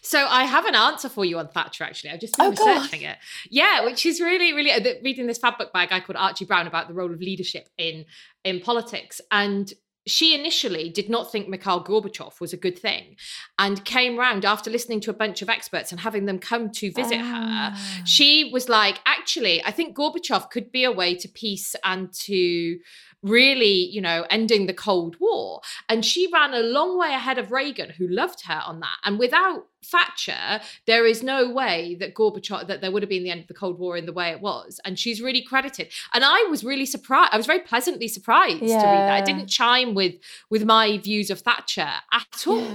so 0.00 0.26
I 0.26 0.44
have 0.44 0.64
an 0.64 0.74
answer 0.74 1.08
for 1.08 1.24
you 1.24 1.38
on 1.38 1.48
Thatcher. 1.48 1.84
Actually, 1.84 2.10
I've 2.10 2.20
just 2.20 2.36
been 2.36 2.46
oh, 2.46 2.50
researching 2.50 3.02
God. 3.02 3.10
it. 3.10 3.18
Yeah, 3.50 3.84
which 3.84 4.06
is 4.06 4.20
really, 4.20 4.52
really 4.52 4.72
uh, 4.72 4.94
reading 5.02 5.26
this 5.26 5.38
fab 5.38 5.58
book 5.58 5.72
by 5.72 5.84
a 5.84 5.86
guy 5.86 6.00
called 6.00 6.16
Archie 6.16 6.44
Brown 6.44 6.66
about 6.66 6.88
the 6.88 6.94
role 6.94 7.12
of 7.12 7.20
leadership 7.20 7.68
in 7.76 8.04
in 8.44 8.60
politics. 8.60 9.20
And 9.30 9.72
she 10.06 10.38
initially 10.38 10.88
did 10.88 11.10
not 11.10 11.32
think 11.32 11.48
Mikhail 11.48 11.82
Gorbachev 11.82 12.40
was 12.40 12.52
a 12.52 12.56
good 12.56 12.78
thing 12.78 13.16
and 13.58 13.84
came 13.84 14.16
round 14.16 14.44
after 14.44 14.70
listening 14.70 15.00
to 15.00 15.10
a 15.10 15.14
bunch 15.14 15.42
of 15.42 15.48
experts 15.48 15.90
and 15.90 16.00
having 16.00 16.26
them 16.26 16.38
come 16.38 16.70
to 16.70 16.92
visit 16.92 17.18
her. 17.18 17.24
Ah. 17.24 18.02
She 18.04 18.50
was 18.52 18.68
like, 18.68 19.00
actually, 19.04 19.64
I 19.64 19.72
think 19.72 19.96
Gorbachev 19.96 20.50
could 20.50 20.70
be 20.70 20.84
a 20.84 20.92
way 20.92 21.16
to 21.16 21.28
peace 21.28 21.74
and 21.82 22.12
to 22.12 22.78
really, 23.26 23.86
you 23.86 24.00
know, 24.00 24.24
ending 24.30 24.66
the 24.66 24.74
Cold 24.74 25.16
War. 25.20 25.60
And 25.88 26.04
she 26.04 26.28
ran 26.32 26.54
a 26.54 26.60
long 26.60 26.98
way 26.98 27.08
ahead 27.08 27.38
of 27.38 27.50
Reagan, 27.50 27.90
who 27.90 28.06
loved 28.08 28.46
her 28.46 28.62
on 28.64 28.80
that. 28.80 28.98
And 29.04 29.18
without 29.18 29.66
Thatcher, 29.84 30.60
there 30.86 31.06
is 31.06 31.22
no 31.22 31.50
way 31.50 31.96
that 32.00 32.14
Gorbachev 32.14 32.66
that 32.66 32.80
there 32.80 32.90
would 32.90 33.02
have 33.02 33.10
been 33.10 33.24
the 33.24 33.30
end 33.30 33.42
of 33.42 33.48
the 33.48 33.54
Cold 33.54 33.78
War 33.78 33.96
in 33.96 34.06
the 34.06 34.12
way 34.12 34.30
it 34.30 34.40
was. 34.40 34.80
And 34.84 34.98
she's 34.98 35.20
really 35.20 35.42
credited. 35.42 35.88
And 36.14 36.24
I 36.24 36.46
was 36.50 36.64
really 36.64 36.86
surprised. 36.86 37.30
I 37.32 37.36
was 37.36 37.46
very 37.46 37.60
pleasantly 37.60 38.08
surprised 38.08 38.60
to 38.60 38.64
read 38.64 38.72
that. 38.72 39.20
It 39.20 39.26
didn't 39.26 39.48
chime 39.48 39.94
with 39.94 40.14
with 40.50 40.64
my 40.64 40.98
views 40.98 41.30
of 41.30 41.40
Thatcher 41.40 41.90
at 42.12 42.44
all. 42.46 42.74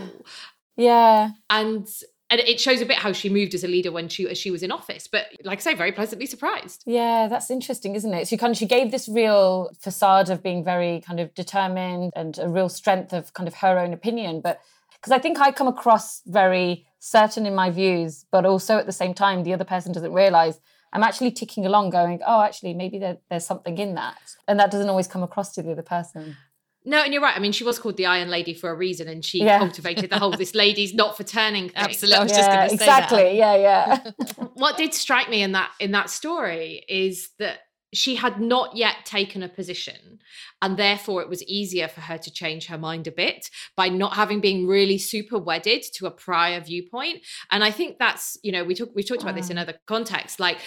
Yeah. 0.78 1.32
And 1.50 1.88
and 2.32 2.40
it 2.40 2.62
shows 2.62 2.80
a 2.80 2.86
bit 2.86 2.98
how 2.98 3.12
she 3.12 3.30
moved 3.30 3.54
as 3.54 3.64
a 3.64 3.68
leader 3.68 3.92
when 3.92 4.08
she 4.08 4.28
as 4.28 4.38
she 4.38 4.50
was 4.50 4.64
in 4.64 4.72
office. 4.72 5.08
But 5.08 5.28
like 5.44 5.60
I 5.60 5.62
say, 5.62 5.76
very 5.76 5.92
pleasantly 5.92 6.26
surprised. 6.26 6.84
Yeah, 6.88 7.28
that's 7.28 7.52
interesting, 7.52 7.94
isn't 7.96 8.14
it? 8.14 8.28
She 8.28 8.38
kind 8.38 8.52
of 8.52 8.58
she 8.58 8.66
gave 8.66 8.90
this 8.90 9.10
real 9.10 9.70
facade 9.80 10.30
of 10.30 10.42
being 10.42 10.64
very 10.64 11.02
kind 11.02 11.20
of 11.20 11.34
determined 11.36 12.14
and 12.16 12.40
a 12.40 12.48
real 12.48 12.70
strength 12.70 13.12
of 13.12 13.34
kind 13.34 13.48
of 13.48 13.56
her 13.56 13.78
own 13.78 13.94
opinion. 13.94 14.40
But 14.42 14.62
because 14.96 15.12
I 15.12 15.20
think 15.20 15.40
I 15.40 15.52
come 15.52 15.68
across 15.68 16.22
very 16.26 16.88
certain 17.00 17.46
in 17.46 17.54
my 17.54 17.70
views, 17.70 18.26
but 18.32 18.46
also 18.46 18.78
at 18.78 18.86
the 18.86 18.92
same 18.94 19.14
time, 19.14 19.44
the 19.44 19.54
other 19.54 19.66
person 19.66 19.92
doesn't 19.92 20.14
realize 20.14 20.60
I'm 20.94 21.04
actually 21.04 21.32
ticking 21.32 21.66
along, 21.66 21.90
going, 21.90 22.20
oh, 22.26 22.42
actually, 22.42 22.74
maybe 22.74 23.00
there, 23.00 23.18
there's 23.30 23.46
something 23.46 23.78
in 23.78 23.96
that, 23.96 24.18
and 24.48 24.60
that 24.60 24.72
doesn't 24.72 24.90
always 24.90 25.08
come 25.08 25.24
across 25.24 25.54
to 25.54 25.62
the 25.62 25.72
other 25.72 25.82
person. 25.82 26.36
No, 26.84 27.02
and 27.04 27.14
you're 27.14 27.22
right. 27.22 27.36
I 27.36 27.40
mean, 27.40 27.52
she 27.52 27.64
was 27.64 27.78
called 27.78 27.98
the 27.98 28.08
Iron 28.08 28.30
Lady 28.30 28.54
for 28.54 28.70
a 28.72 28.76
reason, 28.76 29.08
and 29.08 29.24
she 29.24 29.44
Yeah. 29.44 29.60
cultivated 29.60 30.10
the 30.10 30.18
whole 30.18 30.32
"this 30.32 30.56
lady's 30.56 30.94
not 30.94 31.16
for 31.16 31.24
turning" 31.24 31.70
thing. 31.70 31.76
Absolutely. 31.76 32.18
I 32.18 32.24
was 32.24 32.32
yeah, 32.32 32.38
just 32.38 32.52
going 32.52 32.70
to 32.70 32.78
say 32.78 32.86
that. 32.86 33.00
exactly. 33.12 33.38
Yeah, 33.38 33.56
yeah. 33.56 34.12
what 34.56 34.78
did 34.78 34.94
strike 34.94 35.30
me 35.30 35.44
in 35.44 35.52
that 35.52 35.72
in 35.80 35.92
that 35.92 36.10
story 36.10 36.84
is 36.90 37.30
that 37.40 37.60
she 37.94 38.16
had 38.16 38.40
not 38.40 38.76
yet 38.76 39.06
taken 39.06 39.44
a 39.44 39.50
position 39.50 40.20
and 40.62 40.78
therefore 40.78 41.22
it 41.22 41.30
was 41.30 41.44
easier 41.44 41.88
for 41.88 42.02
her 42.02 42.18
to 42.18 42.32
change 42.32 42.68
her 42.68 42.78
mind 42.78 43.08
a 43.08 43.12
bit 43.12 43.50
by 43.76 43.90
not 43.90 44.16
having 44.16 44.40
been 44.40 44.68
really 44.68 44.98
super 44.98 45.38
wedded 45.38 45.84
to 45.94 46.06
a 46.06 46.12
prior 46.12 46.60
viewpoint. 46.62 47.20
And 47.52 47.64
i 47.64 47.72
think 47.72 47.98
that's 48.00 48.38
you 48.44 48.52
know 48.52 48.64
we 48.64 48.76
talk 48.76 48.90
we 48.96 49.04
talked 49.04 49.24
about 49.24 49.36
this 49.36 49.50
in 49.50 49.58
mm. 49.58 49.62
other 49.62 49.74
contexts 49.88 50.40
like 50.40 50.58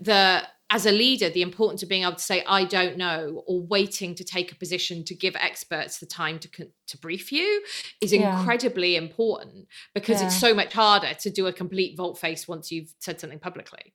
the 0.00 0.42
as 0.70 0.86
a 0.86 0.90
leader 0.90 1.28
the 1.28 1.42
importance 1.42 1.82
of 1.82 1.88
being 1.88 2.02
able 2.02 2.14
to 2.14 2.22
say 2.22 2.42
i 2.46 2.64
don't 2.64 2.96
know 2.96 3.42
or 3.46 3.60
waiting 3.60 4.14
to 4.14 4.24
take 4.24 4.50
a 4.50 4.54
position 4.54 5.04
to 5.04 5.14
give 5.14 5.36
experts 5.36 5.98
the 5.98 6.06
time 6.06 6.38
to 6.38 6.48
to 6.86 6.98
brief 6.98 7.30
you 7.30 7.62
is 8.00 8.12
Yeah. 8.12 8.38
incredibly 8.38 8.96
important 8.96 9.68
because 9.94 10.22
it's 10.22 10.38
so 10.38 10.54
much 10.54 10.72
harder 10.72 11.14
to 11.14 11.30
do 11.30 11.46
a 11.46 11.52
complete 11.52 11.96
volte 11.96 12.18
face 12.18 12.48
once 12.48 12.72
you've 12.72 12.94
said 12.98 13.20
something 13.20 13.38
publicly 13.38 13.92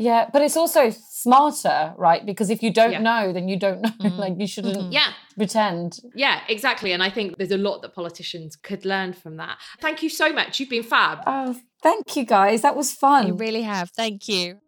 Yeah, 0.00 0.30
but 0.32 0.42
it's 0.42 0.56
also 0.56 0.90
smarter, 0.90 1.92
right? 1.96 2.24
Because 2.24 2.50
if 2.50 2.62
you 2.62 2.72
don't 2.72 2.92
Yeah. 2.92 3.00
know, 3.00 3.32
then 3.32 3.48
you 3.48 3.58
don't 3.58 3.82
know. 3.82 3.90
Mhm. 4.00 4.16
like 4.18 4.34
you 4.38 4.46
shouldn't 4.46 4.76
Mhm. 4.76 4.92
yeah 4.92 5.12
pretend. 5.36 5.98
Yeah, 6.14 6.40
exactly. 6.48 6.92
And 6.92 7.02
I 7.02 7.10
think 7.10 7.36
there's 7.36 7.50
a 7.50 7.58
lot 7.58 7.82
that 7.82 7.94
politicians 7.94 8.54
could 8.54 8.84
learn 8.84 9.12
from 9.12 9.36
that. 9.38 9.58
Thank 9.80 10.02
you 10.04 10.08
so 10.08 10.32
much. 10.32 10.60
You've 10.60 10.70
been 10.70 10.84
fab. 10.84 11.18
Oh, 11.26 11.56
thank 11.82 12.16
you 12.16 12.24
guys. 12.24 12.62
That 12.62 12.76
was 12.76 12.92
fun. 12.92 13.26
You 13.26 13.34
really 13.34 13.62
have. 13.62 13.90
Thank 13.90 14.28
you. 14.28 14.60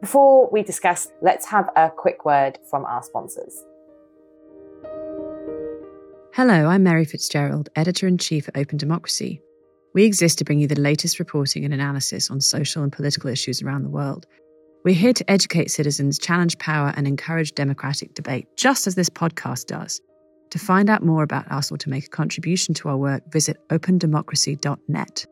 Before 0.00 0.50
we 0.52 0.62
discuss, 0.62 1.08
let's 1.22 1.46
have 1.46 1.70
a 1.76 1.90
quick 1.90 2.24
word 2.26 2.58
from 2.70 2.84
our 2.84 3.02
sponsors. 3.02 3.64
Hello, 6.36 6.66
I'm 6.66 6.82
Mary 6.82 7.04
Fitzgerald, 7.04 7.68
editor 7.76 8.08
in 8.08 8.18
chief 8.18 8.48
at 8.48 8.56
Open 8.56 8.76
Democracy. 8.76 9.40
We 9.94 10.04
exist 10.04 10.38
to 10.38 10.44
bring 10.44 10.58
you 10.58 10.66
the 10.66 10.74
latest 10.74 11.20
reporting 11.20 11.64
and 11.64 11.72
analysis 11.72 12.28
on 12.28 12.40
social 12.40 12.82
and 12.82 12.90
political 12.90 13.30
issues 13.30 13.62
around 13.62 13.84
the 13.84 13.88
world. 13.88 14.26
We're 14.84 14.96
here 14.96 15.12
to 15.12 15.30
educate 15.30 15.70
citizens, 15.70 16.18
challenge 16.18 16.58
power, 16.58 16.92
and 16.96 17.06
encourage 17.06 17.52
democratic 17.52 18.14
debate, 18.14 18.48
just 18.56 18.88
as 18.88 18.96
this 18.96 19.08
podcast 19.08 19.66
does. 19.66 20.00
To 20.50 20.58
find 20.58 20.90
out 20.90 21.04
more 21.04 21.22
about 21.22 21.48
us 21.52 21.70
or 21.70 21.76
to 21.76 21.88
make 21.88 22.06
a 22.06 22.10
contribution 22.10 22.74
to 22.74 22.88
our 22.88 22.96
work, 22.96 23.22
visit 23.30 23.56
opendemocracy.net. 23.68 25.26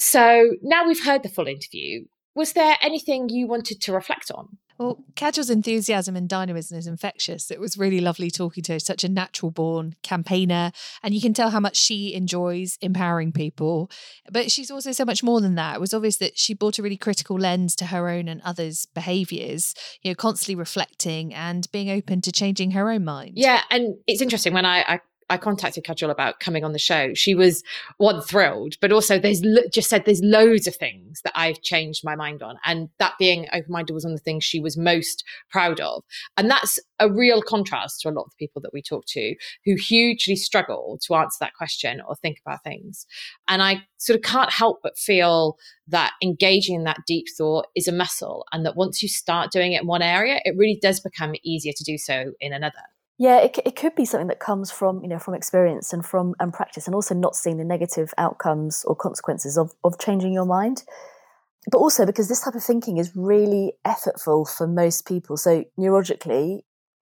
So 0.00 0.50
now 0.60 0.88
we've 0.88 1.04
heard 1.04 1.22
the 1.22 1.28
full 1.28 1.46
interview. 1.46 2.06
Was 2.34 2.54
there 2.54 2.76
anything 2.82 3.28
you 3.28 3.46
wanted 3.46 3.80
to 3.82 3.92
reflect 3.92 4.32
on? 4.34 4.58
Well, 4.78 5.04
Kajal's 5.14 5.50
enthusiasm 5.50 6.16
and 6.16 6.28
dynamism 6.28 6.76
is 6.76 6.86
infectious. 6.86 7.50
It 7.50 7.60
was 7.60 7.78
really 7.78 8.00
lovely 8.00 8.30
talking 8.30 8.64
to 8.64 8.72
her. 8.72 8.78
Such 8.80 9.04
a 9.04 9.08
natural 9.08 9.50
born 9.50 9.94
campaigner. 10.02 10.72
And 11.02 11.14
you 11.14 11.20
can 11.20 11.32
tell 11.32 11.50
how 11.50 11.60
much 11.60 11.76
she 11.76 12.12
enjoys 12.12 12.76
empowering 12.80 13.30
people. 13.32 13.90
But 14.30 14.50
she's 14.50 14.70
also 14.70 14.92
so 14.92 15.04
much 15.04 15.22
more 15.22 15.40
than 15.40 15.54
that. 15.54 15.76
It 15.76 15.80
was 15.80 15.94
obvious 15.94 16.16
that 16.16 16.38
she 16.38 16.54
brought 16.54 16.78
a 16.78 16.82
really 16.82 16.96
critical 16.96 17.38
lens 17.38 17.76
to 17.76 17.86
her 17.86 18.08
own 18.08 18.26
and 18.26 18.42
others' 18.42 18.86
behaviours, 18.86 19.74
you 20.02 20.10
know, 20.10 20.14
constantly 20.16 20.56
reflecting 20.56 21.32
and 21.32 21.70
being 21.70 21.90
open 21.90 22.20
to 22.22 22.32
changing 22.32 22.72
her 22.72 22.90
own 22.90 23.04
mind. 23.04 23.32
Yeah, 23.36 23.62
and 23.70 23.94
it's 24.06 24.22
interesting 24.22 24.54
when 24.54 24.66
I, 24.66 24.80
I 24.80 25.00
I 25.30 25.36
contacted 25.36 25.84
Kajal 25.84 26.10
about 26.10 26.40
coming 26.40 26.64
on 26.64 26.72
the 26.72 26.78
show. 26.78 27.14
She 27.14 27.34
was 27.34 27.62
one 27.98 28.20
thrilled, 28.20 28.76
but 28.80 28.92
also 28.92 29.18
there's 29.18 29.42
lo- 29.44 29.62
just 29.72 29.88
said 29.88 30.04
there's 30.04 30.22
loads 30.22 30.66
of 30.66 30.76
things 30.76 31.20
that 31.22 31.32
I've 31.34 31.62
changed 31.62 32.04
my 32.04 32.14
mind 32.16 32.42
on, 32.42 32.58
and 32.64 32.88
that 32.98 33.14
being 33.18 33.46
open 33.52 33.72
minded 33.72 33.92
was 33.94 34.04
one 34.04 34.12
of 34.12 34.18
the 34.18 34.24
things 34.24 34.44
she 34.44 34.60
was 34.60 34.76
most 34.76 35.24
proud 35.50 35.80
of. 35.80 36.02
And 36.36 36.50
that's 36.50 36.78
a 37.00 37.10
real 37.10 37.42
contrast 37.42 38.00
to 38.00 38.08
a 38.08 38.12
lot 38.12 38.24
of 38.24 38.30
the 38.30 38.46
people 38.46 38.62
that 38.62 38.72
we 38.72 38.82
talk 38.82 39.04
to 39.06 39.34
who 39.64 39.74
hugely 39.74 40.36
struggle 40.36 40.98
to 41.02 41.14
answer 41.14 41.36
that 41.40 41.54
question 41.54 42.00
or 42.06 42.14
think 42.14 42.40
about 42.44 42.62
things. 42.62 43.06
And 43.48 43.62
I 43.62 43.82
sort 43.98 44.16
of 44.16 44.22
can't 44.22 44.52
help 44.52 44.80
but 44.82 44.98
feel 44.98 45.58
that 45.88 46.12
engaging 46.22 46.74
in 46.74 46.84
that 46.84 47.00
deep 47.06 47.26
thought 47.36 47.66
is 47.74 47.88
a 47.88 47.92
muscle, 47.92 48.46
and 48.52 48.64
that 48.64 48.76
once 48.76 49.02
you 49.02 49.08
start 49.08 49.50
doing 49.50 49.72
it 49.72 49.82
in 49.82 49.86
one 49.86 50.02
area, 50.02 50.40
it 50.44 50.56
really 50.56 50.78
does 50.80 51.00
become 51.00 51.34
easier 51.42 51.72
to 51.76 51.84
do 51.84 51.98
so 51.98 52.32
in 52.40 52.52
another. 52.52 52.82
Yeah, 53.18 53.38
it, 53.38 53.58
it 53.64 53.76
could 53.76 53.94
be 53.94 54.04
something 54.04 54.26
that 54.28 54.40
comes 54.40 54.70
from 54.70 55.02
you 55.02 55.08
know 55.08 55.18
from 55.18 55.34
experience 55.34 55.92
and 55.92 56.04
from 56.04 56.34
and 56.40 56.52
practice, 56.52 56.86
and 56.86 56.94
also 56.94 57.14
not 57.14 57.36
seeing 57.36 57.58
the 57.58 57.64
negative 57.64 58.12
outcomes 58.18 58.84
or 58.86 58.96
consequences 58.96 59.56
of 59.56 59.72
of 59.84 59.98
changing 59.98 60.32
your 60.32 60.46
mind. 60.46 60.82
But 61.70 61.78
also 61.78 62.04
because 62.04 62.28
this 62.28 62.42
type 62.42 62.54
of 62.54 62.62
thinking 62.62 62.98
is 62.98 63.12
really 63.14 63.74
effortful 63.86 64.48
for 64.48 64.66
most 64.66 65.06
people. 65.06 65.36
So 65.36 65.64
neurologically, 65.78 66.58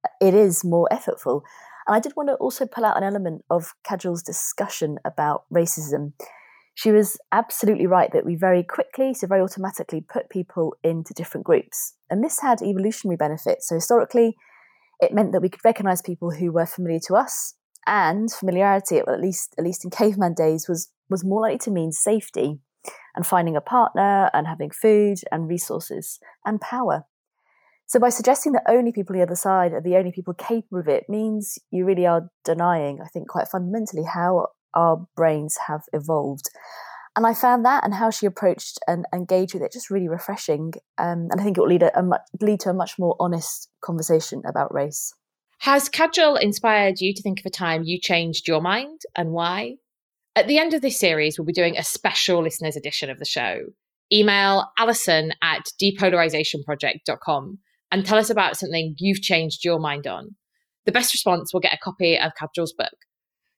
uh, 0.04 0.10
it 0.20 0.34
is 0.34 0.66
more 0.66 0.88
effortful. 0.92 1.44
And 1.88 1.96
I 1.96 2.00
did 2.00 2.14
want 2.16 2.30
to 2.30 2.36
also 2.36 2.66
pull 2.66 2.86
out 2.86 2.98
an 2.98 3.04
element 3.04 3.44
of 3.50 3.74
Kajal's 3.88 4.22
discussion 4.22 4.98
about 5.06 5.44
racism. 5.54 6.14
She 6.76 6.92
was 6.92 7.18
absolutely 7.32 7.88
right 7.88 8.12
that 8.14 8.26
we 8.26 8.36
very 8.36 8.64
quickly, 8.64 9.14
so 9.14 9.28
very 9.28 9.42
automatically, 9.42 10.02
put 10.02 10.30
people 10.30 10.76
into 10.84 11.14
different 11.14 11.46
groups, 11.46 11.96
and 12.10 12.24
this 12.24 12.40
had 12.40 12.62
evolutionary 12.62 13.18
benefits. 13.18 13.68
So 13.70 13.76
historically 13.76 14.36
it 15.00 15.14
meant 15.14 15.32
that 15.32 15.42
we 15.42 15.50
could 15.50 15.64
recognize 15.64 16.02
people 16.02 16.32
who 16.32 16.52
were 16.52 16.66
familiar 16.66 17.00
to 17.08 17.16
us 17.16 17.56
and 17.88 18.32
familiarity 18.32 18.98
at 18.98 19.22
least 19.22 19.56
at 19.58 19.64
least 19.64 19.84
in 19.84 19.90
caveman 19.90 20.34
days 20.34 20.68
was 20.68 20.92
was 21.10 21.26
more 21.26 21.42
likely 21.42 21.58
to 21.58 21.72
mean 21.72 21.92
safety 21.92 22.60
and 23.16 23.26
finding 23.26 23.56
a 23.56 23.62
partner 23.62 24.30
and 24.34 24.48
having 24.48 24.70
food 24.70 25.18
and 25.32 25.50
resources 25.50 26.20
and 26.46 26.62
power. 26.62 27.06
So 27.88 28.00
by 28.00 28.10
suggesting 28.10 28.52
that 28.52 28.64
only 28.68 28.92
people 28.92 29.16
on 29.16 29.20
the 29.20 29.26
other 29.26 29.36
side 29.36 29.74
are 29.74 29.82
the 29.82 29.96
only 29.98 30.12
people 30.12 30.36
capable 30.36 30.80
of 30.80 30.88
it 30.88 31.10
means 31.10 31.58
you 31.72 31.86
really 31.86 32.06
are 32.06 32.30
denying 32.46 33.02
i 33.02 33.08
think 33.08 33.28
quite 33.28 33.48
fundamentally 33.48 34.04
how 34.04 34.50
our 34.76 35.08
brains 35.16 35.58
have 35.68 35.82
evolved 35.92 36.50
and 37.20 37.28
I 37.28 37.34
found 37.34 37.66
that 37.66 37.84
and 37.84 37.94
how 37.94 38.12
she 38.12 38.26
approached 38.26 38.80
and 38.88 39.06
engaged 39.14 39.54
with 39.54 39.62
it 39.62 39.74
just 39.74 39.90
really 39.90 40.08
refreshing. 40.08 40.72
Um, 40.98 41.28
and 41.30 41.42
I 41.42 41.44
think 41.44 41.58
it 41.58 41.60
will 41.60 41.68
lead, 41.68 41.84
a, 41.84 42.00
a 42.00 42.02
much, 42.02 42.22
lead 42.40 42.62
to 42.62 42.70
a 42.70 42.74
much 42.74 42.98
more 42.98 43.18
honest 43.20 43.68
conversation 43.82 44.42
about 44.48 44.74
race. 44.74 45.14
Has 45.58 45.90
Kajal 45.90 46.42
inspired 46.42 47.02
you 47.02 47.14
to 47.14 47.22
think 47.22 47.42
of 47.42 47.46
a 47.46 47.50
time 47.50 47.84
you 47.84 48.00
changed 48.00 48.48
your 48.48 48.62
mind 48.62 49.02
and 49.18 49.32
why? 49.32 49.76
At 50.38 50.48
the 50.48 50.60
end 50.60 50.74
of 50.74 50.82
this 50.82 50.98
series, 50.98 51.38
we'll 51.38 51.46
be 51.46 51.52
doing 51.52 51.78
a 51.78 51.84
special 51.84 52.42
listeners 52.42 52.78
edition 52.78 53.10
of 53.10 53.20
the 53.20 53.26
show. 53.26 53.64
Email 54.14 54.68
alison 54.78 55.34
at 55.44 55.66
depolarizationproject.com 55.84 57.58
and 57.92 58.06
tell 58.06 58.18
us 58.18 58.30
about 58.30 58.56
something 58.56 58.96
you've 58.98 59.22
changed 59.22 59.66
your 59.66 59.80
mind 59.80 60.08
on. 60.08 60.36
The 60.86 60.94
best 60.94 61.14
response 61.14 61.54
will 61.54 61.60
get 61.60 61.74
a 61.74 61.84
copy 61.84 62.18
of 62.18 62.32
Kajal's 62.42 62.72
book, 62.72 62.96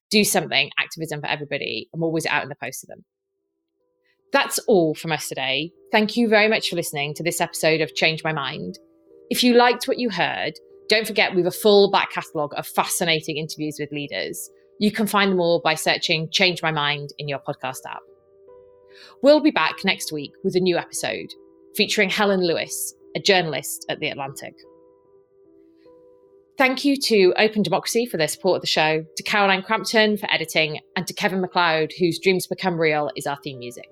Do 0.10 0.24
Something 0.24 0.72
Activism 0.80 1.22
for 1.22 1.28
Everybody, 1.28 1.90
whiz 1.94 2.26
it 2.26 2.32
out 2.32 2.42
in 2.42 2.50
the 2.50 2.56
post 2.60 2.80
to 2.80 2.88
them. 2.88 3.06
That's 4.32 4.60
all 4.60 4.96
from 4.96 5.12
us 5.12 5.28
today. 5.28 5.74
Thank 5.92 6.16
you 6.16 6.30
very 6.30 6.48
much 6.48 6.70
for 6.70 6.78
listening 6.78 7.14
to 7.16 7.24
this 7.24 7.42
episode 7.42 7.82
of 7.82 7.96
Change 7.96 8.24
My 8.24 8.32
Mind. 8.32 8.80
If 9.30 9.44
you 9.44 9.56
liked 9.56 9.88
what 9.88 10.00
you 10.00 10.10
heard, 10.10 10.54
don't 10.88 11.08
forget 11.08 11.36
we 11.36 11.42
have 11.42 11.48
a 11.48 11.52
full 11.52 11.92
back 11.92 12.12
catalogue 12.12 12.54
of 12.56 12.66
fascinating 12.66 13.38
interviews 13.38 13.78
with 13.80 13.92
leaders. 13.92 14.50
You 14.80 14.92
can 14.92 15.06
find 15.06 15.32
them 15.32 15.40
all 15.40 15.60
by 15.60 15.76
searching 15.76 16.30
Change 16.32 16.62
My 16.64 16.72
Mind 16.72 17.10
in 17.18 17.28
your 17.28 17.40
podcast 17.40 17.80
app. 17.88 18.02
We'll 19.22 19.42
be 19.42 19.52
back 19.52 19.84
next 19.84 20.12
week 20.12 20.32
with 20.44 20.56
a 20.56 20.60
new 20.60 20.78
episode 20.78 21.28
featuring 21.76 22.10
Helen 22.10 22.46
Lewis, 22.46 22.94
a 23.16 23.20
journalist 23.20 23.86
at 23.90 24.00
The 24.00 24.10
Atlantic. 24.10 24.54
Thank 26.58 26.86
you 26.86 26.96
to 26.98 27.34
Open 27.38 27.64
Democracy 27.64 28.06
for 28.06 28.18
their 28.18 28.28
support 28.28 28.58
of 28.58 28.62
the 28.62 28.68
show, 28.68 29.06
to 29.18 29.24
Caroline 29.24 29.64
Crampton 29.64 30.18
for 30.18 30.32
editing, 30.32 30.80
and 30.96 31.08
to 31.08 31.14
Kevin 31.14 31.42
MacLeod, 31.42 31.92
whose 32.00 32.20
Dreams 32.20 32.48
Become 32.48 32.80
Real 32.80 33.10
is 33.16 33.26
our 33.26 33.38
theme 33.44 33.60
music. 33.60 33.88